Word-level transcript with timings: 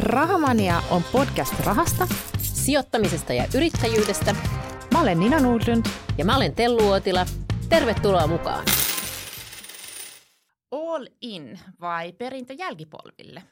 Rahamania 0.00 0.82
on 0.90 1.02
podcast 1.12 1.60
rahasta, 1.60 2.08
sijoittamisesta 2.38 3.32
ja 3.32 3.46
yrittäjyydestä. 3.54 4.36
Mä 4.92 5.00
olen 5.00 5.20
Nina 5.20 5.40
Nordlund. 5.40 5.86
Ja 6.18 6.24
mä 6.24 6.36
olen 6.36 6.54
Tellu 6.54 6.88
Uotila. 6.88 7.26
Tervetuloa 7.68 8.26
mukaan. 8.26 8.64
All 10.70 11.06
in 11.20 11.58
vai 11.80 12.12
perintö 12.12 12.52
jälkipolville? 12.52 13.42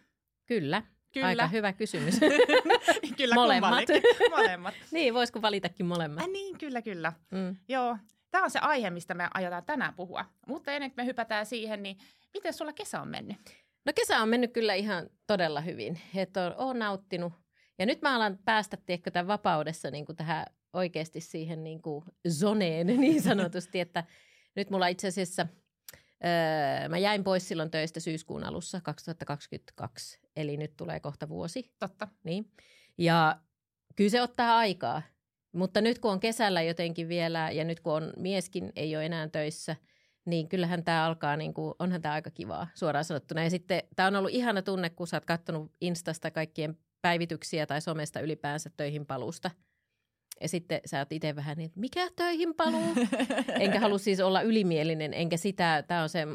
Kyllä. 0.47 0.83
Kyllä. 1.13 1.27
Aika 1.27 1.47
hyvä 1.47 1.73
kysymys. 1.73 2.15
kyllä 3.19 3.35
molemmat. 3.35 3.85
molemmat. 4.31 4.75
niin, 4.93 5.15
voisiko 5.15 5.43
valitakin 5.43 5.87
molemmat? 5.87 6.23
Äh, 6.25 6.29
niin, 6.29 6.59
kyllä, 6.59 6.83
kyllä. 6.83 7.13
Mm. 7.31 7.57
Joo, 7.69 7.97
tämä 8.31 8.45
on 8.45 8.51
se 8.51 8.59
aihe, 8.59 8.91
mistä 8.91 9.15
me 9.15 9.29
aiotaan 9.35 9.65
tänään 9.65 9.95
puhua. 9.95 10.25
Mutta 10.47 10.73
ennen 10.73 10.91
kuin 10.91 11.05
me 11.05 11.07
hypätään 11.07 11.47
siihen, 11.47 11.83
niin 11.83 11.99
miten 12.35 12.55
sulla 12.55 12.73
kesä 12.73 13.01
on 13.01 13.09
mennyt? 13.09 13.64
No 13.85 13.93
kesä 13.95 14.19
on 14.19 14.29
mennyt 14.29 14.53
kyllä 14.53 14.75
ihan 14.75 15.11
todella 15.27 15.61
hyvin. 15.61 16.01
Että 16.15 16.47
on, 16.47 16.55
on 16.57 16.79
nauttinut. 16.79 17.33
Ja 17.79 17.87
nyt 17.87 18.03
mä 18.03 18.17
alan 18.17 18.39
päästä, 18.45 18.77
tiedätkö, 18.87 19.11
tämän 19.11 19.27
vapaudessa 19.27 19.91
niin 19.91 20.07
kuin 20.07 20.17
tähän 20.17 20.47
oikeasti 20.73 21.21
siihen 21.21 21.65
niin 21.65 21.83
kuin 21.83 22.05
zoneen 22.29 22.87
niin 23.01 23.23
sanotusti, 23.23 23.81
että 23.81 24.05
nyt 24.57 24.71
mulla 24.71 24.87
itse 24.87 25.09
asiassa, 25.09 25.47
öö, 26.25 26.89
mä 26.89 26.99
jäin 26.99 27.25
pois 27.25 27.49
silloin 27.49 27.71
töistä 27.71 28.01
syyskuun 28.01 28.45
alussa 28.45 28.81
2022, 28.81 30.19
eli 30.37 30.57
nyt 30.57 30.77
tulee 30.77 31.01
kohta 31.01 31.29
vuosi. 31.29 31.73
Totta. 31.79 32.09
Niin. 32.25 32.51
Ja 32.99 33.41
kyllä 33.97 34.11
se 34.11 34.23
ottaa 34.23 34.57
aikaa, 34.57 35.03
mutta 35.53 35.81
nyt 35.81 35.99
kun 35.99 36.13
on 36.13 36.21
kesällä 36.21 36.63
jotenkin 36.63 37.09
vielä 37.09 37.51
ja 37.51 37.65
nyt 37.65 37.81
kun 37.81 37.93
on 37.93 38.13
mieskin 38.17 38.73
ei 38.77 38.97
ole 38.97 39.07
enää 39.07 39.29
töissä, 39.29 39.77
niin 40.25 40.49
kyllähän 40.49 40.85
tämä 40.85 41.07
alkaa, 41.07 41.37
niin 41.37 41.55
kuin, 41.55 41.75
onhan 41.79 42.03
tämä 42.03 42.15
aika 42.15 42.31
kivaa 42.31 42.67
suoraan 42.75 43.05
sanottuna. 43.05 43.45
Ja 43.45 43.51
sitten 43.51 43.83
tämä 43.97 44.07
on 44.07 44.17
ollut 44.17 44.31
ihana 44.31 44.63
tunne, 44.63 44.91
kun 44.91 45.07
sä 45.07 45.17
oot 45.17 45.25
katsonut 45.25 45.73
Instasta 45.81 46.31
kaikkien 46.31 46.79
päivityksiä 47.03 47.67
tai 47.67 47.81
somesta 47.81 48.21
ylipäänsä 48.21 48.71
töihin 48.77 49.07
palusta– 49.07 49.51
ja 50.41 50.49
sitten 50.49 50.81
sä 50.87 50.99
oot 50.99 51.13
itse 51.13 51.37
vähän 51.37 51.57
niin, 51.57 51.67
että 51.67 51.81
mikä 51.81 52.09
töihin 52.17 52.55
paluu? 52.55 52.95
enkä 53.61 53.81
halua 53.81 53.99
siis 53.99 54.21
olla 54.21 54.43
ylimielinen, 54.43 55.15
enkä 55.15 55.37
sitä, 55.37 55.85
tämä 55.89 56.03
on 56.03 56.09
se, 56.09 56.27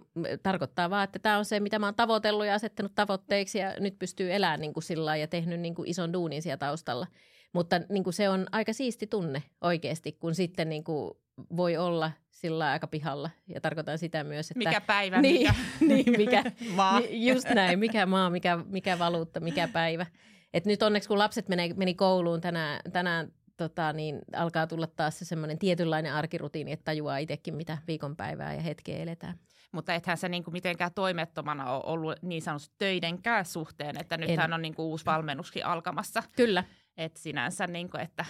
tarkoittaa 0.43 0.89
vaan, 0.89 1.03
että 1.03 1.19
tämä 1.19 1.37
on 1.37 1.45
se, 1.45 1.59
mitä 1.59 1.79
mä 1.79 1.87
oon 1.87 1.95
tavoitellut 1.95 2.45
ja 2.45 2.53
asettanut 2.53 2.95
tavoitteiksi 2.95 3.59
ja 3.59 3.75
nyt 3.79 3.99
pystyy 3.99 4.33
elämään 4.33 4.61
niin 4.61 4.73
kuin 4.73 4.83
sillä 4.83 5.15
ja 5.15 5.27
tehnyt 5.27 5.59
niin 5.59 5.75
kuin 5.75 5.89
ison 5.89 6.13
duunin 6.13 6.41
siellä 6.41 6.57
taustalla. 6.57 7.07
Mutta 7.53 7.81
niin 7.89 8.03
kuin 8.03 8.13
se 8.13 8.29
on 8.29 8.47
aika 8.51 8.73
siisti 8.73 9.07
tunne 9.07 9.43
oikeasti, 9.61 10.11
kun 10.11 10.35
sitten 10.35 10.69
niin 10.69 10.83
kuin 10.83 11.13
voi 11.57 11.77
olla 11.77 12.11
sillä 12.41 12.71
aika 12.71 12.87
pihalla. 12.87 13.29
Ja 13.47 13.61
tarkoitan 13.61 13.97
sitä 13.97 14.23
myös, 14.23 14.51
että... 14.51 14.57
Mikä 14.57 14.81
päivä, 14.81 15.21
niin, 15.21 15.39
mikä, 15.41 15.53
niin, 15.93 16.17
mikä 16.17 16.43
maa. 16.75 17.01
Just 17.09 17.49
näin, 17.49 17.79
mikä 17.79 18.05
maa, 18.05 18.29
mikä, 18.29 18.59
mikä 18.65 18.99
valuutta, 18.99 19.39
mikä 19.39 19.67
päivä. 19.67 20.05
Et 20.53 20.65
nyt 20.65 20.83
onneksi 20.83 21.09
kun 21.09 21.19
lapset 21.19 21.49
meni, 21.49 21.73
meni 21.73 21.93
kouluun 21.93 22.41
tänään, 22.41 22.79
tänään 22.91 23.31
tota, 23.57 23.93
niin 23.93 24.19
alkaa 24.35 24.67
tulla 24.67 24.87
taas 24.87 25.19
se 25.19 25.25
semmoinen 25.25 25.59
tietynlainen 25.59 26.13
arkirutiini, 26.13 26.71
että 26.71 26.83
tajuaa 26.83 27.17
itsekin, 27.17 27.55
mitä 27.55 27.77
viikonpäivää 27.87 28.53
ja 28.53 28.61
hetkeä 28.61 28.97
eletään. 28.97 29.39
Mutta 29.71 29.93
ethän 29.93 30.17
se 30.17 30.29
niin 30.29 30.43
kuin 30.43 30.53
mitenkään 30.53 30.93
toimettomana 30.95 31.71
ole 31.71 31.83
ollut 31.85 32.15
niin 32.21 32.41
sanotusti 32.41 32.75
töidenkään 32.77 33.45
suhteen, 33.45 33.97
että 33.97 34.17
nythän 34.17 34.49
en. 34.49 34.53
on 34.53 34.61
niin 34.61 34.75
kuin 34.75 34.85
uusi 34.85 35.05
valmennuskin 35.05 35.65
alkamassa. 35.65 36.23
Kyllä. 36.35 36.63
Et 36.97 37.17
sinänsä, 37.17 37.67
niin 37.67 37.89
kuin, 37.89 38.01
että 38.01 38.25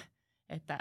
että 0.50 0.78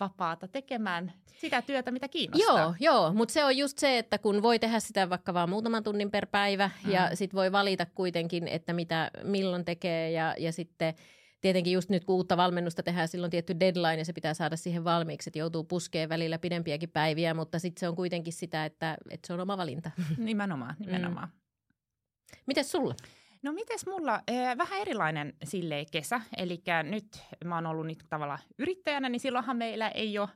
vapaata 0.00 0.48
tekemään 0.48 1.12
sitä 1.40 1.62
työtä, 1.62 1.90
mitä 1.90 2.08
kiinnostaa. 2.08 2.60
Joo, 2.60 2.74
joo 2.80 3.12
mutta 3.12 3.32
se 3.32 3.44
on 3.44 3.56
just 3.56 3.78
se, 3.78 3.98
että 3.98 4.18
kun 4.18 4.42
voi 4.42 4.58
tehdä 4.58 4.80
sitä 4.80 5.10
vaikka 5.10 5.34
vain 5.34 5.50
muutaman 5.50 5.82
tunnin 5.84 6.10
per 6.10 6.26
päivä 6.26 6.70
mm. 6.84 6.90
ja 6.90 7.10
sitten 7.16 7.36
voi 7.36 7.52
valita 7.52 7.86
kuitenkin, 7.86 8.48
että 8.48 8.72
mitä 8.72 9.10
milloin 9.22 9.64
tekee 9.64 10.10
ja, 10.10 10.34
ja 10.38 10.52
sitten– 10.52 10.94
tietenkin 11.44 11.72
just 11.72 11.88
nyt 11.90 12.04
kun 12.04 12.16
uutta 12.16 12.36
valmennusta 12.36 12.82
tehdään, 12.82 13.08
silloin 13.08 13.30
tietty 13.30 13.60
deadline 13.60 13.98
ja 13.98 14.04
se 14.04 14.12
pitää 14.12 14.34
saada 14.34 14.56
siihen 14.56 14.84
valmiiksi, 14.84 15.30
että 15.30 15.38
joutuu 15.38 15.64
puskeen 15.64 16.08
välillä 16.08 16.38
pidempiäkin 16.38 16.90
päiviä, 16.90 17.34
mutta 17.34 17.58
sitten 17.58 17.80
se 17.80 17.88
on 17.88 17.96
kuitenkin 17.96 18.32
sitä, 18.32 18.64
että, 18.64 18.96
että 19.10 19.26
se 19.26 19.32
on 19.32 19.40
oma 19.40 19.56
valinta. 19.56 19.90
Nimenomaan, 20.18 20.76
nimenomaan. 20.78 21.28
Mm. 21.28 22.38
Mites 22.46 22.70
sulla? 22.70 22.94
No 23.44 23.52
mites 23.52 23.86
mulla? 23.86 24.20
Vähän 24.58 24.80
erilainen 24.80 25.34
sille 25.44 25.84
kesä, 25.90 26.20
eli 26.36 26.62
nyt 26.82 27.24
mä 27.44 27.54
oon 27.54 27.66
ollut 27.66 27.86
nyt 27.86 28.04
tavallaan 28.08 28.38
yrittäjänä, 28.58 29.08
niin 29.08 29.20
silloinhan 29.20 29.56
meillä 29.56 29.88
ei 29.88 30.18
ole 30.18 30.28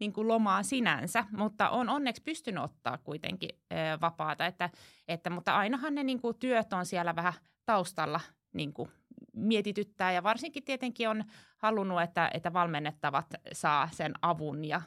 niin 0.00 0.12
kuin 0.12 0.28
lomaa 0.28 0.62
sinänsä, 0.62 1.24
mutta 1.36 1.70
on 1.70 1.88
onneksi 1.88 2.22
pystynyt 2.22 2.64
ottaa 2.64 2.98
kuitenkin 2.98 3.50
vapaata, 4.00 4.46
että, 4.46 4.70
että, 5.08 5.30
mutta 5.30 5.56
ainahan 5.56 5.94
ne 5.94 6.02
niin 6.02 6.20
kuin 6.20 6.38
työt 6.38 6.72
on 6.72 6.86
siellä 6.86 7.16
vähän 7.16 7.32
taustalla 7.66 8.20
niin 8.52 8.72
kuin 8.72 8.90
mietityttää. 9.36 10.12
Ja 10.12 10.22
varsinkin 10.22 10.64
tietenkin 10.64 11.08
on 11.08 11.24
halunnut, 11.56 12.02
että, 12.02 12.30
että 12.34 12.52
valmennettavat 12.52 13.34
saa 13.52 13.88
sen 13.92 14.12
avun 14.22 14.64
ja 14.64 14.82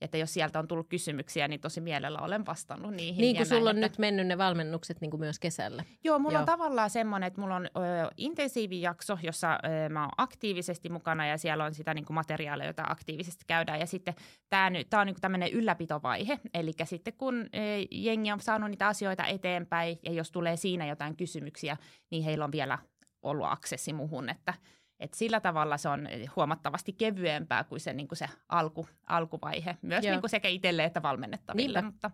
että 0.00 0.18
jos 0.18 0.34
sieltä 0.34 0.58
on 0.58 0.68
tullut 0.68 0.88
kysymyksiä, 0.88 1.48
niin 1.48 1.60
tosi 1.60 1.80
mielellä 1.80 2.18
olen 2.18 2.46
vastannut 2.46 2.94
niihin. 2.94 3.20
Niin 3.20 3.36
kuin 3.36 3.46
sulla 3.46 3.60
näin, 3.72 3.76
on 3.76 3.84
että... 3.84 3.88
nyt 3.88 3.98
mennyt 3.98 4.26
ne 4.26 4.38
valmennukset 4.38 5.00
niin 5.00 5.10
kuin 5.10 5.20
myös 5.20 5.38
kesällä. 5.38 5.84
Joo, 6.04 6.18
mulla 6.18 6.32
Joo. 6.32 6.40
on 6.40 6.46
tavallaan 6.46 6.90
semmoinen, 6.90 7.26
että 7.26 7.40
mulla 7.40 7.56
on 7.56 7.66
ö, 7.66 7.70
intensiivijakso, 8.16 9.18
jossa 9.22 9.52
ö, 9.52 9.88
mä 9.88 10.00
oon 10.02 10.10
aktiivisesti 10.16 10.88
mukana 10.88 11.26
ja 11.26 11.38
siellä 11.38 11.64
on 11.64 11.74
sitä 11.74 11.94
niin 11.94 12.04
kuin 12.04 12.14
materiaalia, 12.14 12.66
jota 12.66 12.84
aktiivisesti 12.88 13.44
käydään. 13.46 13.80
Ja 13.80 13.86
sitten 13.86 14.14
tämä, 14.48 14.70
tämä 14.90 15.00
on 15.00 15.06
niin 15.06 15.14
kuin 15.14 15.20
tämmöinen 15.20 15.52
ylläpitovaihe, 15.52 16.38
eli 16.54 16.72
sitten 16.84 17.14
kun 17.18 17.40
ö, 17.40 17.48
jengi 17.90 18.32
on 18.32 18.40
saanut 18.40 18.70
niitä 18.70 18.88
asioita 18.88 19.26
eteenpäin 19.26 19.98
ja 20.04 20.12
jos 20.12 20.30
tulee 20.30 20.56
siinä 20.56 20.86
jotain 20.86 21.16
kysymyksiä, 21.16 21.76
niin 22.10 22.24
heillä 22.24 22.44
on 22.44 22.52
vielä 22.52 22.78
ollut 23.22 23.46
aksessi 23.50 23.92
muhun, 23.92 24.28
että, 24.28 24.54
että 25.00 25.16
sillä 25.16 25.40
tavalla 25.40 25.76
se 25.76 25.88
on 25.88 26.08
huomattavasti 26.36 26.92
kevyempää 26.92 27.64
kuin 27.64 27.80
se, 27.80 27.92
niin 27.92 28.08
kuin 28.08 28.16
se 28.16 28.28
alku, 28.48 28.88
alkuvaihe, 29.06 29.76
myös 29.82 30.04
niin 30.04 30.20
kuin 30.20 30.30
sekä 30.30 30.48
itselle 30.48 30.84
että 30.84 31.02
valmennettaville. 31.02 31.82
Mutta. 31.82 32.10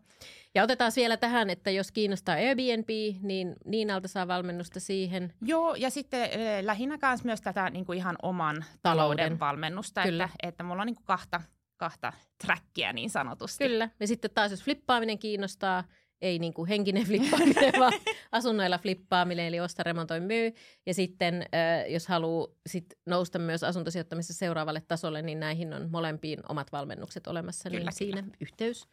Ja 0.54 0.62
otetaan 0.62 0.92
vielä 0.96 1.16
tähän, 1.16 1.50
että 1.50 1.70
jos 1.70 1.92
kiinnostaa 1.92 2.34
Airbnb, 2.34 2.88
niin 3.22 3.54
Niinalta 3.64 4.08
saa 4.08 4.28
valmennusta 4.28 4.80
siihen. 4.80 5.32
Joo, 5.42 5.74
ja 5.74 5.90
sitten 5.90 6.22
äh, 6.22 6.30
lähinnä 6.62 6.98
myös 7.24 7.40
tätä 7.40 7.70
niin 7.70 7.84
kuin 7.84 7.98
ihan 7.98 8.16
oman 8.22 8.56
talouden, 8.56 9.16
talouden 9.16 9.40
valmennusta, 9.40 10.02
Kyllä. 10.02 10.24
Että, 10.24 10.48
että 10.48 10.64
mulla 10.64 10.82
on 10.82 10.86
niin 10.86 10.96
kuin 10.96 11.06
kahta, 11.06 11.40
kahta 11.76 12.12
trackia 12.44 12.92
niin 12.92 13.10
sanotusti. 13.10 13.64
Kyllä, 13.64 13.88
ja 14.00 14.06
sitten 14.06 14.30
taas 14.34 14.50
jos 14.50 14.62
flippaaminen 14.62 15.18
kiinnostaa, 15.18 15.84
ei 16.20 16.38
niin 16.38 16.54
kuin 16.54 16.68
henkinen 16.68 17.04
flippaaminen, 17.08 17.72
vaan 17.78 17.92
asunnoilla 18.32 18.78
flippaaminen, 18.78 19.46
eli 19.46 19.60
osta, 19.60 19.82
remontoi, 19.82 20.20
myy. 20.20 20.52
Ja 20.86 20.94
sitten 20.94 21.46
jos 21.88 22.06
haluaa 22.06 22.48
sit 22.66 22.94
nousta 23.06 23.38
myös 23.38 23.64
asuntosijoittamisessa 23.64 24.38
seuraavalle 24.38 24.80
tasolle, 24.80 25.22
niin 25.22 25.40
näihin 25.40 25.74
on 25.74 25.90
molempiin 25.90 26.38
omat 26.48 26.72
valmennukset 26.72 27.26
olemassa. 27.26 27.70
Kyllä, 27.70 27.78
niin 27.78 27.82
kyllä. 27.82 27.90
siinä 27.90 28.24
yhteys 28.40 28.88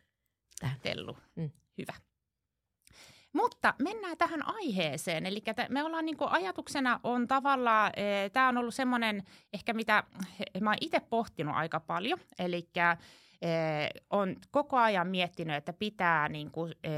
tähän. 0.59 0.79
Tellu. 0.81 1.17
Mm. 1.35 1.49
Hyvä. 1.77 1.93
Mutta 3.33 3.73
mennään 3.79 4.17
tähän 4.17 4.47
aiheeseen. 4.47 5.25
Eli 5.25 5.43
me 5.69 5.83
ollaan 5.83 6.05
niin 6.05 6.17
ajatuksena 6.19 6.99
on 7.03 7.27
tavallaan, 7.27 7.91
e, 7.95 8.29
tämä 8.29 8.49
on 8.49 8.57
ollut 8.57 8.75
semmoinen 8.75 9.23
ehkä 9.53 9.73
mitä 9.73 10.03
mä 10.61 10.69
oon 10.69 10.77
itse 10.81 10.99
pohtinut 10.99 11.55
aika 11.55 11.79
paljon. 11.79 12.19
Eli 12.39 12.69
on 14.09 14.35
koko 14.51 14.77
ajan 14.77 15.07
miettinyt, 15.07 15.55
että 15.55 15.73
pitää 15.73 16.29
niin 16.29 16.51
kuin, 16.51 16.73
e, 16.83 16.89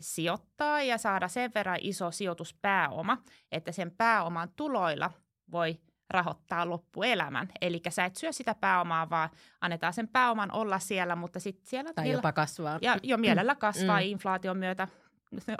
sijoittaa 0.00 0.82
ja 0.82 0.98
saada 0.98 1.28
sen 1.28 1.50
verran 1.54 1.78
iso 1.80 2.10
sijoituspääoma, 2.10 3.18
että 3.52 3.72
sen 3.72 3.90
pääoman 3.90 4.48
tuloilla 4.56 5.10
voi 5.52 5.80
rahoittaa 6.10 6.68
loppuelämän. 6.68 7.48
Eli 7.60 7.82
sä 7.88 8.04
et 8.04 8.16
syö 8.16 8.32
sitä 8.32 8.54
pääomaa, 8.54 9.10
vaan 9.10 9.30
annetaan 9.60 9.92
sen 9.92 10.08
pääoman 10.08 10.52
olla 10.52 10.78
siellä, 10.78 11.16
mutta 11.16 11.40
sitten 11.40 11.66
siellä... 11.66 11.92
Tai 11.92 12.10
jopa 12.10 12.32
kasvaa. 12.32 12.78
Ja 12.82 12.96
jo 13.02 13.18
mielellä 13.18 13.54
kasvaa 13.66 14.00
mm. 14.00 14.06
inflaation 14.06 14.56
myötä. 14.56 14.88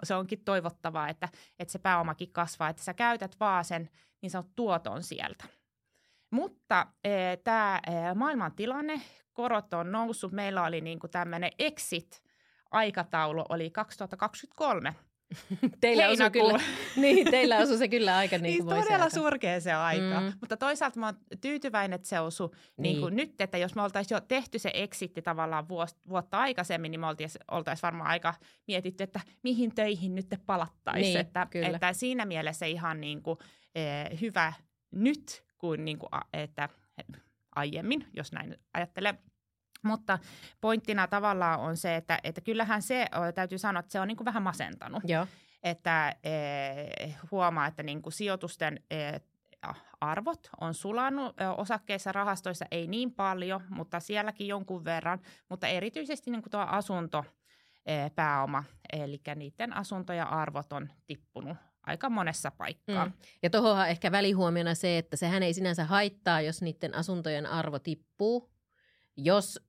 Se 0.05 0.15
onkin 0.15 0.45
toivottavaa, 0.45 1.09
että, 1.09 1.29
että 1.59 1.73
se 1.73 1.79
pääomakin 1.79 2.33
kasvaa, 2.33 2.69
että 2.69 2.83
sä 2.83 2.95
käytät 2.95 3.37
vaan 3.41 3.65
sen 3.65 3.91
niin 4.23 4.31
sanot 4.31 4.55
tuoton 4.55 5.03
sieltä. 5.03 5.45
Mutta 6.31 6.87
e, 7.05 7.37
tämä 7.45 7.81
e, 7.87 8.15
maailman 8.15 8.53
tilanne, 8.53 9.01
korot 9.37 9.75
on 9.75 9.93
noussut. 9.93 10.33
Meillä 10.33 10.63
oli 10.63 10.81
niin 10.81 10.99
kuin 10.99 11.11
tämmöinen 11.11 11.51
exit-aikataulu, 11.59 13.45
oli 13.49 13.71
2023. 13.71 14.95
teillä 15.81 16.09
osui 16.09 16.31
kyllä, 16.31 16.61
niin, 16.97 17.31
teillä 17.31 17.59
osui 17.59 17.79
se 17.79 17.89
kyllä 17.89 18.17
aika 18.17 18.39
niin 18.39 18.65
kuin 18.65 18.75
niin, 18.75 18.85
Todella 18.85 19.11
surkea 19.11 19.61
se 19.61 19.73
aika, 19.73 20.21
mm. 20.21 20.33
mutta 20.41 20.57
toisaalta 20.57 21.01
mä 21.01 21.07
oon 21.07 21.15
tyytyväinen, 21.41 21.97
että 21.97 22.09
se 22.09 22.21
osui 22.21 22.49
niin. 22.49 22.83
niin 22.83 23.01
kuin 23.01 23.17
nyt, 23.17 23.41
että 23.41 23.59
jos 23.59 23.75
me 23.75 23.83
oltaisiin 23.83 24.17
jo 24.17 24.21
tehty 24.21 24.59
se 24.59 24.71
exitti 24.75 25.23
tavallaan 25.23 25.69
vuotta 26.09 26.39
aikaisemmin, 26.39 26.91
niin 26.91 27.01
me 27.01 27.07
oltaisiin 27.07 27.45
oltais 27.51 27.83
varmaan 27.83 28.11
aika 28.11 28.35
mietitty, 28.67 29.05
että 29.05 29.21
mihin 29.43 29.75
töihin 29.75 30.15
nyt 30.15 30.27
palattaisiin. 30.47 31.03
Niin, 31.03 31.21
että, 31.21 31.47
että 31.75 31.93
siinä 31.93 32.27
mielessä 32.27 32.67
ihan 32.67 33.01
niin 33.01 33.23
kuin, 33.23 33.39
eh, 33.75 34.21
hyvä 34.21 34.53
nyt, 34.91 35.45
kuin, 35.59 35.85
niin 35.85 35.99
kuin 35.99 36.11
että 36.33 36.69
aiemmin, 37.57 38.07
jos 38.17 38.33
näin 38.33 38.57
ajattelee. 38.75 39.15
Mutta 39.83 40.19
pointtina 40.61 41.07
tavallaan 41.07 41.61
on 41.61 41.77
se, 41.77 41.97
että, 41.97 42.19
että 42.25 42.41
kyllähän 42.41 42.83
se, 42.83 43.07
täytyy 43.35 43.59
sanoa, 43.59 43.81
että 43.81 43.93
se 43.93 44.01
on 44.01 44.09
niin 44.09 44.17
kuin 44.17 44.25
vähän 44.25 44.43
masentanut. 44.43 45.03
Joo. 45.07 45.27
Että 45.63 46.17
e, 46.25 46.33
huomaa, 47.31 47.67
että 47.67 47.83
niin 47.83 48.03
kuin 48.03 48.13
sijoitusten 48.13 48.81
e, 48.91 48.97
arvot 50.01 50.51
on 50.61 50.75
sulannut 50.75 51.37
osakkeissa 51.57 52.13
rahastoissa, 52.13 52.65
ei 52.71 52.87
niin 52.87 53.13
paljon, 53.13 53.61
mutta 53.69 54.01
sielläkin 54.01 54.49
jonkun 54.49 54.85
verran, 54.85 55.21
mutta 55.49 55.67
erityisesti 55.67 56.31
niin 56.31 56.43
kuin 56.43 56.51
tuo 56.51 56.61
asunto 56.61 57.25
pääoma, 58.15 58.65
eli 58.93 59.21
niiden 59.37 59.77
asuntojen 59.77 60.27
arvot 60.27 60.73
on 60.73 60.89
tippunut 61.07 61.57
aika 61.87 62.11
monessa 62.11 62.51
paikkaa. 62.51 63.07
Mm. 63.07 63.13
Ja 63.43 63.51
tuohon 63.51 63.89
ehkä 63.89 64.13
välihuomiona 64.13 64.75
se, 64.75 64.99
että 64.99 65.17
sehän 65.17 65.43
ei 65.43 65.55
sinänsä 65.55 65.85
haittaa, 65.85 66.41
jos 66.41 66.63
niiden 66.63 66.95
asuntojen 66.95 67.47
arvo 67.47 67.79
tippuu, 67.79 68.51
jos 69.17 69.61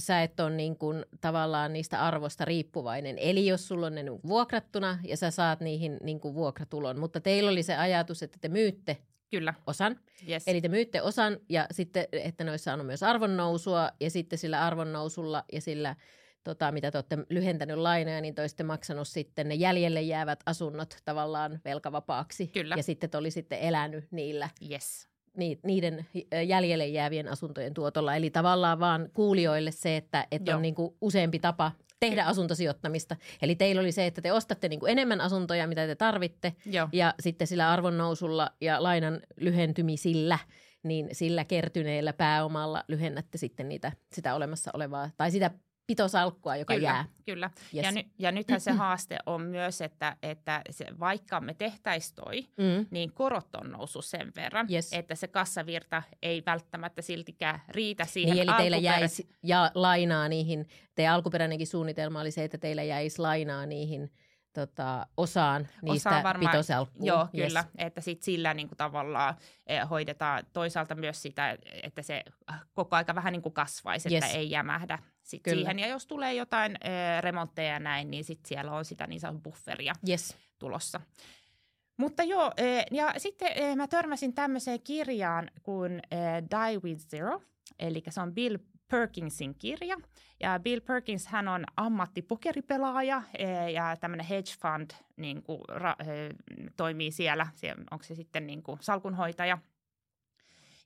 sä 0.00 0.22
et 0.22 0.40
ole 0.40 0.50
niin 0.50 0.76
kuin 0.76 1.04
tavallaan 1.20 1.72
niistä 1.72 2.06
arvosta 2.06 2.44
riippuvainen. 2.44 3.18
Eli 3.18 3.46
jos 3.46 3.68
sulla 3.68 3.86
on 3.86 3.94
ne 3.94 4.02
niin 4.02 4.20
vuokrattuna 4.26 4.98
ja 5.04 5.16
sä 5.16 5.30
saat 5.30 5.60
niihin 5.60 5.98
niin 6.02 6.20
kuin 6.20 6.34
vuokratulon. 6.34 6.98
Mutta 6.98 7.20
teillä 7.20 7.50
oli 7.50 7.62
se 7.62 7.76
ajatus, 7.76 8.22
että 8.22 8.38
te 8.40 8.48
myytte 8.48 8.96
Kyllä. 9.30 9.54
osan. 9.66 10.00
Yes. 10.28 10.42
Eli 10.46 10.60
te 10.60 10.68
myytte 10.68 11.02
osan 11.02 11.38
ja 11.48 11.66
sitten, 11.70 12.04
että 12.12 12.44
ne 12.44 12.50
olisi 12.50 12.64
saanut 12.64 12.86
myös 12.86 13.02
arvonnousua 13.02 13.90
ja 14.00 14.10
sitten 14.10 14.38
sillä 14.38 14.66
arvonnousulla 14.66 15.44
ja 15.52 15.60
sillä– 15.60 15.96
tota, 16.44 16.72
mitä 16.72 16.90
te 16.90 16.98
olette 16.98 17.18
lyhentänyt 17.28 17.76
lainoja, 17.76 18.20
niin 18.20 18.34
te 18.34 18.42
olisitte 18.42 18.62
maksanut 18.62 19.08
sitten 19.08 19.48
ne 19.48 19.54
jäljelle 19.54 20.02
jäävät 20.02 20.40
asunnot 20.46 20.96
tavallaan 21.04 21.60
velkavapaaksi. 21.64 22.46
Kyllä. 22.46 22.74
Ja 22.76 22.82
sitten 22.82 23.10
te 23.10 23.18
olisitte 23.18 23.58
elänyt 23.60 24.04
niillä. 24.10 24.48
Yes. 24.70 25.08
niiden 25.64 26.06
jäljelle 26.46 26.86
jäävien 26.86 27.28
asuntojen 27.28 27.74
tuotolla. 27.74 28.16
Eli 28.16 28.30
tavallaan 28.30 28.80
vaan 28.80 29.10
kuulijoille 29.14 29.70
se, 29.70 29.96
että, 29.96 30.26
että 30.30 30.56
on 30.56 30.62
niin 30.62 30.74
kuin 30.74 30.94
useampi 31.00 31.38
tapa 31.38 31.72
tehdä 32.00 32.24
asuntosijoittamista. 32.24 33.16
Eli 33.42 33.54
teillä 33.54 33.80
oli 33.80 33.92
se, 33.92 34.06
että 34.06 34.20
te 34.20 34.32
ostatte 34.32 34.68
niin 34.68 34.80
kuin 34.80 34.92
enemmän 34.92 35.20
asuntoja, 35.20 35.66
mitä 35.66 35.86
te 35.86 35.94
tarvitte, 35.94 36.54
Joo. 36.66 36.88
ja 36.92 37.14
sitten 37.20 37.46
sillä 37.46 37.70
arvonnousulla 37.72 38.50
ja 38.60 38.82
lainan 38.82 39.20
lyhentymisillä, 39.36 40.38
niin 40.82 41.08
sillä 41.12 41.44
kertyneellä 41.44 42.12
pääomalla 42.12 42.84
lyhennätte 42.88 43.38
sitten 43.38 43.68
niitä, 43.68 43.92
sitä 44.12 44.34
olemassa 44.34 44.70
olevaa, 44.74 45.10
tai 45.16 45.30
sitä 45.30 45.50
pitosalkkua, 45.90 46.56
joka 46.56 46.74
kyllä, 46.74 46.88
jää. 46.88 47.04
Kyllä, 47.24 47.50
yes. 47.74 47.84
ja, 47.84 47.92
ny, 47.92 48.00
ja 48.18 48.32
nythän 48.32 48.60
se 48.60 48.70
haaste 48.70 49.18
on 49.26 49.42
myös, 49.42 49.80
että, 49.80 50.16
että 50.22 50.62
se, 50.70 50.86
vaikka 51.00 51.40
me 51.40 51.54
tehtäisiin 51.54 52.14
toi, 52.14 52.42
mm. 52.42 52.86
niin 52.90 53.12
korot 53.12 53.54
on 53.54 53.70
noussut 53.70 54.04
sen 54.04 54.32
verran, 54.36 54.66
yes. 54.72 54.92
että 54.92 55.14
se 55.14 55.28
kassavirta 55.28 56.02
ei 56.22 56.42
välttämättä 56.46 57.02
siltikään 57.02 57.62
riitä 57.68 58.04
siihen 58.04 58.36
niin, 58.36 58.48
eli 58.48 58.56
teillä 58.56 58.76
jäisi 58.76 59.28
ja 59.42 59.70
lainaa 59.74 60.28
niihin, 60.28 60.66
teidän 60.94 61.14
alkuperäinenkin 61.14 61.66
suunnitelma 61.66 62.20
oli 62.20 62.30
se, 62.30 62.44
että 62.44 62.58
teillä 62.58 62.82
jäisi 62.82 63.18
lainaa 63.18 63.66
niihin– 63.66 64.10
tota, 64.52 65.06
osaan 65.16 65.68
niistä 65.82 66.08
Osaa 66.08 66.22
varmaan, 66.22 66.50
pitosalkkuun. 66.50 67.06
Joo, 67.06 67.28
yes. 67.38 67.46
kyllä. 67.46 67.64
Että 67.78 68.00
sit 68.00 68.22
sillä 68.22 68.54
niin 68.54 68.68
kuin 68.68 68.76
tavallaan 68.76 69.34
eh, 69.66 69.90
hoidetaan 69.90 70.44
toisaalta 70.52 70.94
myös 70.94 71.22
sitä, 71.22 71.58
että 71.82 72.02
se 72.02 72.24
koko 72.72 72.96
aika 72.96 73.14
vähän 73.14 73.32
niin 73.32 73.42
kuin 73.42 73.52
kasvaisi, 73.52 74.14
yes. 74.14 74.24
että 74.24 74.36
ei 74.36 74.50
jämähdä 74.50 74.98
sit 75.30 75.42
siihen. 75.50 75.78
Ja 75.78 75.86
jos 75.86 76.06
tulee 76.06 76.34
jotain 76.34 76.72
eh, 76.72 77.20
remontteja 77.20 77.72
ja 77.72 77.80
näin, 77.80 78.10
niin 78.10 78.24
sit 78.24 78.46
siellä 78.46 78.72
on 78.72 78.84
sitä 78.84 79.06
niin 79.06 79.20
sanottua 79.20 79.52
bufferia 79.52 79.94
yes. 80.08 80.36
tulossa. 80.58 81.00
Mutta 81.96 82.22
joo, 82.22 82.52
ja 82.90 83.14
sitten 83.16 83.78
mä 83.78 83.88
törmäsin 83.88 84.34
tämmöiseen 84.34 84.80
kirjaan 84.80 85.50
kuin 85.62 86.02
Die 86.50 86.78
with 86.84 87.06
Zero, 87.08 87.42
eli 87.78 88.02
se 88.08 88.20
on 88.20 88.34
Bill 88.34 88.56
Perkinsin 88.90 89.54
kirja. 89.54 89.96
Ja 90.40 90.60
Bill 90.60 90.80
Perkins, 90.80 91.26
hän 91.26 91.48
on 91.48 91.64
ammattipokeripelaaja 91.76 93.22
ja 93.74 93.96
tämmöinen 93.96 94.26
hedge 94.26 94.50
fund 94.62 94.90
niin 95.16 95.42
kuin, 95.42 95.60
ra, 95.68 95.96
toimii 96.76 97.10
siellä, 97.10 97.46
onko 97.90 98.04
se 98.04 98.14
sitten 98.14 98.46
niin 98.46 98.62
kuin 98.62 98.78
salkunhoitaja. 98.80 99.58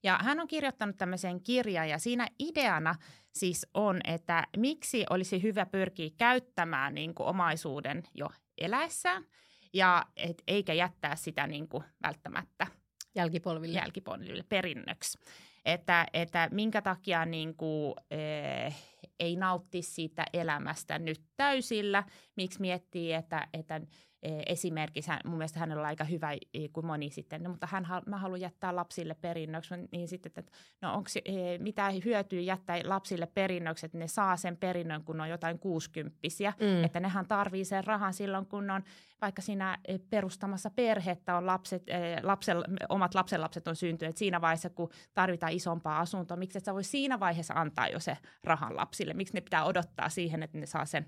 Ja 0.05 0.19
hän 0.23 0.41
on 0.41 0.49
kirjoittanut 0.49 0.97
tämmöisen 0.97 1.41
kirjan 1.41 1.89
ja 1.89 1.99
siinä 1.99 2.29
ideana 2.39 2.95
siis 3.33 3.67
on, 3.75 4.01
että 4.05 4.47
miksi 4.57 5.05
olisi 5.11 5.43
hyvä 5.43 5.67
pyrkiä 5.67 6.11
käyttämään 6.17 6.95
niin 6.95 7.15
kuin 7.15 7.27
omaisuuden 7.27 8.03
jo 8.15 8.29
eläessään 8.59 9.25
ja 9.73 10.07
et, 10.17 10.43
eikä 10.49 10.73
jättää 10.73 11.17
sitä 11.17 11.47
niin 11.47 11.69
kuin 11.69 11.85
välttämättä 12.03 12.67
jälkipolville. 13.15 13.79
jälkipolville 13.79 14.45
perinnöksi 14.49 15.19
että, 15.65 16.07
että 16.13 16.49
minkä 16.53 16.83
takia 16.83 17.25
niin 17.25 17.57
kuin, 17.57 17.95
eh, 18.11 18.77
ei 19.21 19.37
nautti 19.37 19.83
siitä 19.83 20.25
elämästä 20.33 20.99
nyt 20.99 21.21
täysillä, 21.37 22.05
miksi 22.37 22.61
miettii, 22.61 23.13
että, 23.13 23.49
että 23.53 23.81
Eh, 24.25 24.43
esimerkiksi 24.47 25.11
hän, 25.11 25.21
mun 25.25 25.39
mielestä 25.39 25.61
hänellä 25.61 25.81
on 25.81 25.87
aika 25.87 26.05
hyvä 26.05 26.31
kuin 26.73 26.87
moni 26.87 27.11
sitten, 27.11 27.43
no, 27.43 27.51
mutta 27.51 27.69
hän, 27.71 27.87
mä 28.07 28.19
haluan 28.19 28.41
jättää 28.41 28.77
lapsille 28.77 29.15
perinnöksi, 29.15 29.75
niin 29.93 30.09
sitten, 30.09 30.33
että 30.37 30.53
no 30.83 30.95
onko 30.95 31.09
eh, 31.25 31.59
mitä 31.59 31.93
hyötyä 32.05 32.41
jättää 32.41 32.81
lapsille 32.85 33.27
perinnöksi, 33.27 33.87
että 33.87 33.99
ne 33.99 34.09
saa 34.09 34.37
sen 34.37 34.57
perinnön, 34.57 35.05
kun 35.05 35.21
on 35.21 35.29
jotain 35.29 35.59
kuusikymppisiä, 35.59 36.53
mm. 36.61 36.85
että 36.85 37.01
nehän 37.01 37.27
tarvii 37.27 37.65
sen 37.65 37.85
rahan 37.85 38.15
silloin, 38.15 38.47
kun 38.47 38.71
on 38.71 38.83
vaikka 39.21 39.43
siinä 39.43 39.79
eh, 39.89 40.01
perustamassa 40.11 40.71
perhettä 40.71 41.37
on 41.37 41.47
lapset, 41.47 41.83
lapsel, 42.23 42.65
omat 42.89 43.15
lapsenlapset 43.15 43.69
on 43.69 43.77
syntyneet 43.77 44.17
siinä 44.17 44.41
vaiheessa, 44.41 44.71
kun 44.71 44.91
tarvitaan 45.15 45.53
isompaa 45.53 46.01
asuntoa, 46.01 46.37
miksi 46.37 46.59
et 46.59 46.65
sä 46.65 46.75
voi 46.75 46.85
siinä 46.85 47.21
vaiheessa 47.21 47.55
antaa 47.55 47.89
jo 47.89 48.01
se 48.01 48.17
rahan 48.45 48.77
lapsille, 48.77 49.15
miksi 49.15 49.35
ne 49.35 49.41
pitää 49.41 49.65
odottaa 49.65 50.09
siihen, 50.09 50.43
että 50.43 50.59
ne 50.59 50.67
saa 50.67 50.85
sen 50.85 51.07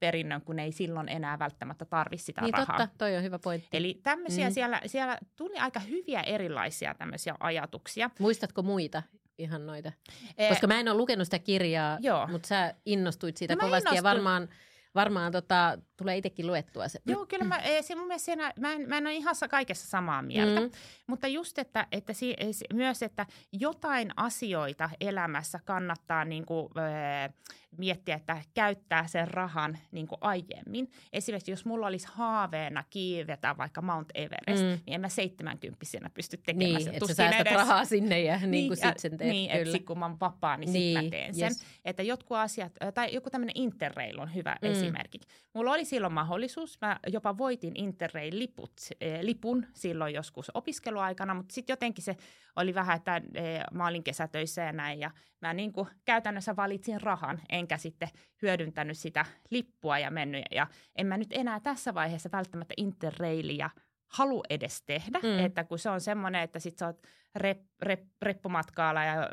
perinnön, 0.00 0.42
kun 0.42 0.58
ei 0.58 0.72
silloin 0.72 1.08
enää 1.08 1.38
välttämättä 1.38 1.84
tarvitse 1.84 2.24
sitä 2.24 2.40
niin 2.40 2.54
rahaa. 2.54 2.78
totta, 2.78 2.98
toi 2.98 3.16
on 3.16 3.22
hyvä 3.22 3.38
pointti. 3.38 3.76
Eli 3.76 4.00
tämmöisiä 4.02 4.48
mm. 4.48 4.52
siellä, 4.52 4.80
siellä 4.86 5.18
tuli 5.36 5.58
aika 5.58 5.80
hyviä 5.80 6.20
erilaisia 6.20 6.94
tämmöisiä 6.94 7.34
ajatuksia. 7.40 8.10
Muistatko 8.18 8.62
muita 8.62 9.02
ihan 9.38 9.66
noita? 9.66 9.92
E- 10.38 10.48
Koska 10.48 10.66
mä 10.66 10.80
en 10.80 10.88
ole 10.88 10.96
lukenut 10.96 11.26
sitä 11.26 11.38
kirjaa, 11.38 11.98
Joo. 12.00 12.26
mutta 12.26 12.48
sä 12.48 12.74
innostuit 12.86 13.36
siitä 13.36 13.54
no 13.54 13.60
kovasti 13.60 13.94
ja 13.94 14.02
varmaan 14.02 14.48
varmaan 14.94 15.32
tota, 15.32 15.78
tulee 15.98 16.16
itsekin 16.16 16.46
luettua 16.46 16.88
se. 16.88 17.00
Joo, 17.06 17.26
kyllä 17.26 17.44
mä, 17.44 17.60
se 17.80 17.94
mun 17.94 18.06
mielestä 18.06 18.24
siinä, 18.24 18.52
mä, 18.60 18.72
en, 18.72 18.88
mä 18.88 18.98
en 18.98 19.06
ole 19.06 19.14
ihan 19.14 19.34
kaikessa 19.50 19.86
samaa 19.86 20.22
mieltä, 20.22 20.60
mm. 20.60 20.70
mutta 21.06 21.26
just, 21.26 21.58
että, 21.58 21.86
että 21.92 22.12
si, 22.12 22.36
myös, 22.72 23.02
että 23.02 23.26
jotain 23.52 24.10
asioita 24.16 24.90
elämässä 25.00 25.60
kannattaa 25.64 26.24
niin 26.24 26.46
kuin, 26.46 26.68
äh, 26.78 27.34
miettiä, 27.76 28.14
että 28.14 28.42
käyttää 28.54 29.06
sen 29.06 29.28
rahan 29.28 29.78
niin 29.92 30.06
kuin 30.06 30.18
aiemmin. 30.20 30.90
Esimerkiksi 31.12 31.50
jos 31.50 31.64
mulla 31.64 31.86
olisi 31.86 32.08
haaveena 32.12 32.84
kiivetä 32.90 33.54
vaikka 33.58 33.82
Mount 33.82 34.08
Everest, 34.14 34.62
mm. 34.62 34.68
niin 34.68 34.94
en 34.94 35.00
mä 35.00 35.08
70 35.08 35.66
pysty 36.14 36.36
tekemään 36.36 36.74
niin, 36.74 36.88
että 36.88 37.06
sä 37.06 37.14
säästät 37.14 37.46
edes... 37.46 37.52
rahaa 37.52 37.84
sinne 37.84 38.20
ja 38.20 38.38
niin, 38.38 38.50
niin 38.50 38.66
kuin 38.66 38.76
sit 38.76 38.98
sen 38.98 39.18
teet. 39.18 39.30
Niin, 39.30 39.50
että 39.50 39.78
kun 39.86 39.98
mä 39.98 40.06
oon 40.06 40.20
vapaa, 40.20 40.56
niin, 40.56 40.72
niin 40.72 40.98
sit 40.98 41.04
mä 41.04 41.10
teen 41.10 41.34
sen. 41.34 41.44
Yes. 41.44 41.64
Että 41.84 42.02
jotkut 42.02 42.36
asiat, 42.36 42.72
tai 42.94 43.14
joku 43.14 43.30
tämmöinen 43.30 43.56
Interrail 43.56 44.18
on 44.18 44.34
hyvä 44.34 44.56
mm. 44.62 44.70
esimerkki. 44.70 45.20
Mulla 45.54 45.72
oli 45.72 45.84
silloin 45.88 46.12
mahdollisuus, 46.12 46.78
mä 46.80 46.98
jopa 47.06 47.38
voitin 47.38 47.76
Interrail-liput, 47.76 48.72
eh, 49.00 49.20
lipun 49.22 49.66
silloin 49.74 50.14
joskus 50.14 50.50
opiskeluaikana, 50.54 51.34
mutta 51.34 51.54
sitten 51.54 51.72
jotenkin 51.72 52.04
se 52.04 52.16
oli 52.56 52.74
vähän, 52.74 52.96
että 52.96 53.22
eh, 53.34 53.60
mä 53.72 53.86
olin 53.86 54.04
kesätöissä 54.04 54.62
ja 54.62 54.72
näin, 54.72 55.00
ja 55.00 55.10
mä 55.40 55.54
niin 55.54 55.72
kuin 55.72 55.88
käytännössä 56.04 56.56
valitsin 56.56 57.00
rahan, 57.00 57.40
enkä 57.48 57.78
sitten 57.78 58.08
hyödyntänyt 58.42 58.98
sitä 58.98 59.24
lippua 59.50 59.98
ja 59.98 60.10
mennyt. 60.10 60.44
Ja 60.50 60.66
en 60.96 61.06
mä 61.06 61.16
nyt 61.16 61.32
enää 61.32 61.60
tässä 61.60 61.94
vaiheessa 61.94 62.28
välttämättä 62.32 62.74
interrailia 62.76 63.70
halu 64.06 64.42
edes 64.50 64.82
tehdä, 64.82 65.18
mm. 65.22 65.38
että 65.38 65.64
kun 65.64 65.78
se 65.78 65.90
on 65.90 66.00
semmoinen, 66.00 66.42
että 66.42 66.58
sit 66.58 66.78
sä 66.78 66.86
oot 66.86 67.02
rep, 67.36 67.62
rep, 67.82 68.04
reppumatkaalla 68.22 69.04
ja 69.04 69.28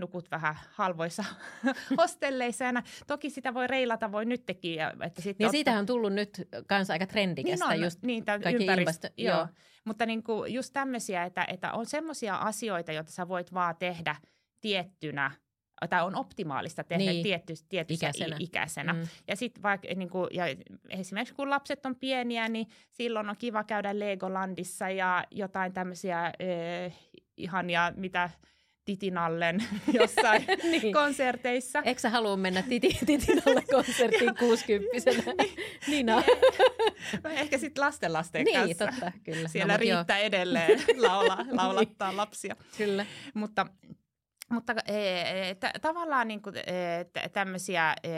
nukut 0.00 0.30
vähän 0.30 0.56
halvoissa 0.70 1.24
hostelleissa. 1.98 2.64
Ja 2.64 2.82
toki 3.06 3.30
sitä 3.30 3.54
voi 3.54 3.66
reilata, 3.66 4.12
voi 4.12 4.24
nytkin. 4.24 4.74
Ja, 4.74 4.90
että 4.90 5.22
niin 5.24 5.34
ottaa... 5.34 5.50
siitähän 5.50 5.80
on 5.80 5.86
tullut 5.86 6.12
nyt 6.12 6.48
kanssa 6.66 6.92
aika 6.92 7.06
trendikästä 7.06 7.68
niin 7.68 7.78
on, 7.78 7.84
just 7.84 8.02
niin, 8.02 8.24
kaikki 8.24 8.54
ympäristö. 8.54 9.10
Joo. 9.16 9.36
joo. 9.36 9.48
Mutta 9.84 10.06
niin 10.06 10.22
kuin 10.22 10.54
just 10.54 10.72
tämmöisiä, 10.72 11.24
että, 11.24 11.44
että 11.48 11.72
on 11.72 11.86
semmoisia 11.86 12.36
asioita, 12.36 12.92
joita 12.92 13.12
sä 13.12 13.28
voit 13.28 13.54
vaan 13.54 13.76
tehdä 13.76 14.16
tiettynä– 14.60 15.30
tai 15.88 16.04
on 16.04 16.16
optimaalista 16.16 16.84
tehdä 16.84 17.12
niin. 17.12 17.22
tietty, 17.22 17.54
tietyssä 17.68 18.06
ikäisenä. 18.06 18.36
ikäisenä. 18.38 18.92
Mm. 18.92 19.06
Ja 19.28 19.36
sitten 19.36 19.62
vaikka 19.62 19.88
niin 19.94 20.10
kuin, 20.10 20.28
ja 20.32 20.44
esimerkiksi 20.88 21.34
kun 21.34 21.50
lapset 21.50 21.86
on 21.86 21.96
pieniä, 21.96 22.48
niin 22.48 22.66
silloin 22.90 23.30
on 23.30 23.36
kiva 23.38 23.64
käydä 23.64 23.98
Legolandissa 23.98 24.90
ja 24.90 25.24
jotain 25.30 25.72
tämmöisiä 25.72 26.26
äh, 26.26 26.32
ihania, 27.36 27.92
mitä 27.96 28.30
Titinallen 28.90 29.64
jossain 30.00 30.46
niin. 30.62 30.92
konserteissa. 30.92 31.82
Eikö 31.84 32.00
sä 32.00 32.10
halua 32.10 32.36
mennä 32.36 32.62
titi, 32.62 32.88
Titinalle 33.06 33.62
konserttiin 33.70 34.34
60 34.48 35.10
niin. 35.10 35.56
Nina. 35.86 36.22
No, 37.24 37.30
ehkä 37.30 37.58
sitten 37.58 37.84
lasten 38.12 38.44
niin, 38.44 38.58
kanssa. 38.60 38.86
totta, 38.86 39.12
kyllä. 39.24 39.48
Siellä 39.48 39.72
no, 39.72 39.78
riittää 39.78 40.18
jo. 40.18 40.24
edelleen 40.24 40.80
laula, 40.96 41.38
laulattaa 41.50 42.08
niin. 42.08 42.16
lapsia. 42.16 42.56
Kyllä. 42.78 43.06
Mutta 43.34 43.66
mutta 44.48 44.74
e, 44.86 45.54
t- 45.54 45.82
tavallaan 45.82 46.28
niin 46.28 46.42
kuin, 46.42 46.56
e, 46.56 47.28
tämmöisiä 47.32 47.94
e, 48.02 48.08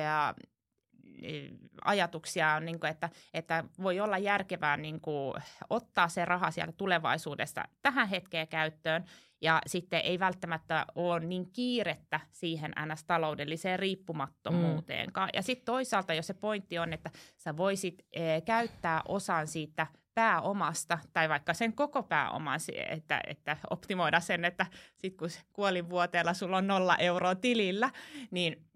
ajatuksia 1.84 2.54
on, 2.54 2.64
niin 2.64 2.80
kuin, 2.80 2.90
että, 2.90 3.08
että 3.34 3.64
voi 3.82 4.00
olla 4.00 4.18
järkevää 4.18 4.76
niin 4.76 5.00
kuin, 5.00 5.34
ottaa 5.70 6.08
se 6.08 6.24
raha 6.24 6.50
sieltä 6.50 6.72
tulevaisuudesta 6.72 7.64
tähän 7.82 8.08
hetkeen 8.08 8.48
käyttöön 8.48 9.04
ja 9.42 9.60
sitten 9.66 10.00
ei 10.00 10.18
välttämättä 10.18 10.86
ole 10.94 11.20
niin 11.20 11.50
kiirettä 11.52 12.20
siihen 12.30 12.72
NS-taloudelliseen 12.86 13.78
riippumattomuuteenkaan. 13.78 15.28
Mm. 15.28 15.36
Ja 15.36 15.42
sitten 15.42 15.64
toisaalta, 15.64 16.14
jos 16.14 16.26
se 16.26 16.34
pointti 16.34 16.78
on, 16.78 16.92
että 16.92 17.10
sä 17.36 17.56
voisit 17.56 18.06
e, 18.12 18.40
käyttää 18.40 19.02
osan 19.08 19.46
siitä 19.46 19.86
pääomasta 20.14 20.98
tai 21.12 21.28
vaikka 21.28 21.54
sen 21.54 21.72
koko 21.72 22.02
pääoman, 22.02 22.60
että, 22.88 23.20
että 23.26 23.56
optimoida 23.70 24.20
sen, 24.20 24.44
että 24.44 24.66
sitten 24.98 25.18
kun 25.18 25.28
kuolinvuoteella 25.52 26.34
sulla 26.34 26.56
on 26.56 26.66
nolla 26.66 26.96
euroa 26.96 27.34
tilillä, 27.34 27.90
niin 28.30 28.66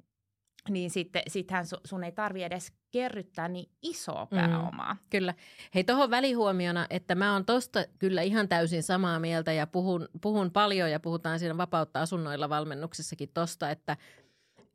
niin 0.68 0.90
sitten 0.90 1.22
sittenhän 1.28 1.66
sun 1.84 2.04
ei 2.04 2.12
tarvi 2.12 2.42
edes 2.42 2.72
kerryttää 2.90 3.48
niin 3.48 3.70
isoa 3.82 4.26
mm, 4.30 4.36
pääomaa. 4.36 4.94
Mm, 4.94 5.00
kyllä. 5.10 5.34
Hei, 5.74 5.84
tuohon 5.84 6.10
välihuomiona, 6.10 6.86
että 6.90 7.14
mä 7.14 7.32
oon 7.32 7.44
tosta 7.44 7.84
kyllä 7.98 8.22
ihan 8.22 8.48
täysin 8.48 8.82
samaa 8.82 9.20
mieltä 9.20 9.52
ja 9.52 9.66
puhun, 9.66 10.08
puhun 10.20 10.50
paljon 10.50 10.90
ja 10.90 11.00
puhutaan 11.00 11.38
siinä 11.38 11.56
vapautta 11.56 12.00
asunnoilla 12.00 12.48
valmennuksessakin 12.48 13.30
tosta, 13.34 13.70
että 13.70 13.96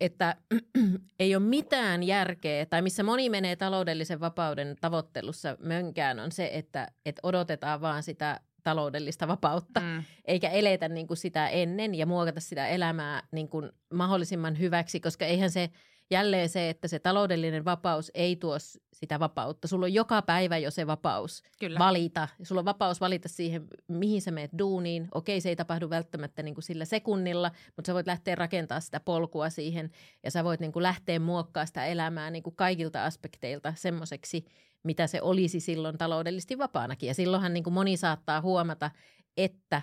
että 0.02 0.36
ei 1.20 1.36
ole 1.36 1.44
mitään 1.44 2.04
järkeä, 2.04 2.66
tai 2.66 2.82
missä 2.82 3.04
moni 3.04 3.30
menee 3.30 3.56
taloudellisen 3.56 4.20
vapauden 4.20 4.76
tavoittelussa 4.82 5.58
mönkään, 5.60 6.20
on 6.20 6.32
se, 6.32 6.50
että, 6.54 6.88
että 7.06 7.20
odotetaan 7.24 7.82
vaan 7.82 8.04
sitä 8.04 8.40
taloudellista 8.64 9.28
vapautta, 9.28 9.80
mm. 9.80 10.04
eikä 10.26 10.50
eletä 10.50 10.90
niin 10.90 11.08
kuin 11.08 11.18
sitä 11.18 11.48
ennen 11.48 11.96
ja 11.96 12.06
muokata 12.06 12.40
sitä 12.40 12.68
elämää 12.68 13.24
niin 13.32 13.50
kuin 13.50 13.72
mahdollisimman 13.94 14.60
hyväksi, 14.60 15.00
koska 15.00 15.26
eihän 15.26 15.52
se 15.52 15.70
jälleen 16.12 16.50
se, 16.50 16.70
että 16.70 16.88
se 16.88 17.00
taloudellinen 17.00 17.66
vapaus 17.66 18.12
ei 18.14 18.36
tuo 18.36 18.58
sitä 18.94 19.20
vapautta. 19.20 19.68
Sulla 19.68 19.86
on 19.86 19.94
joka 19.94 20.22
päivä 20.22 20.58
jo 20.58 20.72
se 20.72 20.88
vapaus 20.88 21.44
Kyllä. 21.60 21.80
valita. 21.80 22.28
Sulla 22.44 22.62
on 22.62 22.66
vapaus 22.66 23.02
valita 23.02 23.30
siihen, 23.30 23.68
mihin 23.88 24.22
sä 24.22 24.32
meet 24.32 24.52
duuniin. 24.60 25.08
Okei, 25.14 25.42
se 25.42 25.50
ei 25.50 25.56
tapahdu 25.56 25.90
välttämättä 25.90 26.44
niin 26.44 26.54
kuin 26.54 26.64
sillä 26.64 26.86
sekunnilla, 26.86 27.52
mutta 27.76 27.88
sä 27.88 27.94
voit 27.94 28.08
lähteä 28.08 28.36
rakentamaan 28.36 28.82
sitä 28.82 29.00
polkua 29.00 29.50
siihen 29.50 29.92
ja 30.24 30.32
sä 30.32 30.44
voit 30.44 30.60
niin 30.60 30.72
kuin 30.72 30.84
lähteä 30.84 31.20
muokkaamaan 31.20 31.68
sitä 31.68 31.86
elämää 31.86 32.32
niin 32.32 32.44
kuin 32.44 32.56
kaikilta 32.56 33.06
aspekteilta 33.06 33.74
semmoiseksi, 33.78 34.46
mitä 34.84 35.08
se 35.08 35.22
olisi 35.22 35.60
silloin 35.60 35.98
taloudellisesti 35.98 36.58
vapaanakin. 36.58 37.08
Ja 37.08 37.14
silloinhan 37.14 37.54
niin 37.54 37.64
kuin 37.64 37.74
moni 37.74 37.98
saattaa 37.98 38.42
huomata, 38.42 38.92
että 39.38 39.82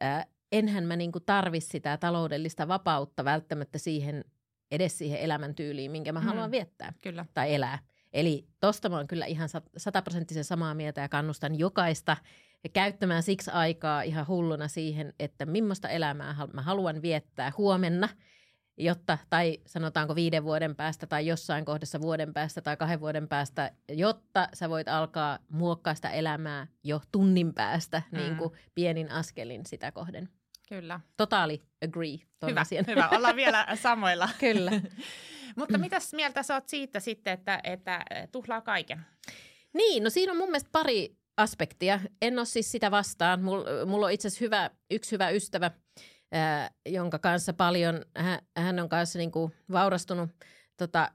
ää, 0.00 0.26
enhän 0.52 0.84
mä 0.84 0.96
niin 0.96 1.12
kuin 1.12 1.24
tarvi 1.24 1.60
sitä 1.60 1.96
taloudellista 1.96 2.68
vapautta 2.68 3.24
välttämättä 3.24 3.78
siihen 3.78 4.24
edes 4.70 4.98
siihen 4.98 5.20
elämäntyyliin, 5.20 5.90
minkä 5.90 6.12
mä 6.12 6.20
mm. 6.20 6.26
haluan 6.26 6.50
viettää 6.50 6.92
kyllä. 7.02 7.26
tai 7.34 7.54
elää. 7.54 7.78
Eli 8.12 8.46
tosta 8.60 8.88
mä 8.88 8.96
oon 8.96 9.06
kyllä 9.06 9.26
ihan 9.26 9.48
sataprosenttisen 9.76 10.44
samaa 10.44 10.74
mieltä 10.74 11.00
ja 11.00 11.08
kannustan 11.08 11.58
jokaista 11.58 12.16
käyttämään 12.72 13.22
siksi 13.22 13.50
aikaa 13.50 14.02
ihan 14.02 14.26
hulluna 14.28 14.68
siihen, 14.68 15.14
että 15.18 15.46
millaista 15.46 15.88
elämää 15.88 16.36
mä 16.52 16.62
haluan 16.62 17.02
viettää 17.02 17.52
huomenna– 17.58 18.08
jotta, 18.80 19.18
tai 19.30 19.58
sanotaanko 19.66 20.14
viiden 20.14 20.44
vuoden 20.44 20.76
päästä 20.76 21.06
tai 21.06 21.26
jossain 21.26 21.64
kohdassa 21.64 22.00
vuoden 22.00 22.32
päästä 22.32 22.60
tai 22.60 22.76
kahden 22.76 23.00
vuoden 23.00 23.28
päästä, 23.28 23.72
jotta 23.88 24.48
sä 24.54 24.70
voit 24.70 24.88
alkaa 24.88 25.38
muokkaa 25.48 25.94
sitä 25.94 26.10
elämää 26.10 26.66
jo 26.84 27.00
tunnin 27.12 27.54
päästä 27.54 28.02
mm. 28.12 28.18
niin 28.18 28.36
kuin 28.36 28.50
pienin 28.74 29.10
askelin 29.10 29.66
sitä 29.66 29.92
kohden. 29.92 30.28
Kyllä. 30.68 31.00
Totaali 31.16 31.62
agree. 31.84 32.18
Hyvä, 32.46 32.60
asian. 32.60 32.84
hyvä. 32.86 33.08
Ollaan 33.08 33.36
vielä 33.36 33.66
samoilla. 33.82 34.28
Kyllä. 34.38 34.70
Mutta 35.56 35.78
mitäs 35.78 36.12
mieltä 36.12 36.42
sä 36.42 36.54
oot 36.54 36.68
siitä 36.68 37.00
sitten, 37.00 37.32
että, 37.32 37.60
että 37.64 38.04
tuhlaa 38.32 38.60
kaiken? 38.60 39.00
Niin, 39.74 40.04
no 40.04 40.10
siinä 40.10 40.32
on 40.32 40.38
mun 40.38 40.48
mielestä 40.48 40.70
pari 40.72 41.16
aspektia. 41.36 42.00
En 42.22 42.38
ole 42.38 42.46
siis 42.46 42.72
sitä 42.72 42.90
vastaan. 42.90 43.42
Mulla 43.42 43.86
mul 43.86 44.02
on 44.02 44.12
itse 44.12 44.28
asiassa 44.28 44.44
hyvä, 44.44 44.70
yksi 44.90 45.12
hyvä 45.12 45.30
ystävä, 45.30 45.70
ää, 46.32 46.70
jonka 46.86 47.18
kanssa 47.18 47.52
paljon, 47.52 48.04
hän, 48.16 48.38
hän 48.56 48.80
on 48.80 48.88
kanssa 48.88 49.18
niin 49.18 49.30
kuin 49.30 49.52
vaurastunut 49.72 50.30
tota, 50.76 51.12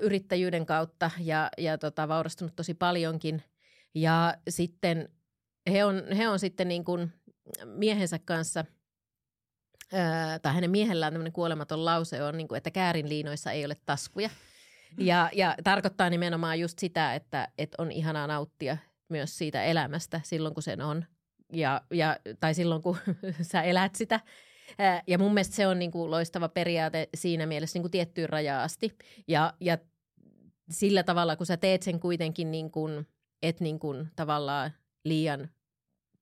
yrittäjyyden 0.00 0.66
kautta 0.66 1.10
ja, 1.18 1.50
ja 1.58 1.78
tota, 1.78 2.08
vaurastunut 2.08 2.56
tosi 2.56 2.74
paljonkin. 2.74 3.42
Ja 3.94 4.36
sitten 4.48 5.08
he 5.70 5.84
on, 5.84 6.02
he 6.16 6.28
on 6.28 6.38
sitten 6.38 6.68
niin 6.68 6.84
kuin 6.84 7.12
miehensä 7.64 8.18
kanssa, 8.24 8.64
tai 10.42 10.54
hänen 10.54 10.70
miehellään 10.70 11.12
tämmöinen 11.12 11.32
kuolematon 11.32 11.84
lause 11.84 12.22
on, 12.22 12.36
niin 12.36 12.48
kuin, 12.48 12.56
että 12.56 12.70
käärinliinoissa 12.70 13.52
ei 13.52 13.64
ole 13.64 13.76
taskuja. 13.86 14.30
Ja, 14.98 15.30
ja 15.32 15.54
tarkoittaa 15.64 16.10
nimenomaan 16.10 16.60
just 16.60 16.78
sitä, 16.78 17.14
että, 17.14 17.48
että 17.58 17.82
on 17.82 17.92
ihanaa 17.92 18.26
nauttia 18.26 18.76
myös 19.08 19.38
siitä 19.38 19.62
elämästä 19.64 20.20
silloin, 20.24 20.54
kun 20.54 20.62
sen 20.62 20.80
on 20.80 21.04
ja, 21.52 21.80
ja, 21.90 22.16
tai 22.40 22.54
silloin, 22.54 22.82
kun 22.82 22.96
sä 23.42 23.62
elät 23.62 23.94
sitä. 23.94 24.20
Ja 25.06 25.18
mun 25.18 25.34
mielestä 25.34 25.56
se 25.56 25.66
on 25.66 25.78
niin 25.78 25.90
kuin 25.90 26.10
loistava 26.10 26.48
periaate 26.48 27.08
siinä 27.14 27.46
mielessä 27.46 27.76
niin 27.76 27.82
kuin 27.82 27.90
tiettyyn 27.90 28.28
rajaan 28.28 28.62
asti. 28.62 28.96
Ja, 29.28 29.54
ja 29.60 29.78
sillä 30.70 31.02
tavalla, 31.02 31.36
kun 31.36 31.46
sä 31.46 31.56
teet 31.56 31.82
sen 31.82 32.00
kuitenkin 32.00 32.50
niin 32.50 32.70
kuin, 32.70 33.06
et 33.42 33.60
niin 33.60 33.78
kuin 33.78 34.08
tavallaan 34.16 34.70
liian 35.04 35.50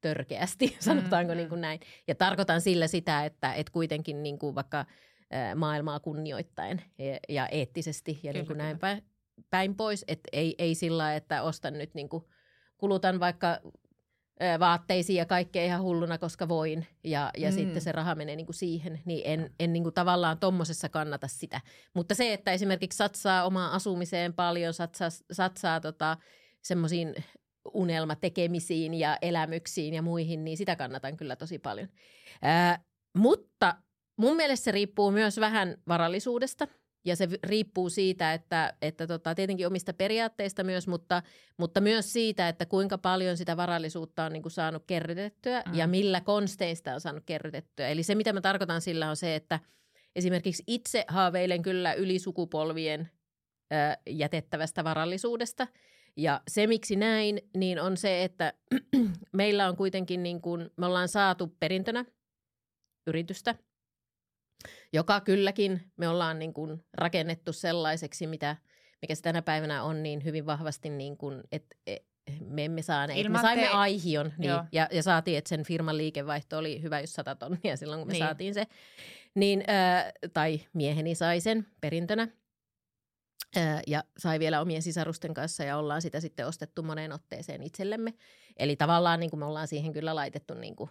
törkeästi, 0.00 0.76
sanotaanko 0.80 1.32
mm, 1.32 1.36
niin 1.36 1.48
kuin 1.48 1.60
näin. 1.60 1.80
Ja 2.08 2.14
tarkoitan 2.14 2.60
sillä 2.60 2.86
sitä, 2.86 3.24
että 3.24 3.54
et 3.54 3.70
kuitenkin 3.70 4.22
niin 4.22 4.38
kuin 4.38 4.54
vaikka 4.54 4.86
maailmaa 5.54 6.00
kunnioittaen 6.00 6.82
ja, 6.98 7.18
ja 7.28 7.48
eettisesti 7.48 8.20
ja 8.22 8.32
niin 8.32 8.46
kuin 8.46 8.58
näin 8.58 8.78
päin, 8.78 9.02
päin 9.50 9.74
pois. 9.74 10.04
Et 10.08 10.20
ei, 10.32 10.54
ei 10.58 10.74
sillä 10.74 11.16
että 11.16 11.42
ostan 11.42 11.72
nyt 11.72 11.94
niin 11.94 12.08
kuin, 12.08 12.24
kulutan 12.76 13.20
vaikka 13.20 13.60
vaatteisiin 14.60 15.16
ja 15.16 15.26
kaikkea 15.26 15.64
ihan 15.64 15.82
hulluna, 15.82 16.18
koska 16.18 16.48
voin, 16.48 16.86
ja, 17.04 17.30
ja 17.36 17.50
mm. 17.50 17.54
sitten 17.54 17.82
se 17.82 17.92
raha 17.92 18.14
menee 18.14 18.36
niin 18.36 18.46
kuin 18.46 18.56
siihen, 18.56 19.00
niin 19.04 19.22
en, 19.24 19.50
en 19.60 19.72
niin 19.72 19.82
kuin 19.82 19.94
tavallaan 19.94 20.38
tommosessa 20.38 20.88
kannata 20.88 21.28
sitä. 21.28 21.60
Mutta 21.94 22.14
se, 22.14 22.32
että 22.32 22.52
esimerkiksi 22.52 22.96
satsaa 22.96 23.44
omaan 23.44 23.72
asumiseen 23.72 24.34
paljon, 24.34 24.74
satsaa, 24.74 25.08
satsaa 25.32 25.80
tota, 25.80 26.16
semmoisiin 26.62 27.14
unelmatekemisiin 27.74 28.94
ja 28.94 29.18
elämyksiin 29.22 29.94
ja 29.94 30.02
muihin, 30.02 30.44
niin 30.44 30.56
sitä 30.56 30.76
kannatan 30.76 31.16
kyllä 31.16 31.36
tosi 31.36 31.58
paljon. 31.58 31.88
Ää, 32.42 32.84
mutta 33.16 33.76
mun 34.16 34.36
mielestä 34.36 34.64
se 34.64 34.72
riippuu 34.72 35.10
myös 35.10 35.40
vähän 35.40 35.76
varallisuudesta– 35.88 36.68
ja 37.04 37.16
se 37.16 37.28
riippuu 37.42 37.90
siitä, 37.90 38.32
että, 38.32 38.74
että 38.82 39.06
tota, 39.06 39.34
tietenkin 39.34 39.66
omista 39.66 39.92
periaatteista 39.92 40.64
myös, 40.64 40.88
mutta, 40.88 41.22
mutta 41.56 41.80
myös 41.80 42.12
siitä, 42.12 42.48
että 42.48 42.66
kuinka 42.66 42.98
paljon 42.98 43.36
sitä 43.36 43.56
varallisuutta 43.56 44.24
on 44.24 44.32
niin 44.32 44.42
kuin 44.42 44.52
saanut 44.52 44.84
kerrytettyä 44.86 45.62
mm. 45.66 45.74
ja 45.74 45.86
millä 45.86 46.20
konsteista 46.20 46.94
on 46.94 47.00
saanut 47.00 47.22
kerrytettyä. 47.26 47.88
Eli 47.88 48.02
se, 48.02 48.14
mitä 48.14 48.32
mä 48.32 48.40
tarkoitan 48.40 48.80
sillä 48.80 49.10
on 49.10 49.16
se, 49.16 49.34
että 49.34 49.60
esimerkiksi 50.16 50.62
itse 50.66 51.04
haaveilen 51.08 51.62
kyllä 51.62 51.92
yli 51.92 52.18
sukupolvien 52.18 53.10
ö, 53.72 53.76
jätettävästä 54.10 54.84
varallisuudesta. 54.84 55.68
Ja 56.16 56.40
se, 56.50 56.66
miksi 56.66 56.96
näin, 56.96 57.40
niin 57.56 57.80
on 57.80 57.96
se, 57.96 58.24
että 58.24 58.52
meillä 59.32 59.68
on 59.68 59.76
kuitenkin 59.76 60.22
niin 60.22 60.40
kuin, 60.40 60.70
me 60.76 60.86
ollaan 60.86 61.08
saatu 61.08 61.56
perintönä 61.60 62.04
yritystä– 63.06 63.54
joka 64.92 65.20
kylläkin 65.20 65.82
me 65.96 66.08
ollaan 66.08 66.38
niin 66.38 66.54
kuin 66.54 66.84
rakennettu 66.94 67.52
sellaiseksi, 67.52 68.26
mitä, 68.26 68.56
mikä 69.02 69.14
se 69.14 69.22
tänä 69.22 69.42
päivänä 69.42 69.82
on 69.82 70.02
niin 70.02 70.24
hyvin 70.24 70.46
vahvasti, 70.46 70.90
niin 70.90 71.16
kuin, 71.16 71.42
että 71.52 71.76
e, 71.86 71.96
me 72.40 72.64
emme 72.64 72.82
saaneet. 72.82 73.18
Ilman 73.18 73.40
me 73.40 73.42
saimme 73.42 73.66
te... 73.66 73.68
aihion 73.68 74.32
niin, 74.38 74.52
ja, 74.72 74.88
ja 74.92 75.02
saatiin, 75.02 75.38
että 75.38 75.48
sen 75.48 75.64
firman 75.64 75.98
liikevaihto 75.98 76.58
oli 76.58 76.82
hyvä, 76.82 77.00
jos 77.00 77.14
100 77.14 77.34
tonnia 77.34 77.76
silloin, 77.76 78.00
kun 78.00 78.08
me 78.08 78.12
niin. 78.12 78.24
saatiin 78.24 78.54
se. 78.54 78.66
Niin, 79.34 79.64
äh, 79.70 80.12
tai 80.32 80.60
mieheni 80.72 81.14
sai 81.14 81.40
sen 81.40 81.66
perintönä 81.80 82.28
äh, 83.56 83.82
ja 83.86 84.04
sai 84.18 84.38
vielä 84.38 84.60
omien 84.60 84.82
sisarusten 84.82 85.34
kanssa 85.34 85.64
ja 85.64 85.76
ollaan 85.76 86.02
sitä 86.02 86.20
sitten 86.20 86.46
ostettu 86.46 86.82
moneen 86.82 87.12
otteeseen 87.12 87.62
itsellemme. 87.62 88.14
Eli 88.56 88.76
tavallaan 88.76 89.20
niin 89.20 89.30
kuin 89.30 89.40
me 89.40 89.46
ollaan 89.46 89.68
siihen 89.68 89.92
kyllä 89.92 90.14
laitettu 90.14 90.54
niin 90.54 90.76
kuin 90.76 90.90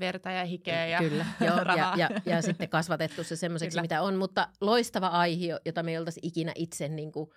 verta 0.00 0.30
ja 0.30 0.44
hikeä 0.44 0.86
ja 0.86 0.98
Kyllä, 0.98 1.26
joo, 1.46 1.76
ja, 1.76 1.94
ja, 1.96 2.10
ja 2.26 2.42
sitten 2.42 2.68
kasvatettu 2.68 3.24
se 3.24 3.36
semmoiseksi, 3.36 3.80
mitä 3.80 4.02
on. 4.02 4.16
Mutta 4.16 4.48
loistava 4.60 5.06
aihe, 5.06 5.60
jota 5.64 5.82
me 5.82 5.90
ei 5.90 5.98
oltaisi 5.98 6.20
ikinä 6.22 6.52
itse 6.54 6.88
niin 6.88 7.12
kuin, 7.12 7.30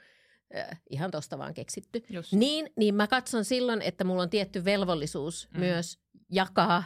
äh, 0.57 0.81
ihan 0.89 1.12
tuosta 1.12 1.38
vaan 1.38 1.53
keksitty. 1.53 2.03
Just. 2.10 2.33
Niin, 2.33 2.69
niin 2.77 2.95
mä 2.95 3.07
katson 3.07 3.45
silloin, 3.45 3.81
että 3.81 4.03
mulla 4.03 4.22
on 4.22 4.29
tietty 4.29 4.65
velvollisuus 4.65 5.50
mm. 5.53 5.60
myös 5.60 6.00
jakaa 6.31 6.83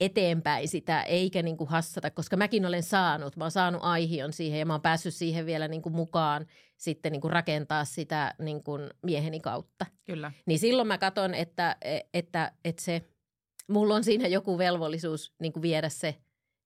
eteenpäin 0.00 0.68
sitä, 0.68 1.02
eikä 1.02 1.42
niin 1.42 1.56
kuin 1.56 1.70
hassata, 1.70 2.10
koska 2.10 2.36
mäkin 2.36 2.66
olen 2.66 2.82
saanut, 2.82 3.36
mä 3.36 3.44
oon 3.44 3.50
saanut 3.50 3.82
aihion 3.84 4.32
siihen 4.32 4.58
ja 4.58 4.66
mä 4.66 4.74
oon 4.74 4.82
päässyt 4.82 5.14
siihen 5.14 5.46
vielä 5.46 5.68
niin 5.68 5.82
kuin 5.82 5.94
mukaan 5.94 6.46
sitten 6.76 7.12
niin 7.12 7.20
kuin 7.20 7.32
rakentaa 7.32 7.84
sitä 7.84 8.34
niin 8.38 8.62
kuin 8.62 8.90
mieheni 9.02 9.40
kautta. 9.40 9.86
Kyllä. 10.04 10.32
Niin 10.46 10.58
silloin 10.58 10.88
mä 10.88 10.98
katson, 10.98 11.34
että, 11.34 11.76
että, 12.12 12.52
että 12.64 12.82
se– 12.82 13.02
mulla 13.68 13.94
on 13.94 14.04
siinä 14.04 14.28
joku 14.28 14.58
velvollisuus 14.58 15.32
niin 15.38 15.52
kuin 15.52 15.62
viedä 15.62 15.88
se, 15.88 16.14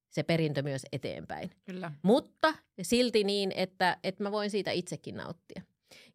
se 0.09 0.23
perintö 0.23 0.63
myös 0.63 0.87
eteenpäin. 0.93 1.51
Kyllä. 1.65 1.93
Mutta 2.03 2.55
silti 2.83 3.25
niin, 3.25 3.53
että, 3.55 3.97
että 4.05 4.23
mä 4.23 4.33
voin 4.33 4.51
siitä 4.51 4.71
itsekin 4.71 5.17
nauttia. 5.17 5.63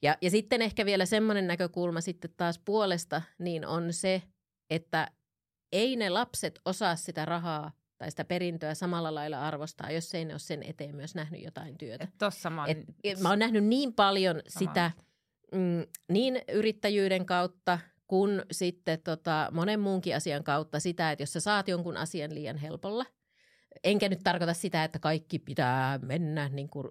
Ja, 0.01 0.17
ja 0.21 0.29
sitten 0.29 0.61
ehkä 0.61 0.85
vielä 0.85 1.05
semmoinen 1.05 1.47
näkökulma 1.47 2.01
sitten 2.01 2.33
taas 2.37 2.59
puolesta, 2.65 3.21
niin 3.39 3.65
on 3.65 3.93
se, 3.93 4.21
että 4.69 5.11
ei 5.71 5.95
ne 5.95 6.09
lapset 6.09 6.59
osaa 6.65 6.95
sitä 6.95 7.25
rahaa 7.25 7.71
tai 7.97 8.11
sitä 8.11 8.25
perintöä 8.25 8.73
samalla 8.73 9.15
lailla 9.15 9.47
arvostaa, 9.47 9.91
jos 9.91 10.15
ei 10.15 10.25
ne 10.25 10.33
ole 10.33 10.39
sen 10.39 10.63
eteen 10.63 10.95
myös 10.95 11.15
nähnyt 11.15 11.43
jotain 11.43 11.77
työtä. 11.77 12.07
tossa 12.17 12.49
mä 12.49 12.61
oon... 12.61 12.69
Et, 12.69 12.77
et 13.03 13.19
mä 13.19 13.29
oon 13.29 13.39
nähnyt 13.39 13.63
niin 13.63 13.93
paljon 13.93 14.41
sitä 14.47 14.91
mm, 15.51 15.85
niin 16.09 16.41
yrittäjyyden 16.51 17.25
kautta 17.25 17.79
kuin 18.07 18.41
sitten 18.51 18.99
tota, 19.03 19.49
monen 19.51 19.79
muunkin 19.79 20.15
asian 20.15 20.43
kautta 20.43 20.79
sitä, 20.79 21.11
että 21.11 21.21
jos 21.21 21.33
sä 21.33 21.39
saat 21.39 21.67
jonkun 21.67 21.97
asian 21.97 22.35
liian 22.35 22.57
helpolla– 22.57 23.05
Enkä 23.83 24.09
nyt 24.09 24.19
tarkoita 24.23 24.53
sitä, 24.53 24.83
että 24.83 24.99
kaikki 24.99 25.39
pitää 25.39 25.99
mennä 26.01 26.49
niin 26.49 26.69
kuin 26.69 26.87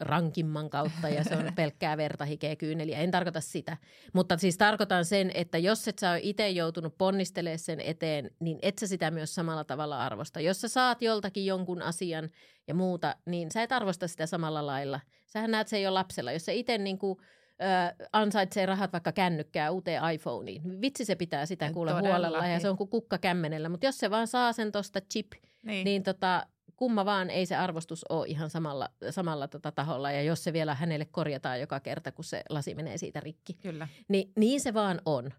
rankimman 0.00 0.70
kautta 0.70 1.08
ja 1.08 1.24
se 1.24 1.36
on 1.36 1.52
pelkkää 1.56 1.96
verta, 1.96 2.24
hikeä, 2.24 2.56
kyyneliä. 2.56 2.98
En 2.98 3.10
tarkoita 3.10 3.40
sitä. 3.40 3.76
Mutta 4.12 4.36
siis 4.36 4.58
tarkoitan 4.58 5.04
sen, 5.04 5.30
että 5.34 5.58
jos 5.58 5.88
et 5.88 5.98
sä 5.98 6.10
ole 6.10 6.20
itse 6.22 6.50
joutunut 6.50 6.98
ponnistelemaan 6.98 7.58
sen 7.58 7.80
eteen, 7.80 8.30
niin 8.40 8.58
et 8.62 8.78
sä 8.78 8.86
sitä 8.86 9.10
myös 9.10 9.34
samalla 9.34 9.64
tavalla 9.64 9.98
arvosta. 9.98 10.40
Jos 10.40 10.60
sä 10.60 10.68
saat 10.68 11.02
joltakin 11.02 11.46
jonkun 11.46 11.82
asian 11.82 12.30
ja 12.68 12.74
muuta, 12.74 13.16
niin 13.26 13.50
sä 13.50 13.62
et 13.62 13.72
arvosta 13.72 14.08
sitä 14.08 14.26
samalla 14.26 14.66
lailla. 14.66 15.00
Sähän 15.26 15.50
näet 15.50 15.68
se 15.68 15.80
jo 15.80 15.94
lapsella. 15.94 16.32
Jos 16.32 16.44
sä 16.44 16.52
itse 16.52 16.78
niin 16.78 16.98
kuin– 16.98 17.18
ö, 17.62 18.06
ansaitsee 18.12 18.66
rahat 18.66 18.92
vaikka 18.92 19.12
kännykkää 19.12 19.70
uuteen 19.70 20.02
iPhoneen. 20.14 20.80
Vitsi 20.80 21.04
se 21.04 21.14
pitää 21.14 21.46
sitä 21.46 21.72
kuulla 21.72 22.00
huolella 22.00 22.46
ja 22.46 22.60
se 22.60 22.70
on 22.70 22.76
kuin 22.76 22.90
kukka 22.90 23.18
kämmenellä. 23.18 23.68
Mutta 23.68 23.86
jos 23.86 23.98
se 23.98 24.10
vaan 24.10 24.26
saa 24.26 24.52
sen 24.52 24.72
tuosta 24.72 25.00
chip, 25.00 25.32
niin, 25.62 25.84
niin 25.84 26.02
tota, 26.02 26.46
kumma 26.76 27.04
vaan 27.04 27.30
ei 27.30 27.46
se 27.46 27.56
arvostus 27.56 28.04
ole 28.08 28.26
ihan 28.26 28.50
samalla, 28.50 28.88
samalla 29.10 29.48
tota 29.48 29.72
taholla. 29.72 30.12
Ja 30.12 30.22
jos 30.22 30.44
se 30.44 30.52
vielä 30.52 30.74
hänelle 30.74 31.04
korjataan 31.04 31.60
joka 31.60 31.80
kerta, 31.80 32.12
kun 32.12 32.24
se 32.24 32.42
lasi 32.48 32.74
menee 32.74 32.98
siitä 32.98 33.20
rikki. 33.20 33.54
Kyllä. 33.54 33.88
Niin, 34.08 34.32
niin 34.36 34.60
se 34.60 34.74
vaan 34.74 35.00
on. 35.04 35.30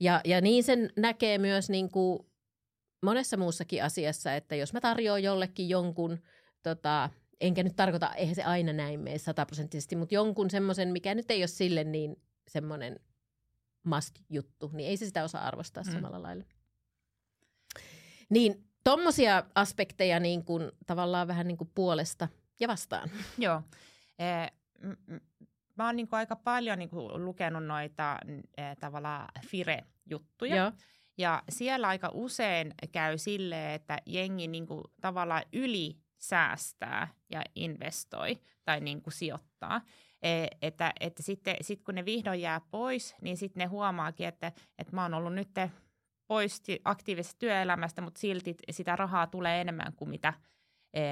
Ja, 0.00 0.20
ja 0.24 0.40
niin 0.40 0.64
sen 0.64 0.90
näkee 0.96 1.38
myös 1.38 1.70
niin 1.70 1.90
kuin 1.90 2.26
monessa 3.02 3.36
muussakin 3.36 3.84
asiassa, 3.84 4.34
että 4.34 4.56
jos 4.56 4.72
mä 4.72 4.80
tarjoan 4.80 5.22
jollekin 5.22 5.68
jonkun 5.68 6.18
tota, 6.62 7.10
enkä 7.40 7.62
nyt 7.62 7.76
tarkoita, 7.76 8.14
eihän 8.14 8.34
se 8.34 8.42
aina 8.42 8.72
näin 8.72 9.00
mene 9.00 9.18
sataprosenttisesti, 9.18 9.96
mutta 9.96 10.14
jonkun 10.14 10.50
semmoisen, 10.50 10.88
mikä 10.88 11.14
nyt 11.14 11.30
ei 11.30 11.40
ole 11.40 11.46
sille 11.46 11.84
niin 11.84 12.16
semmoinen 12.48 13.00
must-juttu, 13.84 14.70
niin 14.72 14.88
ei 14.88 14.96
se 14.96 15.06
sitä 15.06 15.24
osaa 15.24 15.46
arvostaa 15.46 15.82
mm. 15.82 15.92
samalla 15.92 16.22
lailla. 16.22 16.44
Niin 18.28 18.64
tommosia 18.84 19.44
aspekteja 19.54 20.20
niin 20.20 20.44
kuin, 20.44 20.70
tavallaan 20.86 21.28
vähän 21.28 21.48
niin 21.48 21.58
kuin 21.58 21.70
puolesta 21.74 22.28
ja 22.60 22.68
vastaan. 22.68 23.10
Joo. 23.38 23.62
Eh, 24.18 24.52
mä 25.76 25.86
oon 25.86 25.96
niin 25.96 26.08
kuin 26.08 26.18
aika 26.18 26.36
paljon 26.36 26.78
niin 26.78 26.90
kuin 26.90 27.24
lukenut 27.24 27.64
noita 27.64 28.18
eh, 28.56 28.76
tavallaan 28.80 29.28
FIRE-juttuja. 29.46 30.56
Joo. 30.56 30.72
Ja 31.18 31.42
siellä 31.48 31.88
aika 31.88 32.10
usein 32.14 32.74
käy 32.92 33.18
silleen, 33.18 33.72
että 33.74 33.98
jengi 34.06 34.48
niin 34.48 34.66
kuin 34.66 34.84
tavallaan 35.00 35.42
yli 35.52 35.96
säästää 36.20 37.08
ja 37.30 37.42
investoi 37.54 38.40
tai 38.64 38.80
niin 38.80 39.02
kuin 39.02 39.14
sijoittaa. 39.14 39.80
E, 40.22 40.46
että, 40.62 40.92
että 41.00 41.22
sitten 41.22 41.56
sit 41.60 41.82
kun 41.82 41.94
ne 41.94 42.04
vihdoin 42.04 42.40
jää 42.40 42.60
pois, 42.70 43.16
niin 43.20 43.36
sitten 43.36 43.60
ne 43.60 43.66
huomaakin, 43.66 44.28
että, 44.28 44.52
että 44.78 44.96
mä 44.96 45.02
oon 45.02 45.14
ollut 45.14 45.34
nyt 45.34 45.48
pois 46.26 46.62
aktiivisesta 46.84 47.38
työelämästä, 47.38 48.02
mutta 48.02 48.20
silti 48.20 48.56
sitä 48.70 48.96
rahaa 48.96 49.26
tulee 49.26 49.60
enemmän 49.60 49.92
kuin 49.96 50.08
mitä, 50.08 50.34
e, 50.94 51.02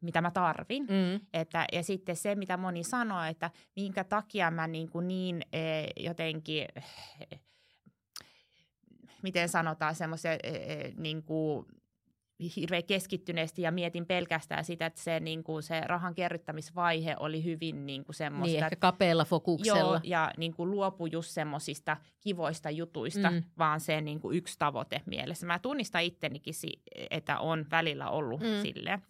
mitä 0.00 0.20
mä 0.20 0.30
tarvin. 0.30 0.82
Mm. 0.82 1.26
Että, 1.32 1.66
ja 1.72 1.82
sitten 1.82 2.16
se, 2.16 2.34
mitä 2.34 2.56
moni 2.56 2.84
sanoo, 2.84 3.22
että 3.22 3.50
minkä 3.76 4.04
takia 4.04 4.50
mä 4.50 4.66
niin, 4.66 4.90
kuin 4.90 5.08
niin 5.08 5.42
e, 5.52 5.60
jotenkin, 5.96 6.68
miten 9.22 9.48
sanotaan, 9.48 9.94
semmoisia 9.94 10.32
e, 10.32 10.92
niin 10.96 11.22
kuin 11.22 11.66
hirveän 12.56 12.84
keskittyneesti 12.84 13.62
ja 13.62 13.72
mietin 13.72 14.06
pelkästään 14.06 14.64
sitä, 14.64 14.86
että 14.86 15.00
se, 15.02 15.20
niin 15.20 15.44
kuin 15.44 15.62
se 15.62 15.80
rahan 15.80 16.14
kerryttämisvaihe 16.14 17.16
oli 17.18 17.44
hyvin 17.44 17.86
niin 17.86 18.04
kuin 18.04 18.14
semmoista. 18.14 18.52
Niin, 18.52 18.64
ehkä 18.64 18.76
kapealla 18.76 19.24
fokuksella. 19.24 19.78
Joo, 19.80 20.00
ja 20.02 20.30
niin 20.36 20.54
kuin 20.54 20.70
luopui 20.70 21.08
just 21.12 21.30
semmoisista 21.30 21.96
kivoista 22.20 22.70
jutuista, 22.70 23.30
mm. 23.30 23.42
vaan 23.58 23.80
se 23.80 24.00
niin 24.00 24.20
kuin 24.20 24.36
yksi 24.36 24.58
tavoite 24.58 25.02
mielessä. 25.06 25.46
Mä 25.46 25.58
tunnistan 25.58 26.02
ittenikin, 26.02 26.54
että 27.10 27.38
on 27.38 27.66
välillä 27.70 28.10
ollut 28.10 28.40
mm. 28.40 28.62
silleen. 28.62 29.02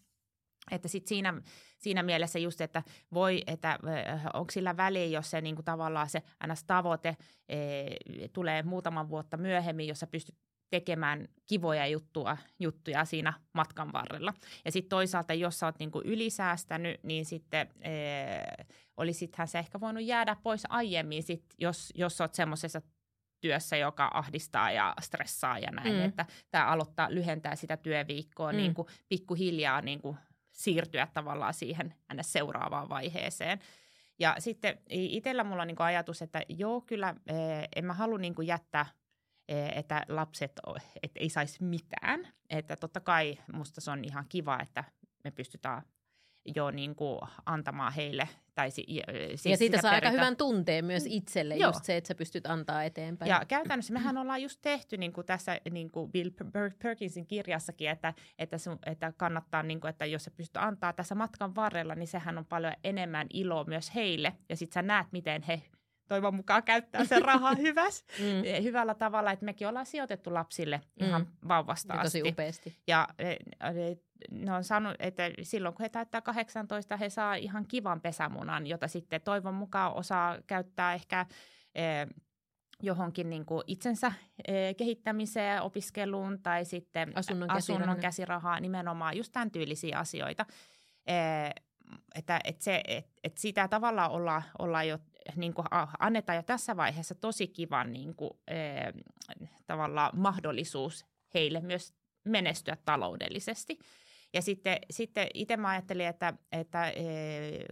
Että 0.70 0.88
sit 0.88 1.06
siinä, 1.06 1.42
siinä 1.78 2.02
mielessä 2.02 2.38
just, 2.38 2.60
että 2.60 2.82
voi, 3.14 3.42
että 3.46 3.78
onko 4.34 4.50
sillä 4.50 4.76
väliä, 4.76 5.06
jos 5.06 5.30
se 5.30 5.40
niin 5.40 5.54
kuin 5.54 5.64
tavallaan 5.64 6.08
se 6.08 6.22
tavoite 6.66 7.16
e, 7.48 7.56
tulee 8.32 8.62
muutaman 8.62 9.08
vuotta 9.08 9.36
myöhemmin, 9.36 9.86
jossa 9.86 10.06
pystyt 10.06 10.34
tekemään 10.74 11.28
kivoja 11.46 11.86
juttua, 11.86 12.36
juttuja 12.60 13.04
siinä 13.04 13.32
matkan 13.52 13.92
varrella. 13.92 14.34
Ja 14.64 14.72
sitten 14.72 14.88
toisaalta, 14.88 15.34
jos 15.34 15.58
sä 15.58 15.66
oot 15.66 15.78
niinku 15.78 16.02
ylisäästänyt, 16.04 17.00
niin 17.02 17.24
sitten 17.24 17.68
ee, 17.80 18.64
olisithän 18.96 19.48
se 19.48 19.58
ehkä 19.58 19.80
voinut 19.80 20.02
jäädä 20.02 20.36
pois 20.42 20.62
aiemmin, 20.68 21.22
sit, 21.22 21.44
jos, 21.58 21.92
jos 21.94 22.20
oot 22.20 22.34
semmoisessa 22.34 22.82
työssä, 23.40 23.76
joka 23.76 24.10
ahdistaa 24.14 24.70
ja 24.70 24.94
stressaa 25.00 25.58
ja 25.58 25.70
näin, 25.70 25.94
mm. 25.94 26.04
että 26.04 26.26
tämä 26.50 26.66
aloittaa, 26.66 27.14
lyhentää 27.14 27.56
sitä 27.56 27.76
työviikkoa 27.76 28.52
mm. 28.52 28.56
niin 28.56 28.74
kuin 28.74 28.88
pikkuhiljaa 29.08 29.80
niin 29.80 30.00
kuin 30.00 30.16
siirtyä 30.52 31.08
tavallaan 31.14 31.54
siihen 31.54 31.94
seuraavaan 32.20 32.88
vaiheeseen. 32.88 33.58
Ja 34.18 34.36
sitten 34.38 34.78
itsellä 34.90 35.44
mulla 35.44 35.62
on 35.62 35.68
niin 35.68 35.80
ajatus, 35.80 36.22
että 36.22 36.42
joo, 36.48 36.80
kyllä 36.80 37.14
en 37.76 37.84
mä 37.84 37.92
halua 37.92 38.18
niin 38.18 38.34
jättää– 38.46 38.86
että 39.48 40.02
lapset 40.08 40.60
et 41.02 41.12
ei 41.14 41.28
saisi 41.28 41.64
mitään. 41.64 42.28
Että 42.50 42.76
totta 42.76 43.00
kai 43.00 43.38
musta 43.52 43.80
se 43.80 43.90
on 43.90 44.04
ihan 44.04 44.24
kiva, 44.28 44.58
että 44.62 44.84
me 45.24 45.30
pystytään 45.30 45.82
jo 46.56 46.70
niin 46.70 46.94
kuin 46.94 47.20
antamaan 47.46 47.92
heille. 47.92 48.28
Tai 48.54 48.70
si, 48.70 48.86
siis 49.28 49.46
ja 49.46 49.56
siitä 49.56 49.82
saa 49.82 49.90
peritä. 49.90 50.06
aika 50.06 50.10
hyvän 50.10 50.36
tunteen 50.36 50.84
myös 50.84 51.06
itselle, 51.06 51.56
Joo. 51.56 51.68
just 51.68 51.84
se, 51.84 51.96
että 51.96 52.08
sä 52.08 52.14
pystyt 52.14 52.46
antaa 52.46 52.84
eteenpäin. 52.84 53.28
Ja 53.28 53.44
käytännössä 53.48 53.92
mehän 53.92 54.18
ollaan 54.18 54.42
just 54.42 54.58
tehty 54.62 54.96
niin 54.96 55.12
kuin 55.12 55.26
tässä 55.26 55.60
niin 55.70 55.90
kuin 55.90 56.12
Bill 56.12 56.30
Perkinsin 56.82 57.26
kirjassakin, 57.26 57.90
että, 57.90 58.14
että, 58.38 58.58
sun, 58.58 58.78
että 58.86 59.12
kannattaa, 59.16 59.62
niin 59.62 59.80
kuin, 59.80 59.88
että 59.88 60.06
jos 60.06 60.24
sä 60.24 60.30
pystyt 60.30 60.56
antaa 60.56 60.92
tässä 60.92 61.14
matkan 61.14 61.54
varrella, 61.54 61.94
niin 61.94 62.08
sehän 62.08 62.38
on 62.38 62.46
paljon 62.46 62.72
enemmän 62.84 63.26
iloa 63.32 63.64
myös 63.64 63.94
heille. 63.94 64.32
Ja 64.48 64.56
sit 64.56 64.72
sä 64.72 64.82
näet, 64.82 65.06
miten 65.12 65.42
he 65.42 65.62
toivon 66.14 66.34
mukaan 66.34 66.62
käyttää 66.62 67.04
sen 67.04 67.22
rahaa 67.22 67.54
hyväs, 67.64 68.04
mm. 68.18 68.62
Hyvällä 68.62 68.94
tavalla, 68.94 69.32
että 69.32 69.44
mekin 69.44 69.68
ollaan 69.68 69.86
sijoitettu 69.86 70.34
lapsille 70.34 70.80
ihan 70.96 71.22
mm. 71.22 71.48
vauvasta 71.48 71.94
asti. 71.94 72.18
Tosi 72.18 72.32
upeasti. 72.32 72.78
Ja 72.86 73.08
eh, 73.18 73.38
ne 74.30 74.52
on 74.52 74.64
sanonut, 74.64 74.96
että 74.98 75.22
silloin 75.42 75.74
kun 75.74 75.82
he 75.82 75.88
täyttää 75.88 76.20
18, 76.20 76.96
he 76.96 77.10
saa 77.10 77.34
ihan 77.34 77.66
kivan 77.66 78.00
pesämunan, 78.00 78.66
jota 78.66 78.88
sitten 78.88 79.20
toivon 79.20 79.54
mukaan 79.54 79.94
osaa 79.94 80.38
käyttää 80.46 80.94
ehkä 80.94 81.26
eh, 81.74 82.06
johonkin 82.82 83.30
niin 83.30 83.46
kuin 83.46 83.62
itsensä 83.66 84.12
eh, 84.48 84.76
kehittämiseen, 84.76 85.62
opiskeluun 85.62 86.42
tai 86.42 86.64
sitten 86.64 87.12
asunnon, 87.14 87.50
asunnon 87.50 87.96
käsirahaa, 87.96 88.60
nimenomaan 88.60 89.16
just 89.16 89.32
tämän 89.32 89.50
tyylisiä 89.50 89.98
asioita. 89.98 90.46
Eh, 91.06 91.64
että, 92.14 92.40
että, 92.44 92.64
se, 92.64 92.82
että, 92.88 93.10
että 93.24 93.40
sitä 93.40 93.68
tavallaan 93.68 94.10
olla, 94.10 94.42
olla 94.58 94.82
jo, 94.82 94.98
niin 95.36 95.54
kuin 95.54 95.66
annetaan 95.98 96.36
jo 96.36 96.42
tässä 96.42 96.76
vaiheessa 96.76 97.14
tosi 97.14 97.46
kivan 97.46 97.92
niin 97.92 98.14
kuin, 98.14 98.30
eh, 98.48 98.92
tavallaan 99.66 100.18
mahdollisuus 100.18 101.06
heille 101.34 101.60
myös 101.60 101.94
menestyä 102.24 102.76
taloudellisesti. 102.84 103.78
Ja 104.32 104.42
sitten, 104.42 104.78
sitten 104.90 105.28
itse 105.34 105.56
mä 105.56 105.68
ajattelin, 105.68 106.06
että, 106.06 106.34
että 106.52 106.88
eh, 106.88 107.64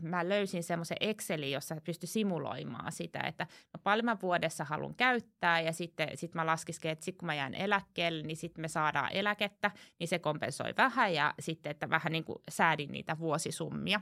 mä 0.00 0.28
löysin 0.28 0.62
semmoisen 0.62 0.96
Excelin, 1.00 1.50
jossa 1.50 1.76
pystyi 1.84 2.06
simuloimaan 2.06 2.92
sitä, 2.92 3.20
että 3.20 3.46
no 3.74 3.80
paljon 3.84 4.04
mä 4.04 4.16
vuodessa 4.22 4.64
haluan 4.64 4.94
käyttää 4.94 5.60
ja 5.60 5.72
sitten 5.72 6.08
sit 6.14 6.34
mä 6.34 6.46
laskiskelin, 6.46 6.92
että 6.92 7.04
sitten 7.04 7.18
kun 7.18 7.26
mä 7.26 7.34
jään 7.34 7.54
eläkkeelle, 7.54 8.22
niin 8.22 8.36
sitten 8.36 8.62
me 8.62 8.68
saadaan 8.68 9.12
eläkettä, 9.12 9.70
niin 9.98 10.08
se 10.08 10.18
kompensoi 10.18 10.74
vähän 10.76 11.14
ja 11.14 11.34
sitten, 11.40 11.70
että 11.70 11.90
vähän 11.90 12.12
niin 12.12 12.24
kuin 12.24 12.38
säädin 12.48 12.92
niitä 12.92 13.18
vuosisummia. 13.18 14.00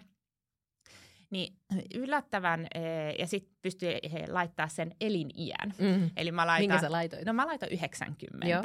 Niin 1.30 1.54
yllättävän, 1.94 2.66
eh, 2.74 3.14
ja 3.18 3.26
sitten 3.26 3.56
pystyy 3.62 3.92
laittaa 4.28 4.68
sen 4.68 4.94
eliniän. 5.00 5.74
Mm. 5.78 6.10
Eli 6.16 6.32
mä 6.32 6.46
laitan, 6.46 6.62
Minkä 6.62 6.80
sä 6.80 6.92
laitoit? 6.92 7.26
No 7.26 7.32
mä 7.32 7.46
laitoin 7.46 7.72
90. 7.72 8.48
Joo. 8.48 8.62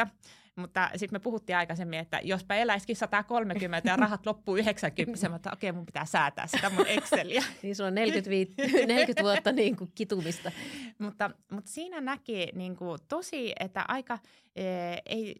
Mutta 0.59 0.89
sitten 0.95 1.15
me 1.15 1.19
puhuttiin 1.19 1.57
aikaisemmin, 1.57 1.99
että 1.99 2.19
jospa 2.23 2.55
eläisikin 2.55 2.95
130 2.95 3.89
ja 3.89 3.95
rahat 3.95 4.25
loppuu 4.25 4.57
90, 4.57 5.29
mutta 5.29 5.49
okei, 5.53 5.69
okay, 5.69 5.77
mun 5.77 5.85
pitää 5.85 6.05
säätää 6.05 6.47
sitä 6.47 6.69
mun 6.69 6.87
Exceliä. 6.87 7.43
niin 7.63 7.75
sulla 7.75 7.87
on 7.87 7.95
45, 7.95 8.53
40 8.87 9.23
vuotta 9.27 9.51
niin 9.51 9.75
kuin 9.75 9.91
kitumista. 9.95 10.51
mutta, 10.97 11.31
mutta 11.51 11.71
siinä 11.71 12.01
näki 12.01 12.47
niin 12.53 12.75
kuin 12.75 12.99
tosi, 13.07 13.53
että 13.59 13.85
aika, 13.87 14.19
e, 14.55 14.63
ei, 15.05 15.35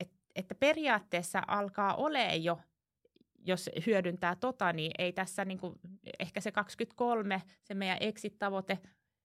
et, 0.00 0.10
että 0.36 0.54
periaatteessa 0.54 1.42
alkaa 1.46 1.94
ole 1.94 2.36
jo 2.36 2.58
jos 3.46 3.70
hyödyntää 3.86 4.36
tota, 4.36 4.72
niin 4.72 4.90
ei 4.98 5.12
tässä 5.12 5.44
niin 5.44 5.58
kuin 5.58 5.74
ehkä 6.18 6.40
se 6.40 6.52
23, 6.52 7.42
se 7.64 7.74
meidän 7.74 7.98
exit-tavoite, 8.00 8.78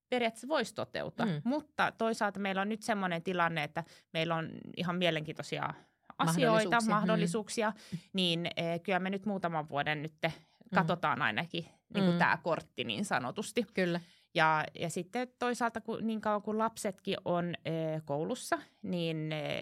periaatteessa 0.10 0.48
voisi 0.48 0.76
toteutua. 0.76 1.26
Mm. 1.26 1.42
Mutta 1.44 1.92
toisaalta 1.98 2.40
meillä 2.40 2.62
on 2.62 2.70
nyt 2.70 2.84
semmoinen 2.84 3.24
tilanne, 3.24 3.64
että 3.64 3.84
meillä 4.14 4.36
on 4.36 4.50
ihan 4.78 4.96
mielenkiintoisia 4.96 5.74
asioita, 6.18 6.70
mahdollisuuksia, 6.70 6.96
mahdollisuuksia 6.96 7.74
mm. 7.92 8.00
niin 8.14 8.48
eh, 8.56 8.82
kyllä 8.84 9.00
me 9.00 9.10
nyt 9.10 9.26
muutaman 9.26 9.70
vuoden 9.70 10.02
nyt 10.02 10.14
katsotaan 10.76 11.18
mm. 11.18 11.22
ainakin 11.22 11.66
niin 11.94 12.04
kuin 12.04 12.16
mm. 12.16 12.20
tämä 12.20 12.38
kortti 12.44 12.84
niin 12.84 13.06
sanotusti. 13.06 13.66
Kyllä. 13.74 14.00
Ja, 14.36 14.64
ja 14.80 14.90
sitten 14.90 15.28
toisaalta 15.40 15.82
kun, 15.82 16.08
niin 16.08 16.22
kauan 16.22 16.42
kuin 16.42 16.58
lapsetkin 16.58 17.18
on 17.26 17.56
eh, 17.66 18.02
koulussa, 18.06 18.60
niin 18.82 19.32
eh, 19.32 19.62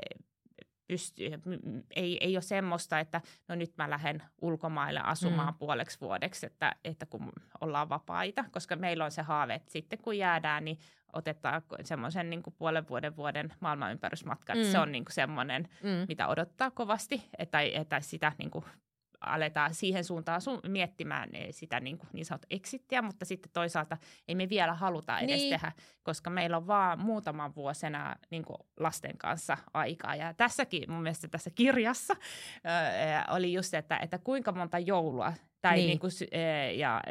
pystyy, 0.90 1.32
ei, 1.96 2.18
ei 2.22 2.36
ole 2.36 2.42
semmoista, 2.42 3.00
että 3.00 3.22
no 3.48 3.56
nyt 3.56 3.78
mä 3.78 3.90
lähden 3.90 4.24
ulkomaille 4.42 5.00
asumaan 5.04 5.54
mm. 5.54 5.58
puoleksi 5.58 6.02
vuodeksi, 6.02 6.46
että, 6.46 6.76
että 6.84 7.06
kun 7.06 7.32
ollaan 7.62 7.90
vapaita, 7.90 8.46
koska 8.52 8.76
meillä 8.76 9.06
on 9.06 9.12
se 9.12 9.22
haave, 9.22 9.54
että 9.54 9.72
sitten 9.72 10.00
kun 10.00 10.18
jäädään, 10.18 10.66
niin 10.66 10.78
otetaan 11.14 11.62
semmoisen 11.84 12.30
niin 12.30 12.44
puolen 12.58 12.88
vuoden 12.88 13.16
vuoden 13.16 13.54
maailmanympärysmatka, 13.60 14.56
mm. 14.56 14.64
se 14.64 14.80
on 14.80 14.92
niin 14.92 15.06
kuin 15.06 15.14
semmoinen, 15.14 15.68
mm. 15.84 16.06
mitä 16.08 16.28
odottaa 16.28 16.72
kovasti, 16.72 17.30
että, 17.38 17.62
että 17.62 18.00
sitä 18.00 18.32
niin 18.38 18.52
kuin 18.52 18.66
aletaan 19.22 19.74
siihen 19.74 20.04
suuntaan 20.04 20.42
su- 20.42 20.70
miettimään 20.70 21.30
eh, 21.34 21.48
sitä 21.52 21.80
niin, 21.80 21.98
kuin 21.98 22.10
niin 22.14 22.26
sanottu 22.26 22.48
exittiä, 22.50 23.02
mutta 23.02 23.26
sitten 23.26 23.52
toisaalta 23.52 23.98
ei 24.28 24.36
me 24.36 24.50
vielä 24.50 24.74
haluta 24.74 25.20
edes 25.20 25.42
niin. 25.42 25.50
tehdä, 25.50 25.72
koska 26.04 26.30
meillä 26.30 26.58
on 26.58 26.68
vaan 26.68 27.00
muutaman 27.00 27.56
vuosena 27.56 28.16
niin 28.30 28.46
kuin 28.46 28.58
lasten 28.80 29.18
kanssa 29.18 29.58
aikaa. 29.74 30.16
Ja 30.16 30.34
tässäkin 30.34 30.92
mun 30.92 31.02
mielestä 31.02 31.28
tässä 31.28 31.50
kirjassa 31.56 32.16
äh, 32.66 33.36
oli 33.36 33.54
just, 33.54 33.74
että, 33.74 33.98
että 33.98 34.18
kuinka 34.18 34.52
monta 34.52 34.80
joulua 34.80 35.34
tai 35.62 35.76
niin. 35.76 35.88
Niin 35.88 36.00
kuin, 36.00 36.12
ja 36.78 37.02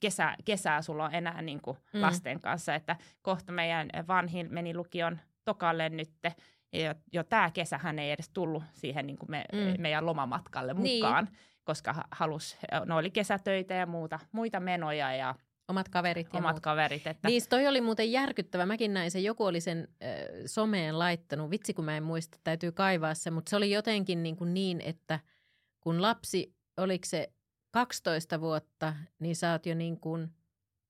kesä, 0.00 0.36
kesää 0.44 0.82
sulla 0.82 1.04
on 1.04 1.14
enää 1.14 1.42
niin 1.42 1.60
kuin 1.60 1.76
mm. 1.92 2.00
lasten 2.00 2.40
kanssa, 2.40 2.74
että 2.74 2.96
kohta 3.22 3.52
meidän 3.52 3.88
vanhin 4.08 4.48
meni 4.50 4.74
lukion 4.74 5.18
tokalle 5.44 5.88
nytte 5.88 6.34
jo, 6.72 6.94
jo 7.12 7.24
tämä 7.24 7.50
kesähän 7.50 7.98
ei 7.98 8.10
edes 8.10 8.28
tullut 8.28 8.62
siihen 8.74 9.06
niin 9.06 9.18
kuin 9.18 9.30
me, 9.30 9.44
mm. 9.52 9.82
meidän 9.82 10.06
lomamatkalle 10.06 10.74
niin. 10.74 11.04
mukaan, 11.04 11.24
niin. 11.24 11.36
koska 11.64 12.04
halus, 12.10 12.56
no 12.84 12.96
oli 12.96 13.10
kesätöitä 13.10 13.74
ja 13.74 13.86
muuta, 13.86 14.18
muita 14.32 14.60
menoja 14.60 15.14
ja 15.14 15.34
Omat 15.68 15.88
kaverit 15.88 16.26
ja 16.32 16.38
Omat 16.38 16.54
muut. 16.54 16.62
kaverit. 16.62 17.06
Että... 17.06 17.28
Niin, 17.28 17.42
toi 17.48 17.66
oli 17.66 17.80
muuten 17.80 18.12
järkyttävä. 18.12 18.66
Mäkin 18.66 18.94
näin 18.94 19.10
sen, 19.10 19.24
joku 19.24 19.44
oli 19.44 19.60
sen 19.60 19.88
äh, 20.02 20.08
someen 20.46 20.98
laittanut. 20.98 21.50
Vitsi, 21.50 21.74
kun 21.74 21.84
mä 21.84 21.96
en 21.96 22.02
muista, 22.02 22.38
täytyy 22.44 22.72
kaivaa 22.72 23.14
se. 23.14 23.30
Mutta 23.30 23.50
se 23.50 23.56
oli 23.56 23.70
jotenkin 23.70 24.22
niin, 24.22 24.36
kuin 24.36 24.54
niin, 24.54 24.80
että 24.80 25.20
kun 25.80 26.02
lapsi, 26.02 26.54
oliko 26.76 27.04
se 27.06 27.32
12 27.70 28.40
vuotta, 28.40 28.94
niin 29.18 29.36
sä 29.36 29.52
oot 29.52 29.66
jo 29.66 29.74
niin 29.74 30.00
kuin 30.00 30.28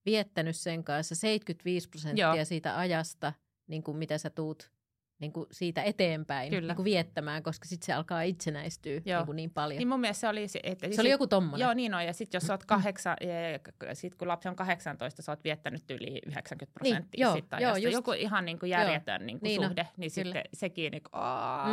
viettänyt 0.07 0.57
sen 0.57 0.85
kanssa 0.85 1.15
75 1.15 1.89
prosenttia 1.89 2.35
Joo. 2.35 2.45
siitä 2.45 2.79
ajasta, 2.79 3.33
niin 3.67 3.83
kuin 3.83 3.97
mitä 3.97 4.19
sä 4.19 4.31
tuut 4.31 4.71
niin 5.19 5.33
kuin 5.33 5.47
siitä 5.53 5.83
eteenpäin 5.83 6.51
Kyllä. 6.51 6.73
Niin 6.73 6.77
kuin 6.77 6.85
viettämään, 6.85 7.43
koska 7.43 7.69
sitten 7.69 7.87
se 7.87 7.93
alkaa 7.93 8.23
itsenäistyä 8.23 9.01
niin, 9.05 9.27
kuin 9.27 9.37
niin 9.37 9.51
paljon. 9.51 9.79
Niin 9.79 9.89
mun 9.89 10.01
mielestä 10.01 10.21
se 10.21 10.29
oli... 10.29 10.47
Että 10.63 10.87
se 10.87 10.91
sit, 10.91 11.01
oli 11.01 11.11
joku 11.11 11.27
tommonen. 11.27 11.65
Joo, 11.65 11.75
niin 11.75 11.95
on. 11.95 12.07
Ja 12.07 12.13
sitten 12.13 12.41
jos 12.41 12.51
oot 12.51 12.65
kahdeksan, 12.65 13.17
sit 13.93 14.15
kun 14.15 14.29
lapsi 14.29 14.49
on 14.49 14.57
18, 14.57 15.23
sä 15.23 15.33
oot 15.33 15.45
viettänyt 15.45 15.91
yli 15.91 16.21
90 16.27 16.65
niin, 16.65 16.73
prosenttia. 16.75 17.19
Niin, 17.19 17.23
joo, 17.23 17.35
sit 17.35 17.47
joo, 17.61 17.77
just, 17.77 17.93
joku 17.93 18.13
ihan 18.13 18.45
niin 18.45 18.59
kuin 18.59 18.71
järjetön 18.71 19.27
niin 19.27 19.41
kuin 19.41 19.49
niin 19.49 19.63
suhde, 19.63 19.83
no, 19.83 19.89
niin 19.97 20.11
kyllä. 20.15 20.25
sitten 20.25 20.43
sekin, 20.55 20.91
niin 20.91 21.03
kuin, 21.11 21.23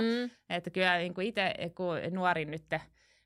mm. 0.03 0.29
että 0.49 0.69
kyllä 0.69 0.97
niin 0.97 1.13
kuin 1.13 1.27
itse, 1.27 1.53
kun 1.75 1.95
nuori 2.11 2.45
nyt 2.45 2.65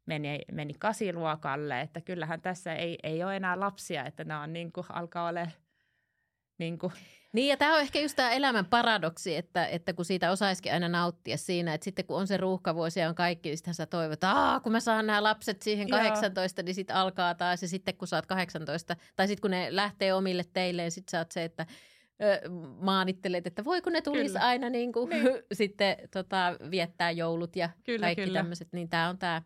meni, 0.06 0.40
meni 0.52 0.74
kasiluokalle, 0.74 1.82
että 1.82 2.02
kyllähän 2.02 2.42
tässä 2.42 2.74
ei, 2.74 2.98
ei 3.04 3.24
ole 3.24 3.36
enää 3.36 3.60
lapsia, 3.60 4.06
että 4.06 4.24
nämä 4.24 4.42
on 4.42 4.54
niin 4.54 4.72
kuin, 4.72 4.86
alkaa 4.90 5.28
olemaan 5.28 5.52
niin 6.58 6.80
kuin, 6.80 6.94
niin 7.34 7.48
ja 7.48 7.58
tämä 7.58 7.74
on 7.74 7.82
ehkä 7.82 8.00
just 8.00 8.16
tämä 8.16 8.32
elämän 8.32 8.66
paradoksi, 8.66 9.36
että, 9.36 9.68
että 9.68 9.94
kun 9.94 10.06
siitä 10.06 10.32
osaisikin 10.32 10.74
aina 10.74 10.90
nauttia 10.90 11.38
siinä, 11.38 11.74
että 11.74 11.86
sitten 11.86 12.06
kun 12.06 12.18
on 12.18 12.28
se 12.28 12.38
ruuhkavuosi 12.38 13.00
ja 13.00 13.10
on 13.10 13.16
kaikki, 13.16 13.50
niin 13.50 13.76
sä 13.76 13.86
toivot, 13.86 14.14
että 14.14 14.60
kun 14.64 14.72
mä 14.72 14.80
saan 14.80 15.08
nämä 15.08 15.24
lapset 15.24 15.62
siihen 15.62 15.90
18, 15.90 16.62
Joo. 16.62 16.66
niin 16.66 16.76
sitten 16.76 16.96
alkaa 16.96 17.36
taas 17.36 17.62
ja 17.62 17.68
sitten 17.68 17.98
kun 17.98 18.08
sä 18.08 18.16
oot 18.16 18.26
18, 18.26 18.96
tai 19.16 19.28
sitten 19.28 19.42
kun 19.42 19.52
ne 19.52 19.68
lähtee 19.70 20.14
omille 20.14 20.44
teille, 20.54 20.82
niin 20.82 20.92
sitten 20.92 21.12
sä 21.12 21.18
oot 21.18 21.32
se, 21.32 21.44
että 21.44 21.66
ö, 22.22 22.50
maanittelet, 22.80 23.48
että 23.48 23.66
voiko 23.66 23.90
ne 23.90 24.02
tulisi 24.02 24.28
kyllä. 24.28 24.46
aina 24.46 24.70
niin 24.70 24.92
kuin, 24.92 25.10
niin. 25.10 25.26
sitten 25.52 25.98
tota, 26.12 26.56
viettää 26.72 27.12
joulut 27.12 27.56
ja 27.56 27.70
kyllä, 27.84 28.06
kaikki 28.06 28.32
tämmöiset, 28.32 28.68
niin 28.72 28.90
tämä 28.90 29.10
on 29.10 29.18
tämä. 29.18 29.42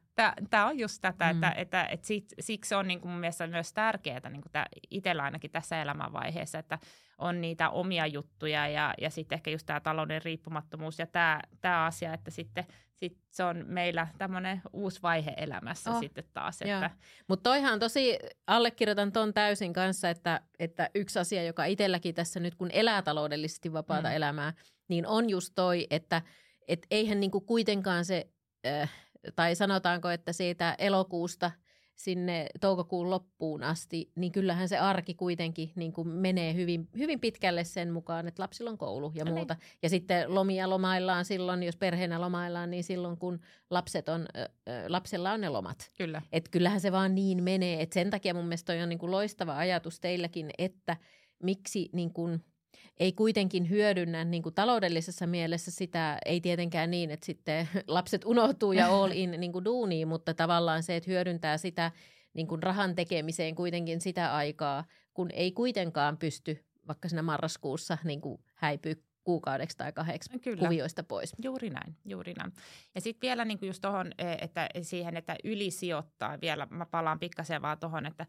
Tämä 0.50 0.68
on 0.68 0.80
just 0.80 1.02
tätä, 1.02 1.26
mm. 1.26 1.32
että, 1.32 1.52
että, 1.62 1.84
että 1.84 2.08
sit, 2.08 2.34
siksi 2.40 2.76
on 2.76 2.88
niin 2.88 3.02
kuin 3.02 3.12
mun 3.12 3.20
mielestä 3.20 3.48
myös 3.48 3.74
tärkeää 3.74 4.30
niin 4.30 4.42
kuin 4.42 4.64
itsellä 4.90 5.24
ainakin 5.24 5.52
tässä 5.52 5.82
elämänvaiheessa, 5.82 6.60
että 6.60 6.80
on 7.18 7.42
niitä 7.42 7.70
omia 7.70 8.08
juttuja 8.08 8.68
ja, 8.68 8.94
ja 9.02 9.10
sitten 9.10 9.36
ehkä 9.36 9.52
just 9.52 9.66
tämä 9.66 9.80
talouden 9.80 10.22
riippumattomuus 10.22 11.00
ja 11.00 11.08
tämä, 11.08 11.40
tämä 11.62 11.86
asia, 11.86 12.14
että 12.14 12.32
sitten 12.32 12.66
sit 13.02 13.18
se 13.30 13.44
on 13.44 13.64
meillä 13.68 14.08
tämmöinen 14.18 14.62
uusi 14.74 15.02
vaihe 15.04 15.34
elämässä 15.38 15.92
oh, 15.92 16.00
sitten 16.00 16.24
taas. 16.34 16.62
Että... 16.62 16.92
Mutta 17.28 17.50
toihan 17.50 17.80
tosi, 17.80 18.20
allekirjoitan 18.48 19.12
ton 19.12 19.34
täysin 19.34 19.74
kanssa, 19.74 20.10
että, 20.10 20.42
että 20.60 20.90
yksi 20.96 21.20
asia, 21.20 21.44
joka 21.44 21.66
itselläkin 21.66 22.16
tässä 22.16 22.40
nyt 22.40 22.56
kun 22.56 22.70
elää 22.74 23.02
taloudellisesti 23.02 23.74
vapaata 23.74 24.10
mm. 24.10 24.16
elämää, 24.16 24.54
niin 24.88 25.08
on 25.08 25.30
just 25.30 25.52
toi, 25.56 25.88
että 25.90 26.22
et 26.68 26.88
eihän 26.92 27.20
niinku 27.20 27.42
kuitenkaan 27.42 28.06
se, 28.06 28.28
äh, 28.68 28.92
tai 29.36 29.56
sanotaanko, 29.56 30.10
että 30.10 30.34
siitä 30.34 30.76
elokuusta– 30.78 31.52
sinne 31.96 32.48
toukokuun 32.62 33.10
loppuun 33.10 33.64
asti, 33.64 34.12
niin 34.16 34.32
kyllähän 34.32 34.70
se 34.70 34.78
arki 34.78 35.14
kuitenkin 35.14 35.72
niin 35.76 35.94
kuin 35.94 36.08
menee 36.08 36.54
hyvin, 36.54 36.90
hyvin 36.98 37.20
pitkälle 37.20 37.64
sen 37.64 37.92
mukaan, 37.92 38.28
että 38.28 38.44
lapsilla 38.44 38.72
on 38.72 38.78
koulu 38.78 39.12
ja 39.16 39.26
no 39.26 39.32
muuta. 39.32 39.54
Niin. 39.54 39.64
Ja 39.84 39.90
sitten 39.90 40.36
lomia 40.36 40.70
lomaillaan 40.70 41.26
silloin, 41.26 41.64
jos 41.64 41.78
perheenä 41.78 42.22
lomaillaan, 42.22 42.72
niin 42.72 42.84
silloin 42.84 43.18
kun 43.18 43.40
lapset 43.70 44.10
on, 44.10 44.26
äh, 44.38 44.48
lapsella 44.88 45.32
on 45.32 45.42
ne 45.42 45.50
lomat. 45.50 45.92
Kyllä. 45.98 46.22
Et 46.32 46.50
kyllähän 46.50 46.82
se 46.82 46.92
vaan 46.92 47.16
niin 47.16 47.44
menee, 47.44 47.82
että 47.82 47.94
sen 47.94 48.10
takia 48.10 48.34
mun 48.34 48.46
mielestä 48.46 48.74
toi 48.74 48.82
on 48.82 48.90
niin 48.90 49.00
kuin 49.00 49.12
loistava 49.12 49.58
ajatus 49.58 50.00
teilläkin, 50.00 50.50
että 50.58 50.98
miksi 51.44 51.90
niin 51.94 52.14
kuin– 52.14 52.40
ei 53.00 53.12
kuitenkin 53.12 53.70
hyödynnä 53.70 54.24
niin 54.24 54.44
kuin 54.44 54.56
taloudellisessa 54.56 55.28
mielessä 55.28 55.72
sitä, 55.72 56.18
ei 56.26 56.42
tietenkään 56.42 56.92
niin, 56.92 57.12
että 57.12 57.26
sitten 57.26 57.70
lapset 57.88 58.26
unohtuu 58.26 58.72
ja 58.72 58.88
all 58.88 59.12
in 59.12 59.32
niin 59.38 59.52
kuin 59.52 59.66
duuniin, 59.66 60.08
mutta 60.08 60.34
tavallaan 60.34 60.84
se, 60.84 60.96
että 60.96 61.12
hyödyntää 61.12 61.58
sitä 61.58 61.92
niin 62.34 62.48
kuin 62.48 62.64
rahan 62.64 62.96
tekemiseen 62.96 63.56
kuitenkin 63.56 64.02
sitä 64.02 64.36
aikaa, 64.36 64.84
kun 65.14 65.32
ei 65.32 65.52
kuitenkaan 65.52 66.18
pysty 66.18 66.66
vaikka 66.88 67.10
siinä 67.10 67.22
marraskuussa 67.22 67.98
niin 68.04 68.22
kuin 68.22 68.42
häipyä 68.56 68.96
kuukaudeksi 69.24 69.78
tai 69.78 69.92
kahdeksi 69.92 70.40
Kyllä. 70.40 70.58
kuvioista 70.58 71.04
pois. 71.04 71.36
Juuri 71.44 71.70
näin, 71.70 71.96
juuri 72.06 72.34
näin. 72.34 72.54
Ja 72.96 73.02
sitten 73.02 73.28
vielä 73.28 73.46
niin 73.46 73.60
just 73.62 73.82
tuohon, 73.82 74.12
e, 74.18 74.32
että 74.42 74.70
siihen, 74.82 75.18
että 75.18 75.36
ylisijoittaa 75.44 76.42
vielä, 76.42 76.68
mä 76.70 76.86
palaan 76.86 77.20
pikkasen 77.20 77.62
vaan 77.62 77.80
tuohon, 77.80 78.06
että 78.06 78.26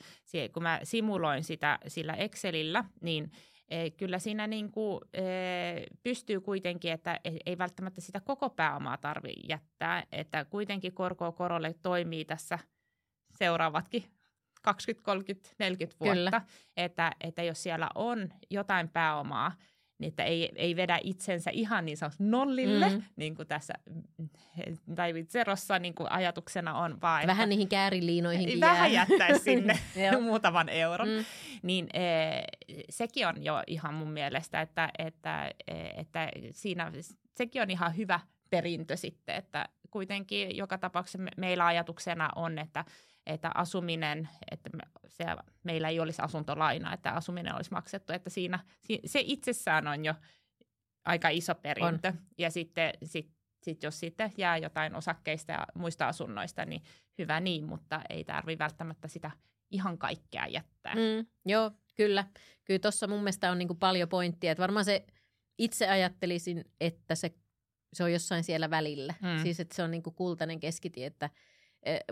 kun 0.53 0.63
mä 0.63 0.81
simuloin 0.83 1.45
sitä 1.45 1.79
sillä 1.89 2.15
Excelillä, 2.15 2.85
niin– 3.01 3.31
kyllä 3.97 4.19
siinä 4.19 4.47
niin 4.47 4.73
kuin, 4.73 5.01
pystyy 6.03 6.41
kuitenkin, 6.41 6.93
että 6.93 7.21
ei 7.47 7.59
välttämättä 7.59 8.01
sitä 8.01 8.21
koko 8.21 8.51
pääomaa 8.51 8.97
tarvitse 8.97 9.41
jättää, 9.49 10.05
että 10.13 10.45
kuitenkin 10.45 10.95
korko 10.95 11.33
korolle 11.33 11.75
toimii 11.83 12.25
tässä 12.25 12.59
seuraavatkin 13.39 14.05
20, 14.63 15.05
30, 15.05 15.51
40 15.59 15.97
vuotta, 16.01 16.15
Kyllä. 16.15 16.43
Että, 16.77 17.13
että 17.21 17.43
jos 17.43 17.63
siellä 17.63 17.89
on 17.95 18.33
jotain 18.51 18.89
pääomaa, 18.89 19.53
niin 19.99 20.09
että 20.09 20.25
ei, 20.25 20.53
ei 20.57 20.77
vedä 20.77 20.99
itsensä 21.03 21.51
ihan 21.51 21.85
niin 21.85 21.97
sanotusti 21.97 22.25
nollille, 22.25 22.89
mm. 22.89 23.03
niin 23.17 23.35
kuin 23.35 23.49
tässä 23.49 23.75
tai 24.97 25.25
Zerossa 25.29 25.79
niin 25.79 25.95
kuin 25.95 26.13
ajatuksena 26.13 26.79
on 26.79 27.01
vaan. 27.01 27.27
Vähän 27.27 27.43
että, 27.43 27.47
niihin 27.47 27.69
kääriliinoihin 27.69 28.61
Vähän 28.61 28.93
jää. 28.93 29.07
jättäisi 29.09 29.45
sinne 29.53 29.79
muutaman 30.21 30.69
euron. 30.69 31.09
Mm. 31.09 31.25
Niin 31.63 31.87
e, 31.95 32.03
sekin 32.91 33.29
on 33.29 33.45
jo 33.45 33.63
ihan 33.67 33.95
mun 33.95 34.11
mielestä, 34.11 34.61
että, 34.61 34.91
että, 34.99 35.51
että 35.97 36.29
siinä 36.51 36.93
sekin 37.35 37.63
on 37.63 37.71
ihan 37.71 37.97
hyvä 37.97 38.21
perintö 38.51 38.97
sitten, 38.97 39.37
että 39.37 39.69
kuitenkin 39.91 40.57
joka 40.57 40.79
tapauksessa 40.79 41.19
meillä 41.37 41.67
ajatuksena 41.67 42.29
on, 42.37 42.59
että 42.59 42.85
että 43.27 43.51
asuminen, 43.55 44.29
että 44.51 44.71
me, 44.77 44.83
se, 45.09 45.25
meillä 45.65 45.89
ei 45.89 46.01
olisi 46.01 46.23
asuntolaina, 46.23 46.95
että 46.95 47.11
asuminen 47.11 47.55
olisi 47.55 47.71
maksettu, 47.71 48.13
että 48.13 48.31
siinä, 48.31 48.59
se 49.05 49.21
itsessään 49.25 49.87
on 49.87 50.05
jo 50.05 50.15
aika 51.05 51.29
iso 51.29 51.55
perintö. 51.55 52.09
On. 52.09 52.19
Ja 52.39 52.51
sitten 52.51 52.93
sit, 53.05 53.31
sit 53.63 53.83
jos 53.83 54.01
sitten 54.01 54.33
jää 54.37 54.57
jotain 54.57 54.95
osakkeista 54.95 55.53
ja 55.53 55.67
muista 55.75 56.09
asunnoista, 56.09 56.65
niin 56.65 56.83
hyvä 57.19 57.41
niin, 57.41 57.65
mutta 57.65 58.03
ei 58.11 58.25
tarvitse 58.25 58.59
välttämättä 58.59 59.09
sitä 59.09 59.31
ihan 59.71 59.99
kaikkea 59.99 60.47
jättää. 60.47 60.95
Mm, 60.95 61.27
joo, 61.47 61.71
kyllä. 61.97 62.25
Kyllä 62.65 62.79
tuossa 62.79 63.07
mun 63.07 63.21
mielestä 63.21 63.51
on 63.51 63.59
niinku 63.59 63.75
paljon 63.75 64.09
pointtia, 64.09 64.53
että 64.53 64.63
varmaan 64.63 64.85
se 64.85 65.07
itse 65.59 65.89
ajattelisin, 65.89 66.65
että 66.81 67.15
se, 67.15 67.35
se 67.93 68.05
on 68.05 68.13
jossain 68.13 68.45
siellä 68.45 68.71
välillä. 68.71 69.15
Mm. 69.23 69.43
Siis 69.43 69.61
että 69.61 69.75
se 69.75 69.83
on 69.83 69.91
niinku 69.91 70.11
kultainen 70.11 70.61
keskitie, 70.61 71.07
että– 71.07 71.31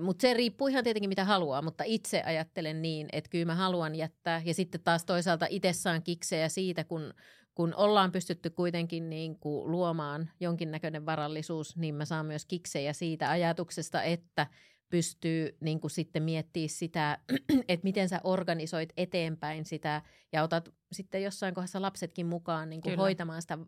mutta 0.00 0.22
se 0.22 0.34
riippuu 0.34 0.68
ihan 0.68 0.84
tietenkin 0.84 1.08
mitä 1.08 1.24
haluaa, 1.24 1.62
mutta 1.62 1.84
itse 1.84 2.22
ajattelen 2.22 2.82
niin, 2.82 3.08
että 3.12 3.30
kyllä 3.30 3.44
mä 3.44 3.54
haluan 3.54 3.94
jättää. 3.94 4.42
Ja 4.44 4.54
sitten 4.54 4.80
taas 4.80 5.04
toisaalta 5.04 5.46
itse 5.50 5.72
saan 5.72 6.02
kiksejä 6.02 6.48
siitä, 6.48 6.84
kun, 6.84 7.14
kun 7.54 7.74
ollaan 7.74 8.12
pystytty 8.12 8.50
kuitenkin 8.50 9.10
niin 9.10 9.38
kuin 9.38 9.70
luomaan 9.70 10.30
jonkinnäköinen 10.40 11.06
varallisuus, 11.06 11.76
niin 11.76 11.94
mä 11.94 12.04
saan 12.04 12.26
myös 12.26 12.44
kiksejä 12.44 12.92
siitä 12.92 13.30
ajatuksesta, 13.30 14.02
että 14.02 14.46
pystyy 14.90 15.56
niin 15.60 15.80
kuin 15.80 15.90
sitten 15.90 16.22
miettimään 16.22 16.68
sitä, 16.68 17.18
että 17.68 17.84
miten 17.84 18.08
sä 18.08 18.20
organisoit 18.24 18.92
eteenpäin 18.96 19.64
sitä 19.64 20.02
ja 20.32 20.42
otat 20.42 20.68
sitten 20.92 21.22
jossain 21.22 21.54
kohdassa 21.54 21.82
lapsetkin 21.82 22.26
mukaan 22.26 22.70
niin 22.70 22.80
kuin 22.80 22.96
hoitamaan 22.96 23.42
sitä 23.42 23.58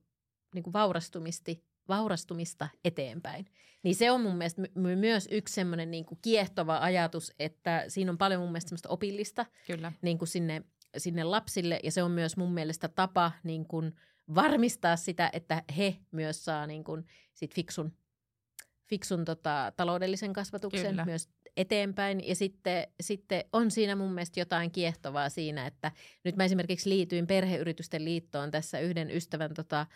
niin 0.54 0.62
kuin 0.62 0.72
vaurastumisti, 0.72 1.64
vaurastumista 1.88 2.68
eteenpäin. 2.84 3.46
Niin 3.82 3.94
se 3.94 4.10
on 4.10 4.20
mun 4.20 4.36
mielestä 4.36 4.62
my- 4.74 4.96
myös 4.96 5.28
yksi 5.30 5.54
semmoinen 5.54 5.90
niin 5.90 6.04
kuin 6.04 6.18
kiehtova 6.22 6.78
ajatus, 6.78 7.32
että 7.38 7.84
siinä 7.88 8.10
on 8.10 8.18
paljon 8.18 8.40
mun 8.40 8.50
mielestä 8.50 8.68
semmoista 8.68 8.88
opillista 8.88 9.46
Kyllä. 9.66 9.92
Niin 10.02 10.18
kuin 10.18 10.28
sinne, 10.28 10.62
sinne 10.96 11.24
lapsille 11.24 11.80
ja 11.82 11.92
se 11.92 12.02
on 12.02 12.10
myös 12.10 12.36
mun 12.36 12.52
mielestä 12.52 12.88
tapa 12.88 13.32
niin 13.44 13.66
kuin 13.66 13.96
varmistaa 14.34 14.96
sitä, 14.96 15.30
että 15.32 15.62
he 15.78 15.96
myös 16.10 16.44
saa 16.44 16.66
niin 16.66 16.84
kuin 16.84 17.06
sit 17.34 17.54
fiksun 17.54 17.92
fiksun 18.92 19.24
tota, 19.24 19.72
taloudellisen 19.76 20.32
kasvatuksen 20.32 20.90
Kyllä. 20.90 21.04
myös 21.04 21.28
eteenpäin. 21.56 22.28
Ja 22.28 22.34
sitten, 22.34 22.86
sitten 23.00 23.44
on 23.52 23.70
siinä 23.70 23.96
mun 23.96 24.12
mielestä 24.12 24.40
jotain 24.40 24.70
kiehtovaa 24.70 25.28
siinä, 25.28 25.66
että 25.66 25.92
nyt 26.24 26.36
mä 26.36 26.44
esimerkiksi 26.44 26.90
liityin 26.90 27.26
perheyritysten 27.26 28.04
liittoon 28.04 28.50
tässä 28.50 28.80
yhden 28.80 29.10
ystävän 29.10 29.54
tota, 29.54 29.86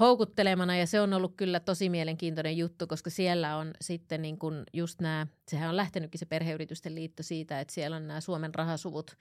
houkuttelemana 0.00 0.76
ja 0.76 0.86
se 0.86 1.00
on 1.00 1.12
ollut 1.12 1.34
kyllä 1.36 1.60
tosi 1.60 1.88
mielenkiintoinen 1.88 2.56
juttu, 2.56 2.86
koska 2.86 3.10
siellä 3.10 3.56
on 3.56 3.70
sitten 3.80 4.22
niin 4.22 4.38
kuin 4.38 4.64
just 4.72 5.00
nämä, 5.00 5.26
sehän 5.48 5.70
on 5.70 5.76
lähtenytkin 5.76 6.18
se 6.18 6.26
perheyritysten 6.26 6.94
liitto 6.94 7.22
siitä, 7.22 7.60
että 7.60 7.74
siellä 7.74 7.96
on 7.96 8.08
nämä 8.08 8.20
Suomen 8.20 8.54
rahasuvut 8.54 9.16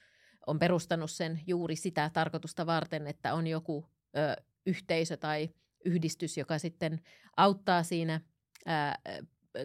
on 0.48 0.60
perustanut 0.60 1.12
sen 1.12 1.40
juuri 1.48 1.76
sitä 1.76 2.10
tarkoitusta 2.14 2.66
varten, 2.66 3.08
että 3.08 3.34
on 3.34 3.48
joku 3.48 3.86
ö, 4.18 4.44
yhteisö 4.66 5.18
tai 5.18 5.50
yhdistys, 5.86 6.38
joka 6.38 6.60
sitten 6.60 7.02
auttaa 7.38 7.84
siinä 7.84 8.22
ää, 8.66 9.00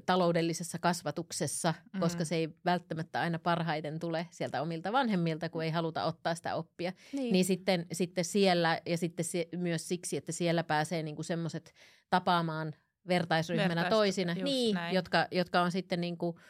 taloudellisessa 0.07 0.79
kasvatuksessa, 0.79 1.75
mm. 1.92 2.01
koska 2.01 2.25
se 2.25 2.35
ei 2.35 2.49
välttämättä 2.64 3.20
aina 3.20 3.38
parhaiten 3.38 3.99
tule 3.99 4.27
sieltä 4.31 4.62
omilta 4.62 4.92
vanhemmilta, 4.92 5.49
kun 5.49 5.64
ei 5.64 5.70
haluta 5.70 6.05
ottaa 6.05 6.35
sitä 6.35 6.55
oppia. 6.55 6.92
Niin, 7.12 7.33
niin 7.33 7.44
sitten, 7.44 7.87
sitten 7.92 8.25
siellä 8.25 8.81
ja 8.87 8.99
sitten 8.99 9.25
se, 9.25 9.49
myös 9.57 9.88
siksi, 9.88 10.16
että 10.16 10.33
siellä 10.33 10.64
pääsee 10.64 11.03
niinku 11.03 11.23
semmoiset 11.23 11.75
tapaamaan 12.11 12.75
vertaisryhmänä 13.09 13.68
Vertaista, 13.68 13.90
toisina, 13.90 14.35
niin, 14.35 14.77
jotka, 14.92 15.27
jotka 15.31 15.62
on 15.62 15.73
sitten 15.73 16.01
niinku, 16.01 16.40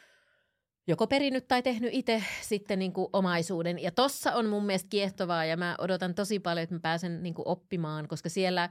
joko 0.87 1.07
perinyt 1.07 1.49
tai 1.49 1.63
tehnyt 1.63 1.91
itse 1.95 2.23
sitten 2.43 2.79
niinku 2.79 3.11
omaisuuden. 3.13 3.83
Ja 3.83 3.91
tossa 3.91 4.33
on 4.33 4.47
mun 4.47 4.67
mielestä 4.67 4.89
kiehtovaa 4.89 5.45
ja 5.45 5.57
mä 5.57 5.75
odotan 5.79 6.15
tosi 6.15 6.39
paljon, 6.39 6.63
että 6.63 6.75
mä 6.75 6.81
pääsen 6.81 7.23
niinku 7.23 7.43
oppimaan, 7.45 8.09
koska 8.09 8.29
siellä, 8.29 8.71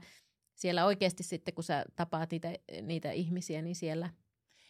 siellä 0.54 0.84
oikeasti 0.84 1.22
sitten, 1.22 1.54
kun 1.54 1.64
sä 1.64 1.84
tapaat 1.96 2.30
niitä, 2.30 2.52
niitä 2.82 3.10
ihmisiä, 3.12 3.62
niin 3.62 3.76
siellä– 3.76 4.10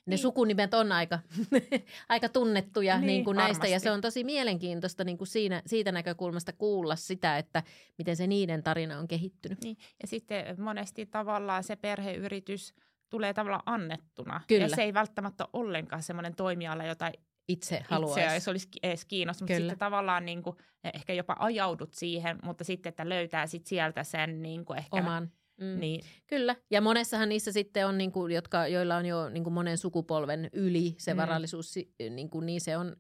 ne 0.07 0.11
niin. 0.11 0.19
sukunimet 0.19 0.75
on 0.75 0.93
aika, 0.93 1.19
aika 2.09 2.29
tunnettuja 2.29 2.99
niin, 2.99 3.07
niin 3.07 3.25
kuin 3.25 3.37
näistä 3.37 3.67
ja 3.67 3.81
se 3.81 3.90
on 3.90 4.01
tosi 4.01 4.25
mielenkiintoista 4.25 5.05
niin 5.05 5.19
kuin 5.19 5.29
siinä, 5.29 5.62
siitä 5.67 5.93
näkökulmasta 5.93 6.53
kuulla 6.53 6.97
sitä, 6.97 7.38
että 7.38 7.62
miten 7.99 8.17
se 8.17 8.27
niiden 8.27 8.62
tarina 8.62 8.99
on 8.99 9.09
kehittynyt. 9.09 9.64
Niin. 9.64 9.77
Ja 10.03 10.09
sitten 10.09 10.61
monesti 10.61 11.07
tavallaan 11.07 11.64
se 11.64 11.77
perheyritys 11.77 12.75
tulee 13.11 13.35
tavallaan 13.35 13.62
annettuna 13.67 14.40
Kyllä. 14.47 14.64
ja 14.64 14.69
se 14.69 14.83
ei 14.83 14.95
välttämättä 14.95 15.45
ole 15.45 15.51
ollenkaan 15.53 16.03
semmoinen 16.03 16.35
toimiala, 16.35 16.85
jota 16.85 17.12
itse 17.49 17.85
haluaisi. 17.88 18.21
Itse 18.21 18.40
se 18.40 18.51
olisi 18.51 18.69
edes 18.83 19.05
kiinnostunut, 19.05 19.51
mutta 19.51 19.59
sitten 19.59 19.79
tavallaan 19.79 20.25
niin 20.25 20.43
kuin, 20.43 20.57
ehkä 20.95 21.12
jopa 21.12 21.37
ajaudut 21.38 21.95
siihen, 21.95 22.38
mutta 22.43 22.64
sitten, 22.64 22.90
että 22.90 23.09
löytää 23.09 23.47
sit 23.47 23.67
sieltä 23.67 24.05
sen 24.05 24.43
niin 24.43 24.64
kuin 24.64 24.79
ehkä 24.79 24.97
oman 24.97 25.31
Mm. 25.61 25.81
Niin. 25.81 26.05
Kyllä, 26.27 26.57
ja 26.71 26.81
monessahan 26.81 27.29
niissä 27.29 27.53
sitten 27.53 27.87
on, 27.87 27.99
niin 27.99 28.12
kuin, 28.12 28.33
jotka, 28.33 28.67
joilla 28.67 28.97
on 28.97 29.07
jo 29.07 29.29
niin 29.29 29.45
kuin 29.45 29.55
monen 29.55 29.79
sukupolven 29.79 30.51
yli 30.53 30.95
se 30.99 31.14
mm. 31.14 31.19
varallisuus, 31.19 31.75
niin, 32.11 32.31
kuin, 32.31 32.47
niin 32.47 32.61
se, 32.61 32.77
on, 32.77 32.97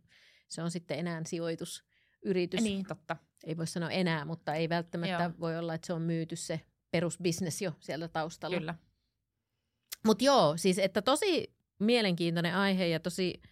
se 0.48 0.62
on 0.62 0.70
sitten 0.70 0.98
enää 0.98 1.22
sijoitusyritys. 1.26 2.62
Niin, 2.62 2.86
totta. 2.86 3.16
Ei 3.44 3.56
voi 3.56 3.66
sanoa 3.66 3.90
enää, 3.90 4.24
mutta 4.24 4.54
ei 4.54 4.68
välttämättä 4.68 5.22
joo. 5.22 5.32
voi 5.40 5.58
olla, 5.58 5.74
että 5.74 5.86
se 5.86 5.92
on 5.92 6.02
myyty 6.02 6.36
se 6.36 6.60
perusbisnes 6.90 7.62
jo 7.62 7.72
siellä 7.80 8.08
taustalla. 8.08 8.58
Kyllä. 8.58 8.74
Mutta 10.06 10.24
joo, 10.24 10.56
siis 10.56 10.78
että 10.78 11.02
tosi 11.02 11.54
mielenkiintoinen 11.78 12.54
aihe 12.54 12.86
ja 12.86 13.00
tosi 13.00 13.42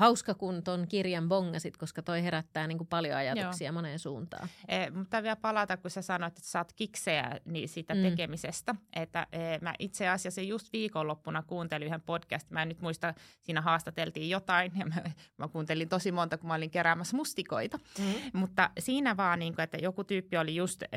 hauska, 0.00 0.34
kun 0.34 0.62
ton 0.62 0.86
kirjan 0.88 1.28
bongasit, 1.28 1.76
koska 1.76 2.02
toi 2.02 2.22
herättää 2.22 2.66
niin 2.66 2.78
kuin 2.78 2.88
paljon 2.88 3.16
ajatuksia 3.16 3.66
Joo. 3.66 3.72
moneen 3.72 3.98
suuntaan. 3.98 4.48
E, 4.68 4.90
mutta 4.90 5.22
vielä 5.22 5.36
palata, 5.36 5.76
kun 5.76 5.90
sä 5.90 6.02
sanoit, 6.02 6.38
että 6.38 6.50
saat 6.50 6.72
kiksejä 6.72 7.40
niin 7.44 7.68
siitä 7.68 7.94
mm. 7.94 8.02
tekemisestä. 8.02 8.74
Että 8.96 9.26
e, 9.32 9.38
mä 9.60 9.74
itse 9.78 10.08
asiassa 10.08 10.40
just 10.40 10.72
viikonloppuna 10.72 11.42
kuuntelin 11.42 11.86
yhden 11.86 12.00
podcast. 12.00 12.50
Mä 12.50 12.62
en 12.62 12.68
nyt 12.68 12.80
muista, 12.80 13.14
siinä 13.40 13.60
haastateltiin 13.60 14.30
jotain 14.30 14.72
ja 14.78 14.86
mä, 14.86 14.94
mä 15.38 15.48
kuuntelin 15.48 15.88
tosi 15.88 16.12
monta, 16.12 16.38
kun 16.38 16.48
mä 16.48 16.54
olin 16.54 16.70
keräämässä 16.70 17.16
mustikoita. 17.16 17.78
Mm. 17.98 18.04
Mutta 18.32 18.70
siinä 18.78 19.16
vaan, 19.16 19.38
niin 19.38 19.54
kuin, 19.54 19.62
että 19.62 19.78
joku 19.82 20.04
tyyppi 20.04 20.36
oli 20.36 20.56
just 20.56 20.82
e, 20.82 20.88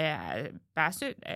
päässyt 0.74 1.18
e, 1.26 1.34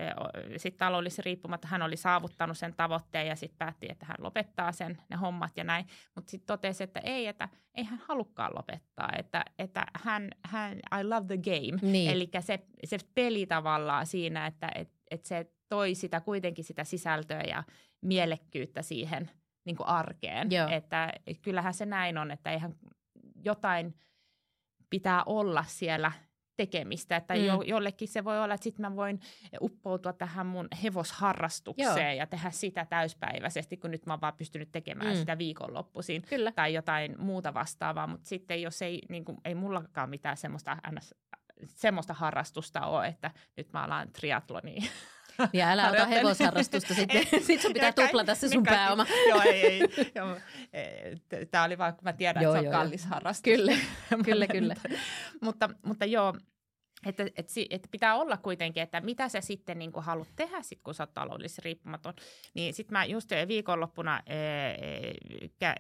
sitten 0.58 0.80
taloudellisesti 0.80 1.22
riippumatta, 1.22 1.68
hän 1.68 1.82
oli 1.82 1.98
saavuttanut 1.98 2.58
sen 2.58 2.74
tavoitteen 2.74 3.28
ja 3.28 3.36
sitten 3.36 3.58
päätti, 3.58 3.88
että 3.90 4.06
hän 4.06 4.18
lopettaa 4.20 4.72
sen 4.72 4.98
ne 5.10 5.16
hommat 5.16 5.58
ja 5.58 5.64
näin. 5.64 5.86
Mutta 6.16 6.32
sitten 6.32 6.48
totesi, 6.48 6.84
että 6.84 7.00
ei, 7.00 7.28
että 7.28 7.50
ei 7.76 7.84
hän 7.84 8.02
halukkaan 8.06 8.56
lopettaa, 8.56 9.10
että, 9.18 9.46
että 9.60 9.86
hän, 10.04 10.30
hän, 10.46 10.80
I 11.00 11.04
love 11.04 11.28
the 11.28 11.38
game. 11.38 11.92
Niin. 11.92 12.12
Eli 12.12 12.30
se, 12.40 12.60
se 12.86 12.98
peli 13.16 13.46
tavallaan 13.46 14.06
siinä, 14.06 14.48
että 14.48 14.72
et, 14.76 14.90
et 15.12 15.26
se 15.26 15.52
toi 15.70 15.96
sitä 15.96 16.22
kuitenkin 16.22 16.66
sitä 16.66 16.84
sisältöä 16.84 17.42
ja 17.42 17.64
mielekkyyttä 18.02 18.82
siihen 18.82 19.32
niin 19.66 19.76
kuin 19.76 19.88
arkeen. 19.88 20.52
Joo. 20.52 20.68
Että 20.70 21.14
kyllähän 21.42 21.74
se 21.74 21.86
näin 21.86 22.18
on, 22.18 22.32
että 22.32 22.52
eihän 22.52 22.76
jotain 23.44 23.96
pitää 24.90 25.24
olla 25.24 25.64
siellä– 25.68 26.12
tekemistä. 26.58 27.16
Että 27.16 27.34
mm. 27.34 27.46
jo, 27.46 27.62
jollekin 27.62 28.08
se 28.08 28.24
voi 28.24 28.40
olla, 28.40 28.54
että 28.54 28.64
sitten 28.64 28.82
mä 28.82 28.96
voin 28.96 29.20
uppoutua 29.62 30.14
tähän 30.14 30.46
mun 30.46 30.68
hevosharrastukseen 30.84 32.12
Joo. 32.12 32.20
ja 32.20 32.28
tehdä 32.28 32.52
sitä 32.52 32.86
täyspäiväisesti, 32.86 33.78
kun 33.78 33.92
nyt 33.92 34.06
mä 34.06 34.14
oon 34.14 34.22
vaan 34.22 34.38
pystynyt 34.38 34.72
tekemään 34.72 35.12
mm. 35.12 35.18
sitä 35.18 35.38
viikonloppuisin 35.38 36.22
Kyllä. 36.22 36.52
tai 36.52 36.74
jotain 36.74 37.16
muuta 37.18 37.54
vastaavaa. 37.54 38.08
Mutta 38.08 38.28
sitten 38.28 38.62
jos 38.62 38.82
ei, 38.82 39.02
niin 39.10 39.26
kuin, 39.26 39.38
ei 39.46 39.56
mullakaan 39.56 40.10
mitään 40.10 40.38
semmoista, 40.38 40.78
semmoista 41.66 42.14
harrastusta 42.14 42.86
ole, 42.86 43.08
että 43.08 43.32
nyt 43.58 43.74
mä 43.74 43.84
alan 43.84 44.12
triatloniin 44.14 44.84
ja 45.54 45.70
älä 45.70 45.90
ota 45.90 46.06
hevosharrastusta 46.06 46.94
sitten. 47.00 47.24
Sitten 47.24 47.62
sun 47.62 47.74
pitää 47.74 47.92
tuplata 47.92 48.36
se 48.36 48.50
sun 48.50 48.64
pääoma. 48.64 49.06
Joo, 49.30 49.42
ei, 49.42 49.82
ei. 50.74 51.46
Tämä 51.52 51.64
oli 51.64 51.78
vaan, 51.78 51.94
kun 51.94 52.04
mä 52.04 52.14
tiedän, 52.14 52.44
joo, 52.44 52.54
että 52.56 52.62
se 52.62 52.68
on 52.68 52.74
joo, 52.74 52.84
kallis 52.84 53.06
harrastus. 53.06 53.44
Kyllä, 53.44 53.72
kyllä, 54.26 54.48
kyllä. 54.48 54.76
mutta, 55.42 55.70
mutta 55.86 56.06
joo, 56.06 56.34
että, 57.10 57.24
että, 57.24 57.54
että 57.70 57.88
pitää 57.92 58.16
olla 58.16 58.38
kuitenkin, 58.38 58.84
että 58.84 59.02
mitä 59.02 59.30
sä 59.30 59.42
sitten 59.42 59.80
niin 59.80 59.92
haluat 59.98 60.28
tehdä, 60.36 60.62
sit, 60.62 60.80
kun 60.84 60.94
sä 60.94 61.04
oot 61.04 61.14
taloudellisesti 61.14 61.62
riippumaton. 61.62 62.14
Niin 62.54 62.74
sitten 62.74 62.98
mä 62.98 63.06
just 63.06 63.30
viikonloppuna 63.48 64.12
ää, 64.12 64.22
ää, 65.62 65.78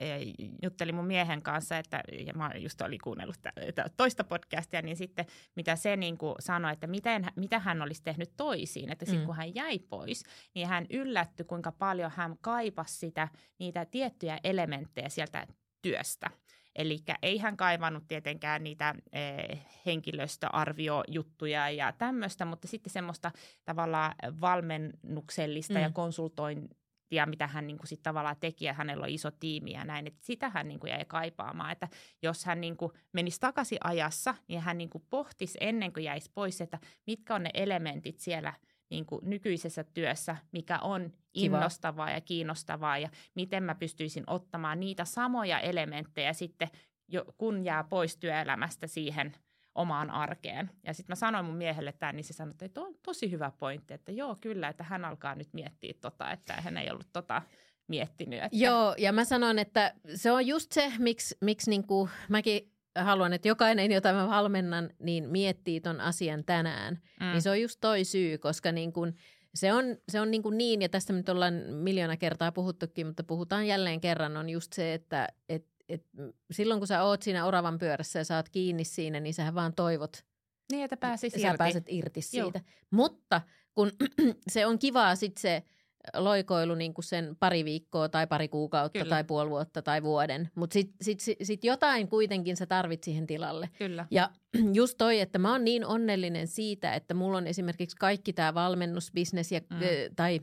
juttelin 0.63 0.95
mun 0.95 1.05
miehen 1.05 1.41
kanssa, 1.41 1.77
että, 1.77 2.03
ja 2.27 2.33
mä 2.33 2.51
just 2.57 2.81
olin 2.81 2.99
kuunnellut 3.03 3.41
t- 3.41 3.97
toista 3.97 4.23
podcastia, 4.23 4.81
niin 4.81 4.97
sitten 4.97 5.25
mitä 5.55 5.75
se 5.75 5.95
niin 5.95 6.17
sanoi, 6.39 6.73
että 6.73 6.87
miten, 6.87 7.25
mitä 7.35 7.59
hän 7.59 7.81
olisi 7.81 8.03
tehnyt 8.03 8.31
toisiin. 8.37 8.91
Että 8.91 9.05
sitten 9.05 9.21
mm. 9.21 9.25
kun 9.25 9.35
hän 9.35 9.55
jäi 9.55 9.79
pois, 9.79 10.23
niin 10.55 10.67
hän 10.67 10.85
yllättyi, 10.89 11.45
kuinka 11.45 11.71
paljon 11.71 12.11
hän 12.15 12.35
kaipasi 12.41 12.97
sitä, 12.97 13.27
niitä 13.59 13.85
tiettyjä 13.85 14.39
elementtejä 14.43 15.09
sieltä 15.09 15.47
työstä. 15.81 16.29
Eli 16.77 16.99
ei 17.21 17.37
hän 17.37 17.57
kaivannut 17.57 18.03
tietenkään 18.07 18.63
niitä 18.63 18.95
eh, 19.13 19.59
henkilöstöarviojuttuja 19.85 21.69
ja 21.69 21.91
tämmöistä, 21.91 22.45
mutta 22.45 22.67
sitten 22.67 22.93
semmoista 22.93 23.31
tavallaan 23.65 24.15
valmennuksellista 24.41 25.73
mm. 25.73 25.79
ja 25.79 25.91
konsultointia, 25.91 27.25
mitä 27.25 27.47
hän 27.47 27.67
niin 27.67 27.77
kuin 27.77 27.87
sit 27.87 28.03
tavallaan 28.03 28.37
teki, 28.39 28.65
ja 28.65 28.73
hänellä 28.73 29.03
on 29.03 29.09
iso 29.09 29.31
tiimi 29.31 29.71
ja 29.71 29.85
näin, 29.85 30.07
että 30.07 30.25
sitä 30.25 30.49
hän 30.49 30.67
niin 30.67 30.79
kuin 30.79 30.91
jäi 30.91 31.05
kaipaamaan, 31.05 31.71
että 31.71 31.87
jos 32.21 32.45
hän 32.45 32.61
niin 32.61 32.77
kuin 32.77 32.91
menisi 33.13 33.39
takaisin 33.39 33.77
ajassa, 33.83 34.35
niin 34.47 34.61
hän 34.61 34.77
niin 34.77 34.89
kuin 34.89 35.03
pohtisi 35.09 35.57
ennen 35.61 35.93
kuin 35.93 36.03
jäisi 36.03 36.31
pois, 36.33 36.61
että 36.61 36.79
mitkä 37.07 37.35
on 37.35 37.43
ne 37.43 37.49
elementit 37.53 38.19
siellä– 38.19 38.53
niin 38.89 39.05
kuin 39.05 39.21
nykyisessä 39.29 39.83
työssä, 39.83 40.37
mikä 40.51 40.79
on 40.79 41.13
innostavaa 41.33 42.05
Kiva. 42.05 42.15
ja 42.15 42.21
kiinnostavaa 42.21 42.97
ja 42.97 43.09
miten 43.35 43.63
mä 43.63 43.75
pystyisin 43.75 44.23
ottamaan 44.27 44.79
niitä 44.79 45.05
samoja 45.05 45.59
elementtejä 45.59 46.33
sitten, 46.33 46.67
jo, 47.07 47.25
kun 47.37 47.65
jää 47.65 47.83
pois 47.83 48.17
työelämästä 48.17 48.87
siihen 48.87 49.33
omaan 49.75 50.11
arkeen. 50.11 50.69
Ja 50.83 50.93
sitten 50.93 51.11
mä 51.11 51.15
sanoin 51.15 51.45
mun 51.45 51.55
miehelle 51.55 51.91
tämän, 51.91 52.15
niin 52.15 52.23
se 52.23 52.33
sanoi, 52.33 52.53
että 52.61 52.81
on 52.81 52.95
tosi 53.03 53.31
hyvä 53.31 53.51
pointti, 53.59 53.93
että 53.93 54.11
joo 54.11 54.37
kyllä, 54.41 54.67
että 54.67 54.83
hän 54.83 55.05
alkaa 55.05 55.35
nyt 55.35 55.53
miettiä 55.53 55.93
tota, 56.01 56.31
että 56.31 56.53
hän 56.53 56.77
ei 56.77 56.91
ollut 56.91 57.07
tota 57.13 57.41
miettinyt. 57.87 58.43
Että... 58.43 58.57
Joo, 58.57 58.95
ja 58.97 59.11
mä 59.11 59.25
sanon, 59.25 59.59
että 59.59 59.93
se 60.15 60.31
on 60.31 60.47
just 60.47 60.71
se, 60.71 60.93
miksi, 60.97 61.37
miksi 61.41 61.69
niin 61.69 61.87
kuin, 61.87 62.09
mäkin 62.29 62.71
haluan, 63.03 63.33
että 63.33 63.47
jokainen, 63.47 63.91
jota 63.91 64.13
mä 64.13 64.27
valmennan, 64.27 64.89
niin 64.99 65.29
miettii 65.29 65.81
ton 65.81 65.99
asian 66.01 66.43
tänään. 66.45 67.01
Mm. 67.19 67.31
Niin 67.31 67.41
se 67.41 67.49
on 67.49 67.61
just 67.61 67.77
toi 67.81 68.03
syy, 68.03 68.37
koska 68.37 68.71
niin 68.71 68.93
kuin, 68.93 69.15
se 69.55 69.73
on, 69.73 69.85
se 70.09 70.21
on 70.21 70.31
niin, 70.31 70.43
kuin 70.43 70.57
niin, 70.57 70.81
ja 70.81 70.89
tästä 70.89 71.13
nyt 71.13 71.29
ollaan 71.29 71.53
miljoona 71.53 72.17
kertaa 72.17 72.51
puhuttukin, 72.51 73.07
mutta 73.07 73.23
puhutaan 73.23 73.67
jälleen 73.67 74.01
kerran, 74.01 74.37
on 74.37 74.49
just 74.49 74.73
se, 74.73 74.93
että 74.93 75.27
et, 75.49 75.65
et, 75.89 76.03
silloin 76.51 76.79
kun 76.79 76.87
sä 76.87 77.03
oot 77.03 77.21
siinä 77.21 77.45
oravan 77.45 77.77
pyörässä 77.77 78.19
ja 78.19 78.25
saat 78.25 78.49
kiinni 78.49 78.83
siinä, 78.83 79.19
niin 79.19 79.33
sähän 79.33 79.55
vaan 79.55 79.73
toivot. 79.73 80.23
Niin, 80.71 80.83
että 80.83 80.97
pääsit 80.97 81.33
sä 81.33 81.47
irti. 81.47 81.57
pääset 81.57 81.85
irti 81.87 82.21
siitä. 82.21 82.59
Joo. 82.59 82.71
Mutta 82.91 83.41
kun 83.73 83.91
se 84.51 84.65
on 84.65 84.79
kivaa 84.79 85.15
sitten 85.15 85.41
se– 85.41 85.63
loikoilu 86.13 86.75
niin 86.75 86.93
kuin 86.93 87.05
sen 87.05 87.35
pari 87.39 87.65
viikkoa 87.65 88.09
tai 88.09 88.27
pari 88.27 88.47
kuukautta 88.47 88.99
Kyllä. 88.99 89.09
tai 89.09 89.23
puoli 89.23 89.49
vuotta 89.49 89.81
tai 89.81 90.03
vuoden. 90.03 90.49
Mutta 90.55 90.73
sitten 90.73 90.95
sit, 91.01 91.19
sit, 91.19 91.37
sit 91.43 91.63
jotain 91.63 92.07
kuitenkin 92.07 92.57
sä 92.57 92.65
tarvit 92.65 93.03
siihen 93.03 93.27
tilalle. 93.27 93.69
Kyllä. 93.77 94.05
Ja 94.11 94.29
just 94.73 94.97
toi, 94.97 95.19
että 95.19 95.39
mä 95.39 95.51
oon 95.51 95.63
niin 95.63 95.85
onnellinen 95.85 96.47
siitä, 96.47 96.93
että 96.93 97.13
mulla 97.13 97.37
on 97.37 97.47
esimerkiksi 97.47 97.95
kaikki 97.95 98.33
tämä 98.33 98.53
valmennusbisnes 98.53 99.51
ja, 99.51 99.59
mm. 99.59 99.77
tai 100.15 100.39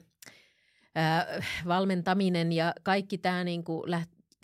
äh, 0.98 1.26
valmentaminen 1.66 2.52
ja 2.52 2.74
kaikki 2.82 3.18
tämä 3.18 3.44
niin 3.44 3.64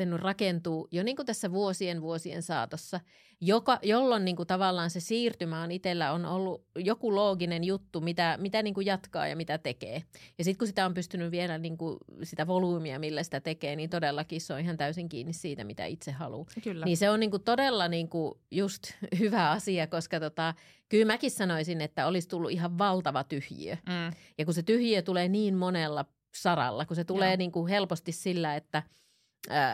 lähtenyt 0.00 0.20
rakentuu 0.20 0.88
jo 0.90 1.02
niin 1.02 1.16
kuin 1.16 1.26
tässä 1.26 1.52
vuosien 1.52 2.00
vuosien 2.00 2.42
saatossa, 2.42 3.00
joka, 3.40 3.78
jolloin 3.82 4.24
niin 4.24 4.36
kuin 4.36 4.46
tavallaan 4.46 4.90
se 4.90 5.00
siirtymä 5.00 5.62
on 5.62 5.70
itsellä 5.70 6.12
on 6.12 6.24
ollut 6.24 6.64
joku 6.76 7.14
looginen 7.14 7.64
juttu, 7.64 8.00
mitä, 8.00 8.36
mitä 8.40 8.62
niin 8.62 8.74
kuin 8.74 8.86
jatkaa 8.86 9.28
ja 9.28 9.36
mitä 9.36 9.58
tekee. 9.58 10.02
Ja 10.38 10.44
sitten 10.44 10.58
kun 10.58 10.66
sitä 10.66 10.86
on 10.86 10.94
pystynyt 10.94 11.30
vielä 11.30 11.58
niin 11.58 11.78
kuin 11.78 11.98
sitä 12.22 12.46
volyymia, 12.46 12.98
millä 12.98 13.22
sitä 13.22 13.40
tekee, 13.40 13.76
niin 13.76 13.90
todellakin 13.90 14.40
se 14.40 14.54
on 14.54 14.60
ihan 14.60 14.76
täysin 14.76 15.08
kiinni 15.08 15.32
siitä, 15.32 15.64
mitä 15.64 15.86
itse 15.86 16.12
haluaa. 16.12 16.46
Kyllä. 16.64 16.84
Niin 16.84 16.96
se 16.96 17.10
on 17.10 17.20
niin 17.20 17.30
kuin 17.30 17.42
todella 17.42 17.88
niin 17.88 18.08
kuin 18.08 18.34
just 18.50 18.82
hyvä 19.20 19.50
asia, 19.50 19.86
koska 19.86 20.20
tota, 20.20 20.54
kyllä 20.88 21.12
mäkin 21.12 21.30
sanoisin, 21.30 21.80
että 21.80 22.06
olisi 22.06 22.28
tullut 22.28 22.50
ihan 22.50 22.78
valtava 22.78 23.24
tyhjiö. 23.24 23.74
Mm. 23.74 24.16
Ja 24.38 24.44
kun 24.44 24.54
se 24.54 24.62
tyhjiö 24.62 25.02
tulee 25.02 25.28
niin 25.28 25.54
monella 25.54 26.04
saralla, 26.34 26.86
kun 26.86 26.96
se 26.96 27.04
tulee 27.04 27.36
niin 27.36 27.52
kuin 27.52 27.68
helposti 27.68 28.12
sillä, 28.12 28.56
että– 28.56 28.82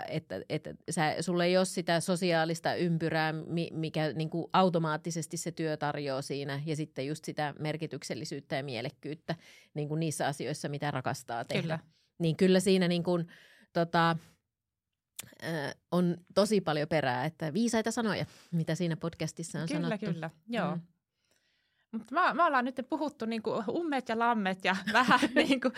että, 0.08 0.40
että 0.48 0.74
sä, 0.90 1.16
sulle 1.20 1.44
ei 1.44 1.56
ole 1.56 1.64
sitä 1.64 2.00
sosiaalista 2.00 2.74
ympyrää, 2.74 3.34
mikä 3.72 4.12
niin 4.12 4.30
kuin 4.30 4.46
automaattisesti 4.52 5.36
se 5.36 5.52
työ 5.52 5.76
tarjoaa 5.76 6.22
siinä, 6.22 6.62
ja 6.66 6.76
sitten 6.76 7.06
just 7.06 7.24
sitä 7.24 7.54
merkityksellisyyttä 7.58 8.56
ja 8.56 8.64
mielekkyyttä 8.64 9.34
niin 9.74 9.88
kuin 9.88 10.00
niissä 10.00 10.26
asioissa, 10.26 10.68
mitä 10.68 10.90
rakastaa 10.90 11.44
tehdä. 11.44 11.62
Kyllä. 11.62 11.78
Niin 12.18 12.36
kyllä 12.36 12.60
siinä 12.60 12.88
niin 12.88 13.02
kuin, 13.02 13.26
tota, 13.72 14.16
on 15.90 16.16
tosi 16.34 16.60
paljon 16.60 16.88
perää, 16.88 17.24
että 17.24 17.52
viisaita 17.52 17.90
sanoja, 17.90 18.26
mitä 18.50 18.74
siinä 18.74 18.96
podcastissa 18.96 19.60
on 19.60 19.68
kyllä, 19.68 19.80
sanottu. 19.80 20.06
Kyllä, 20.06 20.12
kyllä, 20.12 20.30
joo. 20.48 20.76
Mm. 20.76 20.82
Mutta 21.92 22.14
me, 22.14 22.34
me 22.34 22.42
ollaan 22.42 22.64
nyt 22.64 22.80
puhuttu 22.88 23.24
niinku 23.24 23.64
ummet 23.68 24.08
ja 24.08 24.18
lammet 24.18 24.64
ja 24.64 24.76
vähän 24.92 25.20
niinku 25.34 25.70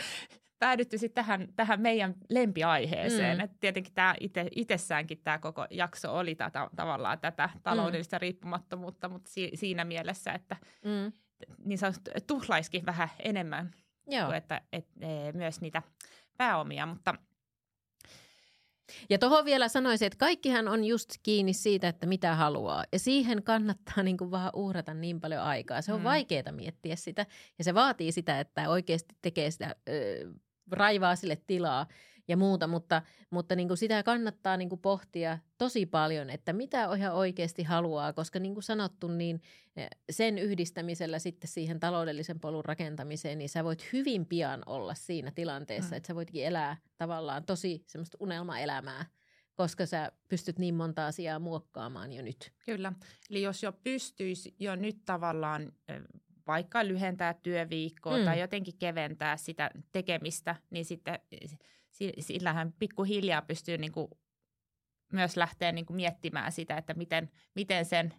päädytty 0.59 0.99
sitten 0.99 1.25
tähän, 1.25 1.49
tähän 1.57 1.81
meidän 1.81 2.15
lempiaiheeseen. 2.31 3.39
Mm. 3.39 3.45
Et 3.45 3.51
tietenkin 3.61 3.95
tämä 3.95 4.15
ite, 4.21 4.49
itsessäänkin 4.57 5.21
tämä 5.25 5.39
koko 5.39 5.67
jakso 5.71 6.19
oli 6.19 6.35
tätä, 6.35 6.69
tavallaan 6.77 7.21
tätä 7.21 7.51
taloudellista 7.63 8.17
mm. 8.17 8.21
riippumattomuutta, 8.21 9.09
mutta 9.09 9.31
si, 9.31 9.51
siinä 9.55 9.85
mielessä, 9.85 10.33
että 10.33 10.57
mm. 10.85 11.13
niin 11.65 11.79
sanottu 11.79 12.11
tuhlaiskin 12.27 12.87
vähän 12.87 13.09
enemmän 13.25 13.75
Joo. 14.07 14.27
kuin 14.27 14.37
että 14.37 14.61
et, 14.73 14.87
e, 15.01 15.33
myös 15.33 15.61
niitä 15.61 15.83
pääomia, 16.37 16.87
mutta– 16.87 17.15
ja 19.11 19.19
tuohon 19.19 19.45
vielä 19.45 19.69
sanoisin, 19.69 20.07
että 20.07 20.19
kaikkihan 20.19 20.69
on 20.69 20.85
just 20.85 21.11
kiinni 21.23 21.53
siitä, 21.53 21.89
että 21.89 22.07
mitä 22.07 22.35
haluaa. 22.35 22.85
Ja 22.93 22.99
siihen 22.99 23.43
kannattaa 23.43 24.03
niin 24.03 24.17
kuin 24.17 24.31
vaan 24.31 24.51
uhrata 24.55 24.95
niin 24.95 25.21
paljon 25.21 25.43
aikaa. 25.43 25.83
Se 25.83 25.93
on 25.93 26.01
mm. 26.01 26.05
vaikeaa 26.05 26.53
miettiä 26.53 26.97
sitä 26.97 27.27
ja 27.59 27.65
se 27.65 27.75
vaatii 27.75 28.13
sitä, 28.13 28.41
että 28.41 28.69
oikeasti 28.69 29.15
tekee 29.23 29.51
sitä 29.51 29.77
ö, 29.89 29.93
raivaa 30.71 31.17
sille 31.17 31.39
tilaa 31.47 31.87
ja 32.29 32.37
muuta, 32.37 32.67
mutta, 32.67 33.03
mutta 33.31 33.57
niin 33.57 33.69
kuin 33.69 33.79
sitä 33.79 34.03
kannattaa 34.03 34.57
niin 34.57 34.69
kuin 34.69 34.81
pohtia 34.81 35.39
tosi 35.59 35.87
paljon, 35.87 36.31
että 36.31 36.53
mitä 36.53 36.89
ihan 36.97 37.15
oikeasti 37.15 37.63
haluaa, 37.63 38.13
koska 38.13 38.39
niin 38.39 38.55
kuin 38.55 38.65
sanottu, 38.65 39.09
niin 39.09 39.43
eh, 39.77 39.89
sen 40.11 40.39
yhdistämisellä 40.39 41.19
sitten 41.19 41.49
siihen 41.49 41.81
taloudellisen 41.81 42.41
polun 42.41 42.65
rakentamiseen, 42.65 43.39
niin 43.39 43.49
sä 43.49 43.65
voit 43.65 43.93
hyvin 43.93 44.27
pian 44.27 44.63
olla 44.67 44.95
siinä 44.95 45.31
tilanteessa, 45.31 45.91
mm. 45.91 45.97
että 45.97 46.07
sä 46.07 46.15
voitkin 46.15 46.45
elää 46.45 46.77
tavallaan 46.97 47.45
tosi 47.45 47.85
semmoista 47.87 48.19
unelmaelämää, 48.21 49.07
koska 49.55 49.87
sä 49.87 50.13
pystyt 50.29 50.59
niin 50.59 50.75
monta 50.75 51.07
asiaa 51.07 51.39
muokkaamaan 51.39 52.13
jo 52.13 52.23
nyt. 52.23 52.53
Kyllä, 52.65 52.93
eli 53.31 53.43
jos 53.43 53.63
jo 53.63 53.73
pystyisi 53.73 54.55
jo 54.59 54.77
nyt 54.77 55.05
tavallaan 55.05 55.73
vaikka 56.49 56.89
lyhentää 56.89 57.35
työviikkoa 57.35 58.19
mm. 58.19 58.25
tai 58.25 58.41
jotenkin 58.41 58.79
keventää 58.79 59.37
sitä 59.37 59.71
tekemistä, 59.93 60.57
niin 60.71 60.85
sitten 60.85 61.21
sillähän 62.19 62.73
pikkuhiljaa 62.79 63.43
pystyy 63.43 63.79
niin 63.79 63.93
kuin 63.93 64.09
myös 65.13 65.37
lähteä 65.37 65.73
niin 65.73 65.87
kuin 65.87 65.97
miettimään 65.97 66.53
sitä, 66.53 66.77
että 66.77 66.95
miten, 66.95 67.31
miten 67.55 67.85
sen 67.85 68.15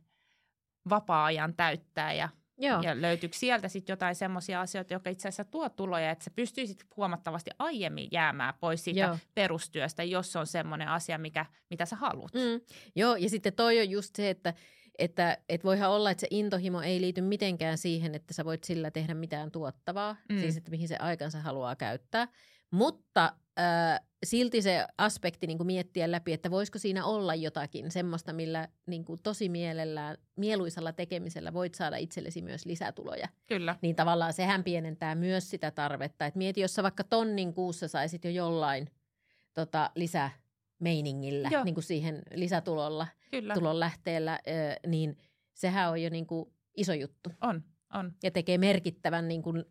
vapaa-ajan 0.90 1.54
täyttää 1.54 2.14
ja, 2.14 2.30
Joo. 2.58 2.82
ja 2.82 3.02
löytyykö 3.02 3.38
sieltä 3.38 3.68
sitten 3.68 3.94
jotain 3.94 4.16
semmoisia 4.16 4.62
asioita, 4.62 4.94
jotka 4.94 5.10
itse 5.10 5.28
asiassa 5.28 5.44
tuo 5.52 5.70
tuloja, 5.70 6.12
että 6.12 6.24
sä 6.24 6.32
pystyisit 6.36 6.84
huomattavasti 6.98 7.52
aiemmin 7.60 8.08
jäämään 8.12 8.54
pois 8.60 8.84
siitä 8.84 9.00
Joo. 9.00 9.18
perustyöstä, 9.36 10.04
jos 10.04 10.36
on 10.36 10.48
semmoinen 10.48 10.88
asia, 10.88 11.18
mikä, 11.18 11.46
mitä 11.70 11.86
sä 11.86 11.96
haluat. 11.96 12.34
Mm. 12.34 12.62
Joo, 12.96 13.16
ja 13.16 13.30
sitten 13.30 13.54
toi 13.54 13.80
on 13.80 13.90
just 13.90 14.16
se, 14.16 14.30
että 14.30 14.54
että 15.00 15.38
et 15.50 15.64
voihan 15.64 15.92
olla, 15.92 16.12
että 16.12 16.22
se 16.22 16.28
intohimo 16.30 16.82
ei 16.82 17.02
liity 17.02 17.22
mitenkään 17.22 17.78
siihen, 17.78 18.16
että 18.16 18.34
sä 18.34 18.46
voit 18.46 18.64
sillä 18.64 18.92
tehdä 18.92 19.14
mitään 19.14 19.52
tuottavaa, 19.52 20.16
mm. 20.30 20.40
siis 20.40 20.58
että 20.58 20.72
mihin 20.72 20.88
se 20.88 20.96
aikansa 20.98 21.40
haluaa 21.40 21.76
käyttää. 21.76 22.28
Mutta 22.72 23.34
äh, 23.60 24.00
silti 24.26 24.62
se 24.62 24.86
aspekti 24.98 25.48
niin 25.48 25.58
kuin 25.58 25.68
miettiä 25.68 26.12
läpi, 26.12 26.34
että 26.34 26.52
voisiko 26.52 26.80
siinä 26.80 27.06
olla 27.06 27.36
jotakin 27.36 27.92
semmoista, 27.92 28.34
millä 28.34 28.68
niin 28.86 29.06
kuin 29.06 29.20
tosi 29.24 29.50
mielellään, 29.50 30.18
mieluisalla 30.36 30.94
tekemisellä 30.94 31.54
voit 31.54 31.76
saada 31.76 31.98
itsellesi 31.98 32.42
myös 32.42 32.66
lisätuloja. 32.66 33.28
Kyllä. 33.48 33.76
Niin 33.82 33.96
tavallaan 33.96 34.34
sehän 34.34 34.64
pienentää 34.64 35.16
myös 35.16 35.50
sitä 35.50 35.72
tarvetta. 35.72 36.26
Et 36.26 36.36
mieti, 36.36 36.62
jos 36.62 36.76
sä 36.76 36.84
vaikka 36.84 37.04
tonnin 37.04 37.54
kuussa 37.54 37.88
saisit 37.88 38.26
jo 38.26 38.32
jollain 38.32 38.90
tota, 39.54 39.92
lisää 39.96 40.32
meiningillä, 40.80 41.50
niin 41.64 41.76
kuin 41.76 41.84
siihen 41.84 42.22
lisätulolla, 42.34 43.08
Kyllä. 43.32 43.54
tulon 43.54 43.80
lähteellä, 43.80 44.40
niin 44.88 45.18
sehän 45.54 45.90
on 45.90 46.02
jo 46.02 46.10
niin 46.10 46.28
kuin 46.28 46.54
iso 46.78 46.94
juttu. 46.94 47.32
On, 47.42 47.64
on. 47.94 48.14
Ja 48.24 48.32
tekee 48.32 48.58
merkittävän, 48.58 49.28
niin 49.28 49.42
kuin, 49.42 49.66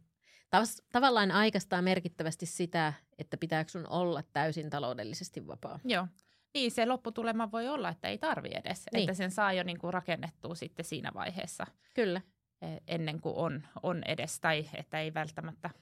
tav- 0.57 0.85
tavallaan 0.93 1.31
aikastaa 1.31 1.83
merkittävästi 1.83 2.47
sitä, 2.47 2.93
että 3.19 3.37
pitääkö 3.37 3.71
sun 3.71 3.89
olla 3.89 4.23
täysin 4.33 4.71
taloudellisesti 4.71 5.47
vapaa. 5.47 5.81
Joo. 5.85 6.07
Niin, 6.55 6.71
se 6.71 6.87
lopputulema 6.87 7.53
voi 7.53 7.69
olla, 7.69 7.89
että 7.89 8.09
ei 8.09 8.19
tarvi 8.19 8.51
edes, 8.55 8.85
niin. 8.93 9.01
että 9.01 9.15
sen 9.15 9.31
saa 9.31 9.53
jo 9.53 9.63
niin 9.63 9.79
kuin 9.79 9.95
rakennettua 9.95 10.55
sitten 10.55 10.85
siinä 10.85 11.11
vaiheessa. 11.15 11.67
Kyllä. 11.95 12.21
E, 12.63 12.67
ennen 12.89 13.21
kuin 13.21 13.35
on, 13.37 13.63
on 13.83 14.03
edes, 14.07 14.41
tai 14.41 14.69
että 14.75 15.01
ei 15.01 15.15
välttämättä– 15.15 15.71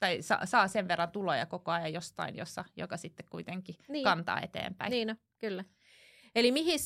tai 0.00 0.22
sa, 0.22 0.38
saa 0.44 0.68
sen 0.68 0.88
verran 0.88 1.10
tuloja 1.10 1.46
koko 1.46 1.70
ajan 1.70 1.92
jostain, 1.92 2.36
jossa, 2.36 2.64
joka 2.76 2.96
sitten 2.96 3.26
kuitenkin 3.30 3.74
niin. 3.88 4.04
kantaa 4.04 4.40
eteenpäin. 4.40 4.90
Niin 4.90 5.08
no, 5.08 5.16
kyllä. 5.38 5.64
Eli 6.34 6.52
mihin 6.52 6.78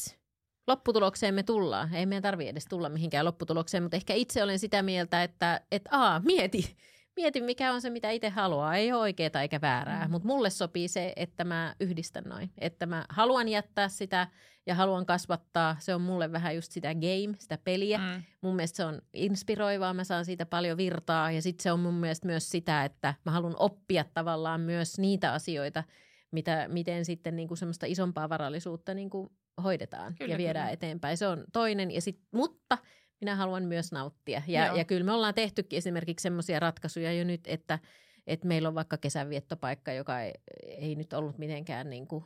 lopputulokseen 0.67 1.35
me 1.35 1.43
tullaan? 1.43 1.95
Ei 1.95 2.07
meidän 2.07 2.23
tarvitse 2.23 2.51
edes 2.51 2.67
tulla 2.67 2.89
mihinkään 2.89 3.25
lopputulokseen, 3.25 3.83
mutta 3.83 3.97
ehkä 3.97 4.15
itse 4.15 4.43
olen 4.43 4.59
sitä 4.59 4.83
mieltä, 4.83 5.23
että 5.23 5.61
et, 5.73 5.83
aa, 5.91 6.21
mieti, 6.21 6.77
mieti 7.17 7.41
mikä 7.41 7.73
on 7.73 7.81
se, 7.81 7.91
mitä 7.91 8.11
itse 8.11 8.29
haluaa. 8.29 8.77
Ei 8.77 8.93
ole 8.93 9.01
oikeaa 9.01 9.43
eikä 9.43 9.61
väärää, 9.61 10.05
mm. 10.05 10.11
mutta 10.11 10.29
mulle 10.29 10.51
sopii 10.51 10.89
se, 10.89 11.13
että 11.17 11.45
mä 11.45 11.75
yhdistän 11.81 12.25
noin. 12.25 12.51
Että 12.59 12.87
mä 12.87 13.05
haluan 13.09 13.49
jättää 13.49 13.89
sitä 13.89 14.29
ja 14.67 14.75
haluan 14.75 15.07
kasvattaa. 15.07 15.77
Se 15.79 15.95
on 15.95 16.01
mulle 16.01 16.33
vähän 16.33 16.55
just 16.55 16.73
sitä 16.73 16.95
game, 16.95 17.37
sitä 17.39 17.59
peliä. 17.65 17.99
Mm. 17.99 18.23
Mun 18.41 18.57
mielestä 18.57 18.77
se 18.77 18.85
on 18.85 19.03
inspiroivaa, 19.13 19.95
mä 19.95 20.05
saan 20.05 20.25
siitä 20.25 20.47
paljon 20.47 20.77
virtaa 20.77 21.31
ja 21.31 21.43
sitten 21.43 21.63
se 21.63 21.73
on 21.73 21.81
mun 21.81 21.95
mielestä 21.95 22.27
myös 22.27 22.51
sitä, 22.51 22.85
että 22.85 23.15
mä 23.25 23.33
haluan 23.33 23.57
oppia 23.59 24.05
tavallaan 24.15 24.61
myös 24.61 24.99
niitä 24.99 25.33
asioita, 25.33 25.85
mitä, 26.31 26.69
miten 26.69 27.05
sitten 27.05 27.37
niin 27.37 27.49
kuin 27.49 27.59
semmoista 27.59 27.87
isompaa 27.87 28.29
varallisuutta 28.29 28.95
niin 28.95 29.11
kuin 29.11 29.31
hoidetaan 29.63 30.15
kyllä, 30.19 30.35
ja 30.35 30.39
viedään 30.39 30.67
kyllä. 30.67 30.73
eteenpäin. 30.73 31.17
Se 31.17 31.27
on 31.27 31.45
toinen, 31.53 31.91
ja 31.91 32.01
sit, 32.01 32.21
mutta 32.33 32.79
minä 33.25 33.37
haluan 33.37 33.65
myös 33.65 33.93
nauttia. 33.93 34.43
Ja, 34.47 34.77
ja 34.77 34.85
kyllä 34.85 35.05
me 35.05 35.13
ollaan 35.13 35.35
tehtykin 35.35 35.77
esimerkiksi 35.77 36.23
semmoisia 36.23 36.61
ratkaisuja 36.61 37.13
jo 37.13 37.25
nyt, 37.25 37.41
että, 37.47 37.79
että 38.27 38.47
meillä 38.47 38.69
on 38.69 38.75
vaikka 38.75 38.97
kesänviettopaikka, 38.99 39.93
joka 39.93 40.21
ei, 40.21 40.33
ei 40.67 40.95
nyt 40.95 41.13
ollut 41.13 41.39
mitenkään 41.39 41.91
niin 41.91 42.07
kuin 42.07 42.25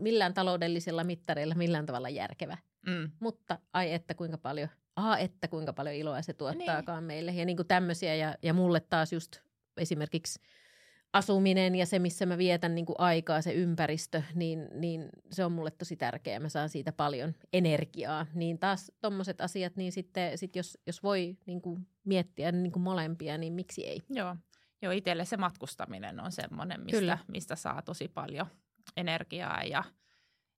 millään 0.00 0.34
taloudellisilla 0.34 1.04
mittareilla 1.04 1.54
millään 1.54 1.86
tavalla 1.86 2.08
järkevä. 2.08 2.58
Mm. 2.86 3.10
Mutta 3.20 3.58
ai 3.72 3.92
että 3.92 4.14
kuinka 4.14 4.38
paljon, 4.38 4.68
a 4.96 5.16
että 5.16 5.48
kuinka 5.48 5.72
paljon 5.72 5.94
iloa 5.94 6.22
se 6.22 6.32
tuottaakaan 6.32 6.98
niin. 6.98 7.06
meille. 7.06 7.32
Ja 7.32 7.44
niin 7.44 7.56
kuin 7.56 7.68
tämmöisiä 7.68 8.14
ja, 8.14 8.34
ja 8.42 8.54
mulle 8.54 8.80
taas 8.80 9.12
just 9.12 9.36
esimerkiksi 9.76 10.40
asuminen 11.14 11.74
ja 11.74 11.86
se, 11.86 11.98
missä 11.98 12.26
mä 12.26 12.38
vietän 12.38 12.74
niin 12.74 12.86
kuin 12.86 13.00
aikaa, 13.00 13.42
se 13.42 13.52
ympäristö, 13.52 14.22
niin, 14.34 14.68
niin 14.72 15.08
se 15.30 15.44
on 15.44 15.52
mulle 15.52 15.70
tosi 15.70 15.96
tärkeää. 15.96 16.40
Mä 16.40 16.48
saan 16.48 16.68
siitä 16.68 16.92
paljon 16.92 17.34
energiaa. 17.52 18.26
Niin 18.34 18.58
taas 18.58 18.92
tuommoiset 19.00 19.40
asiat, 19.40 19.76
niin 19.76 19.92
sitten 19.92 20.38
sit 20.38 20.56
jos, 20.56 20.78
jos 20.86 21.02
voi 21.02 21.36
niin 21.46 21.60
kuin 21.60 21.86
miettiä 22.04 22.52
niin 22.52 22.72
kuin 22.72 22.82
molempia, 22.82 23.38
niin 23.38 23.52
miksi 23.52 23.86
ei? 23.86 24.02
Joo, 24.10 24.36
Joo 24.82 24.92
itselle 24.92 25.24
se 25.24 25.36
matkustaminen 25.36 26.20
on 26.20 26.32
semmoinen, 26.32 26.80
mistä, 26.80 27.18
mistä 27.28 27.56
saa 27.56 27.82
tosi 27.82 28.08
paljon 28.08 28.46
energiaa 28.96 29.62
ja, 29.62 29.84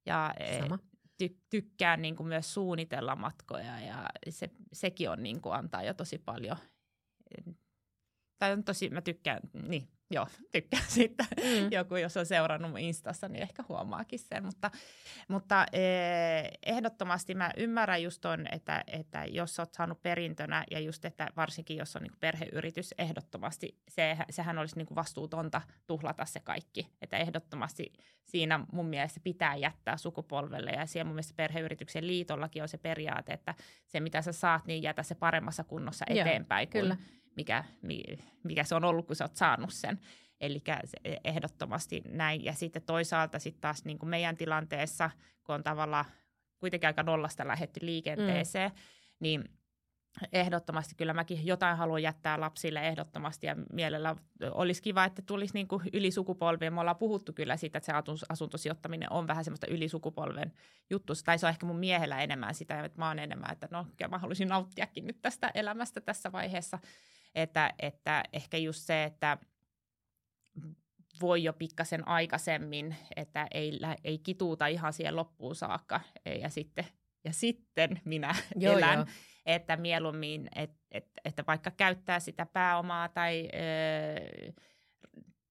ja 0.07 0.35
e, 0.41 0.61
Sama. 0.61 0.79
Ty, 1.19 1.37
tykkään 1.51 2.03
niin 2.03 2.17
kuin 2.17 2.27
myös 2.27 2.55
suunnitella 2.55 3.17
matkoja 3.17 3.81
ja 3.81 4.07
se, 4.29 4.51
sekin 4.73 5.11
on 5.11 5.23
niin 5.23 5.41
kuin 5.41 5.55
antaa 5.55 5.83
jo 5.83 5.95
tosi 5.95 6.19
paljon. 6.19 6.57
Tai 8.39 8.53
on 8.53 8.65
tosi, 8.65 8.91
mä 8.91 9.01
tykkään, 9.01 9.41
niin 9.69 9.89
joo, 10.11 10.27
tykkään 10.53 10.85
siitä. 10.99 11.25
Mm. 11.37 11.69
Joku, 11.71 11.97
jos 11.97 12.17
on 12.17 12.27
seurannut 12.27 12.71
mun 12.71 12.81
Instassa, 12.81 13.29
niin 13.29 13.43
ehkä 13.43 13.65
huomaakin 13.69 14.19
sen. 14.19 14.45
Mutta, 14.45 14.71
mutta 15.29 15.67
eh, 15.73 16.51
ehdottomasti 16.67 17.35
mä 17.35 17.51
ymmärrän 17.57 18.03
just 18.03 18.21
ton, 18.21 18.47
että, 18.53 18.85
että 18.87 19.25
jos 19.25 19.59
oot 19.59 19.75
saanut 19.75 20.03
perintönä 20.03 20.65
ja 20.71 20.81
just, 20.81 21.05
että 21.05 21.29
varsinkin 21.37 21.77
jos 21.77 21.97
on 21.97 22.03
niin 22.03 22.13
perheyritys, 22.21 22.95
ehdottomasti 22.99 23.79
se, 23.89 24.17
sehän 24.31 24.59
olisi 24.59 24.77
niin 24.77 24.87
vastuutonta 24.95 25.63
tuhlata 25.87 26.25
se 26.25 26.41
kaikki. 26.41 26.89
Että 27.03 27.17
ehdottomasti 27.17 27.93
siinä 28.25 28.61
mun 28.73 28.87
mielestä 28.87 29.21
pitää 29.25 29.57
jättää 29.57 29.97
sukupolvelle 29.97 30.71
ja 30.71 30.87
siellä 30.87 31.05
mun 31.05 31.15
mielestä 31.15 31.35
perheyrityksen 31.37 32.07
liitollakin 32.07 32.63
on 32.63 32.69
se 32.69 32.79
periaate, 32.79 33.33
että 33.33 33.55
se 33.87 34.01
mitä 34.01 34.23
sä 34.23 34.33
saat, 34.33 34.67
niin 34.67 34.83
jätä 34.83 35.03
se 35.03 35.15
paremmassa 35.15 35.65
kunnossa 35.65 36.05
eteenpäin. 36.09 36.69
Joo, 36.75 36.83
kyllä. 36.83 36.97
Kun, 36.97 37.05
mikä, 37.37 37.65
mikä 38.45 38.65
se 38.65 38.75
on 38.75 38.85
ollut, 38.85 39.07
kun 39.07 39.17
sä 39.17 39.25
oot 39.25 39.37
saanut 39.37 39.73
sen. 39.73 40.01
Eli 40.41 40.63
ehdottomasti 41.25 42.03
näin. 42.09 42.45
Ja 42.45 42.53
sitten 42.53 42.83
toisaalta 42.83 43.39
sitten 43.39 43.61
taas 43.61 43.85
niin 43.85 43.99
kuin 43.99 44.11
meidän 44.11 44.37
tilanteessa, 44.37 45.11
kun 45.45 45.55
on 45.55 45.63
tavallaan 45.63 46.05
kuitenkin 46.59 46.87
aika 46.87 47.03
nollasta 47.03 47.49
lähetty 47.49 47.81
liikenteeseen, 47.83 48.71
mm. 48.71 48.77
niin 49.21 49.45
ehdottomasti 50.33 50.95
kyllä 50.95 51.15
mäkin 51.15 51.47
jotain 51.47 51.77
haluan 51.77 52.03
jättää 52.03 52.41
lapsille 52.41 52.89
ehdottomasti 52.89 53.47
ja 53.47 53.57
mielellä 53.73 54.17
olisi 54.51 54.83
kiva, 54.83 55.05
että 55.05 55.23
tulisi 55.23 55.55
niin 55.55 55.69
kuin 55.69 55.83
ylisukupolvien. 55.93 56.75
Me 56.75 56.81
ollaan 56.81 56.97
puhuttu 56.97 57.33
kyllä 57.33 57.57
siitä, 57.57 57.79
että 57.79 57.87
se 57.87 58.23
asuntosijoittaminen 58.29 59.13
on 59.13 59.29
vähän 59.29 59.45
semmoista 59.45 59.67
ylisukupolven 59.67 60.53
juttu. 60.91 61.13
Tai 61.25 61.39
se 61.39 61.47
on 61.47 61.51
ehkä 61.51 61.67
mun 61.67 61.79
miehellä 61.79 62.23
enemmän 62.23 62.55
sitä, 62.55 62.85
että 62.85 62.99
mä 62.99 63.09
oon 63.09 63.19
enemmän, 63.19 63.53
että 63.53 63.69
no 63.71 63.87
kyllä 63.97 64.09
mä 64.09 64.19
haluaisin 64.19 64.49
nauttiakin 64.49 65.07
nyt 65.07 65.23
tästä 65.23 65.51
elämästä 65.55 66.01
tässä 66.01 66.33
vaiheessa. 66.33 66.79
Että, 67.37 67.75
että 67.79 68.23
ehkä 68.33 68.57
just 68.57 68.83
se, 68.83 69.05
että 69.05 69.39
voi 71.21 71.45
jo 71.45 71.53
pikkasen 71.53 72.09
aikaisemmin, 72.09 72.97
että 73.17 73.47
ei, 73.55 73.81
ei 74.05 74.19
kituuta 74.19 74.67
ihan 74.67 74.93
siihen 74.93 75.17
loppuun 75.17 75.55
saakka 75.55 76.01
ja 76.41 76.49
sitten, 76.49 76.85
ja 77.25 77.33
sitten 77.33 78.01
minä 78.05 78.35
joo, 78.57 78.79
elän. 78.79 78.99
Joo. 78.99 79.07
Että 79.47 79.77
mieluummin, 79.77 80.49
et, 80.55 80.71
et, 80.91 81.07
että 81.25 81.45
vaikka 81.47 81.71
käyttää 81.71 82.21
sitä 82.21 82.47
pääomaa 82.47 83.09
tai 83.09 83.49
ö, 83.55 84.53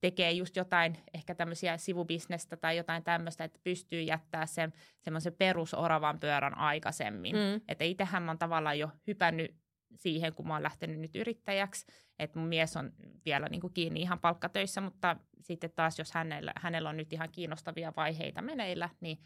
tekee 0.01 0.31
just 0.31 0.55
jotain, 0.55 0.97
ehkä 1.13 1.35
tämmöisiä 1.35 1.77
sivubisnestä 1.77 2.57
tai 2.57 2.77
jotain 2.77 3.03
tämmöistä, 3.03 3.43
että 3.43 3.59
pystyy 3.63 4.01
jättää 4.01 4.45
sen 4.45 4.73
semmoisen 5.01 5.33
perusoravan 5.33 6.19
pyörän 6.19 6.57
aikaisemmin. 6.57 7.35
Mm. 7.35 7.61
Että 7.67 7.83
itsehän 7.83 8.23
mä 8.23 8.31
oon 8.31 8.37
tavallaan 8.37 8.79
jo 8.79 8.89
hypännyt 9.07 9.55
siihen, 9.95 10.33
kun 10.33 10.47
mä 10.47 10.53
oon 10.53 10.63
lähtenyt 10.63 10.99
nyt 10.99 11.15
yrittäjäksi, 11.15 11.85
että 12.19 12.39
mun 12.39 12.47
mies 12.47 12.77
on 12.77 12.93
vielä 13.25 13.49
niin 13.49 13.61
kuin 13.61 13.73
kiinni 13.73 14.01
ihan 14.01 14.19
palkkatöissä, 14.19 14.81
mutta 14.81 15.15
sitten 15.41 15.71
taas 15.75 15.99
jos 15.99 16.11
hänellä, 16.11 16.53
hänellä 16.55 16.89
on 16.89 16.97
nyt 16.97 17.13
ihan 17.13 17.29
kiinnostavia 17.31 17.93
vaiheita 17.95 18.41
meneillä, 18.41 18.89
niin 19.01 19.17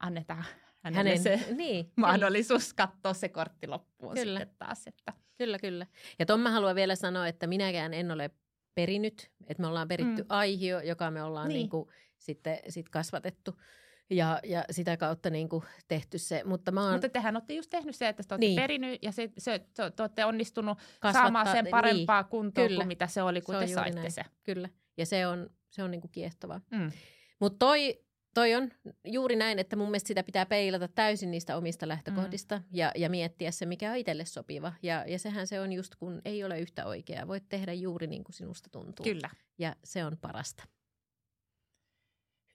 annetaan 0.00 0.44
hänelle 0.80 1.10
Hänen, 1.10 1.22
se 1.22 1.40
niin, 1.62 1.92
mahdollisuus 1.96 2.74
kyllä. 2.74 2.86
katsoa 2.86 3.14
se 3.14 3.28
kortti 3.28 3.66
loppuun 3.66 4.14
kyllä. 4.14 4.38
sitten 4.38 4.58
taas. 4.58 4.86
Että. 4.86 5.12
Kyllä, 5.38 5.58
kyllä. 5.58 5.86
Ja 6.18 6.26
tuon 6.26 6.40
mä 6.40 6.50
haluan 6.50 6.74
vielä 6.74 6.94
sanoa, 6.94 7.28
että 7.28 7.46
minäkään 7.46 7.94
en 7.94 8.10
ole 8.10 8.30
perinyt, 8.74 9.30
että 9.46 9.60
me 9.60 9.66
ollaan 9.66 9.88
peritty 9.88 10.22
mm. 10.22 10.26
aihio, 10.28 10.80
joka 10.80 11.10
me 11.10 11.22
ollaan 11.22 11.48
niin. 11.48 11.54
Niin 11.54 11.68
kuin 11.68 11.88
sitten 12.18 12.58
sit 12.68 12.88
kasvatettu 12.88 13.60
ja, 14.10 14.40
ja 14.44 14.64
sitä 14.70 14.96
kautta 14.96 15.30
niin 15.30 15.48
kuin 15.48 15.64
tehty 15.88 16.18
se. 16.18 16.42
Mutta, 16.44 16.72
mä 16.72 16.82
oon... 16.82 16.92
Mutta 16.92 17.08
tehän 17.08 17.36
olette 17.36 17.54
just 17.54 17.70
tehnyt 17.70 17.96
se, 17.96 18.08
että 18.08 18.22
te 18.22 18.34
olette 18.34 18.46
niin. 18.46 18.56
perinyt 18.56 19.02
ja 19.02 19.12
se, 19.12 19.30
se, 19.38 19.58
te, 19.58 19.90
te 19.96 20.02
olette 20.02 20.24
onnistunut 20.24 20.78
Kasvattaa, 20.78 21.12
saamaan 21.12 21.48
sen 21.52 21.66
parempaa 21.70 22.22
niin. 22.22 22.30
kuntoa 22.30 22.64
Kyllä. 22.64 22.76
kuin 22.78 22.88
mitä 22.88 23.06
se 23.06 23.22
oli, 23.22 23.40
kun 23.40 23.54
se 23.54 23.60
te 23.60 23.66
saitte 23.66 24.00
näin. 24.00 24.12
se. 24.12 24.24
Kyllä, 24.42 24.68
ja 24.96 25.06
se 25.06 25.26
on, 25.26 25.50
se 25.70 25.82
on 25.82 25.90
niin 25.90 26.00
kuin 26.00 26.10
kiehtovaa. 26.10 26.60
Mm. 26.70 26.92
Mutta 27.40 27.58
toi, 27.58 28.04
toi 28.34 28.54
on 28.54 28.70
juuri 29.04 29.36
näin, 29.36 29.58
että 29.58 29.76
mun 29.76 29.88
mielestä 29.88 30.08
sitä 30.08 30.22
pitää 30.22 30.46
peilata 30.46 30.88
täysin 30.88 31.30
niistä 31.30 31.56
omista 31.56 31.88
lähtökohdista 31.88 32.58
mm. 32.58 32.64
ja, 32.72 32.92
ja 32.96 33.10
miettiä 33.10 33.50
se, 33.50 33.66
mikä 33.66 33.90
on 33.90 33.96
itselle 33.96 34.24
sopiva. 34.24 34.72
Ja, 34.82 35.04
ja 35.06 35.18
sehän 35.18 35.46
se 35.46 35.60
on 35.60 35.72
just, 35.72 35.94
kun 35.94 36.22
ei 36.24 36.44
ole 36.44 36.60
yhtä 36.60 36.86
oikeaa. 36.86 37.28
Voit 37.28 37.48
tehdä 37.48 37.72
juuri 37.72 38.06
niin 38.06 38.24
kuin 38.24 38.34
sinusta 38.34 38.70
tuntuu. 38.70 39.04
Kyllä. 39.04 39.30
Ja 39.58 39.76
se 39.84 40.04
on 40.04 40.18
parasta. 40.20 40.64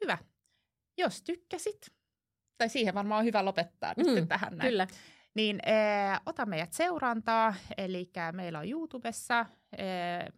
Hyvä 0.01 0.18
jos 0.98 1.24
tykkäsit, 1.24 1.91
tai 2.58 2.70
siihen 2.70 2.94
varmaan 2.94 3.20
on 3.20 3.26
hyvä 3.26 3.46
lopettaa 3.46 3.94
mm, 3.98 4.16
nyt 4.16 4.28
tähän 4.28 4.58
näin. 4.58 4.70
Kyllä. 4.70 4.88
Niin 5.36 5.60
äh, 5.68 6.22
ota 6.26 6.46
meidät 6.46 6.74
seurantaa, 6.74 7.54
eli 7.78 8.12
meillä 8.32 8.60
on 8.60 8.70
YouTubessa, 8.70 9.39
äh, 9.39 9.48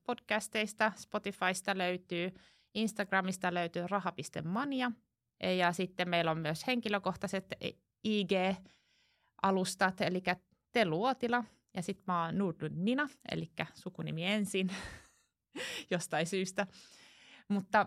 podcasteista, 0.03 0.91
Spotifysta 0.95 1.78
löytyy, 1.78 2.34
Instagramista 2.74 3.53
löytyy 3.53 3.88
raha.mania, 3.88 4.91
ja 5.58 5.72
sitten 5.72 6.10
meillä 6.10 6.32
on 6.32 6.38
myös 6.38 6.68
henkilökohtaiset 6.68 7.45
IG-alustat, 8.03 10.01
eli 10.01 10.24
Te 10.72 10.86
Luotila, 10.86 11.43
ja 11.74 11.82
sitten 11.82 12.03
mä 12.08 12.26
oon 12.26 12.38
Nordlund 12.38 12.76
Nina, 12.76 13.10
eli 13.32 13.51
sukunimi 13.74 14.26
ensin 14.26 14.70
jostain 15.91 16.28
syystä. 16.28 16.68
Mutta 17.47 17.86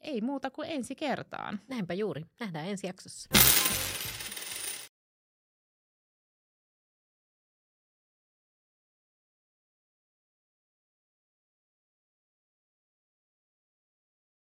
ei 0.00 0.20
muuta 0.20 0.50
kuin 0.50 0.70
ensi 0.70 0.94
kertaan. 0.94 1.60
Näinpä 1.68 1.94
juuri. 1.94 2.26
Nähdään 2.40 2.66
ensi 2.66 2.86
jaksossa. 2.86 3.28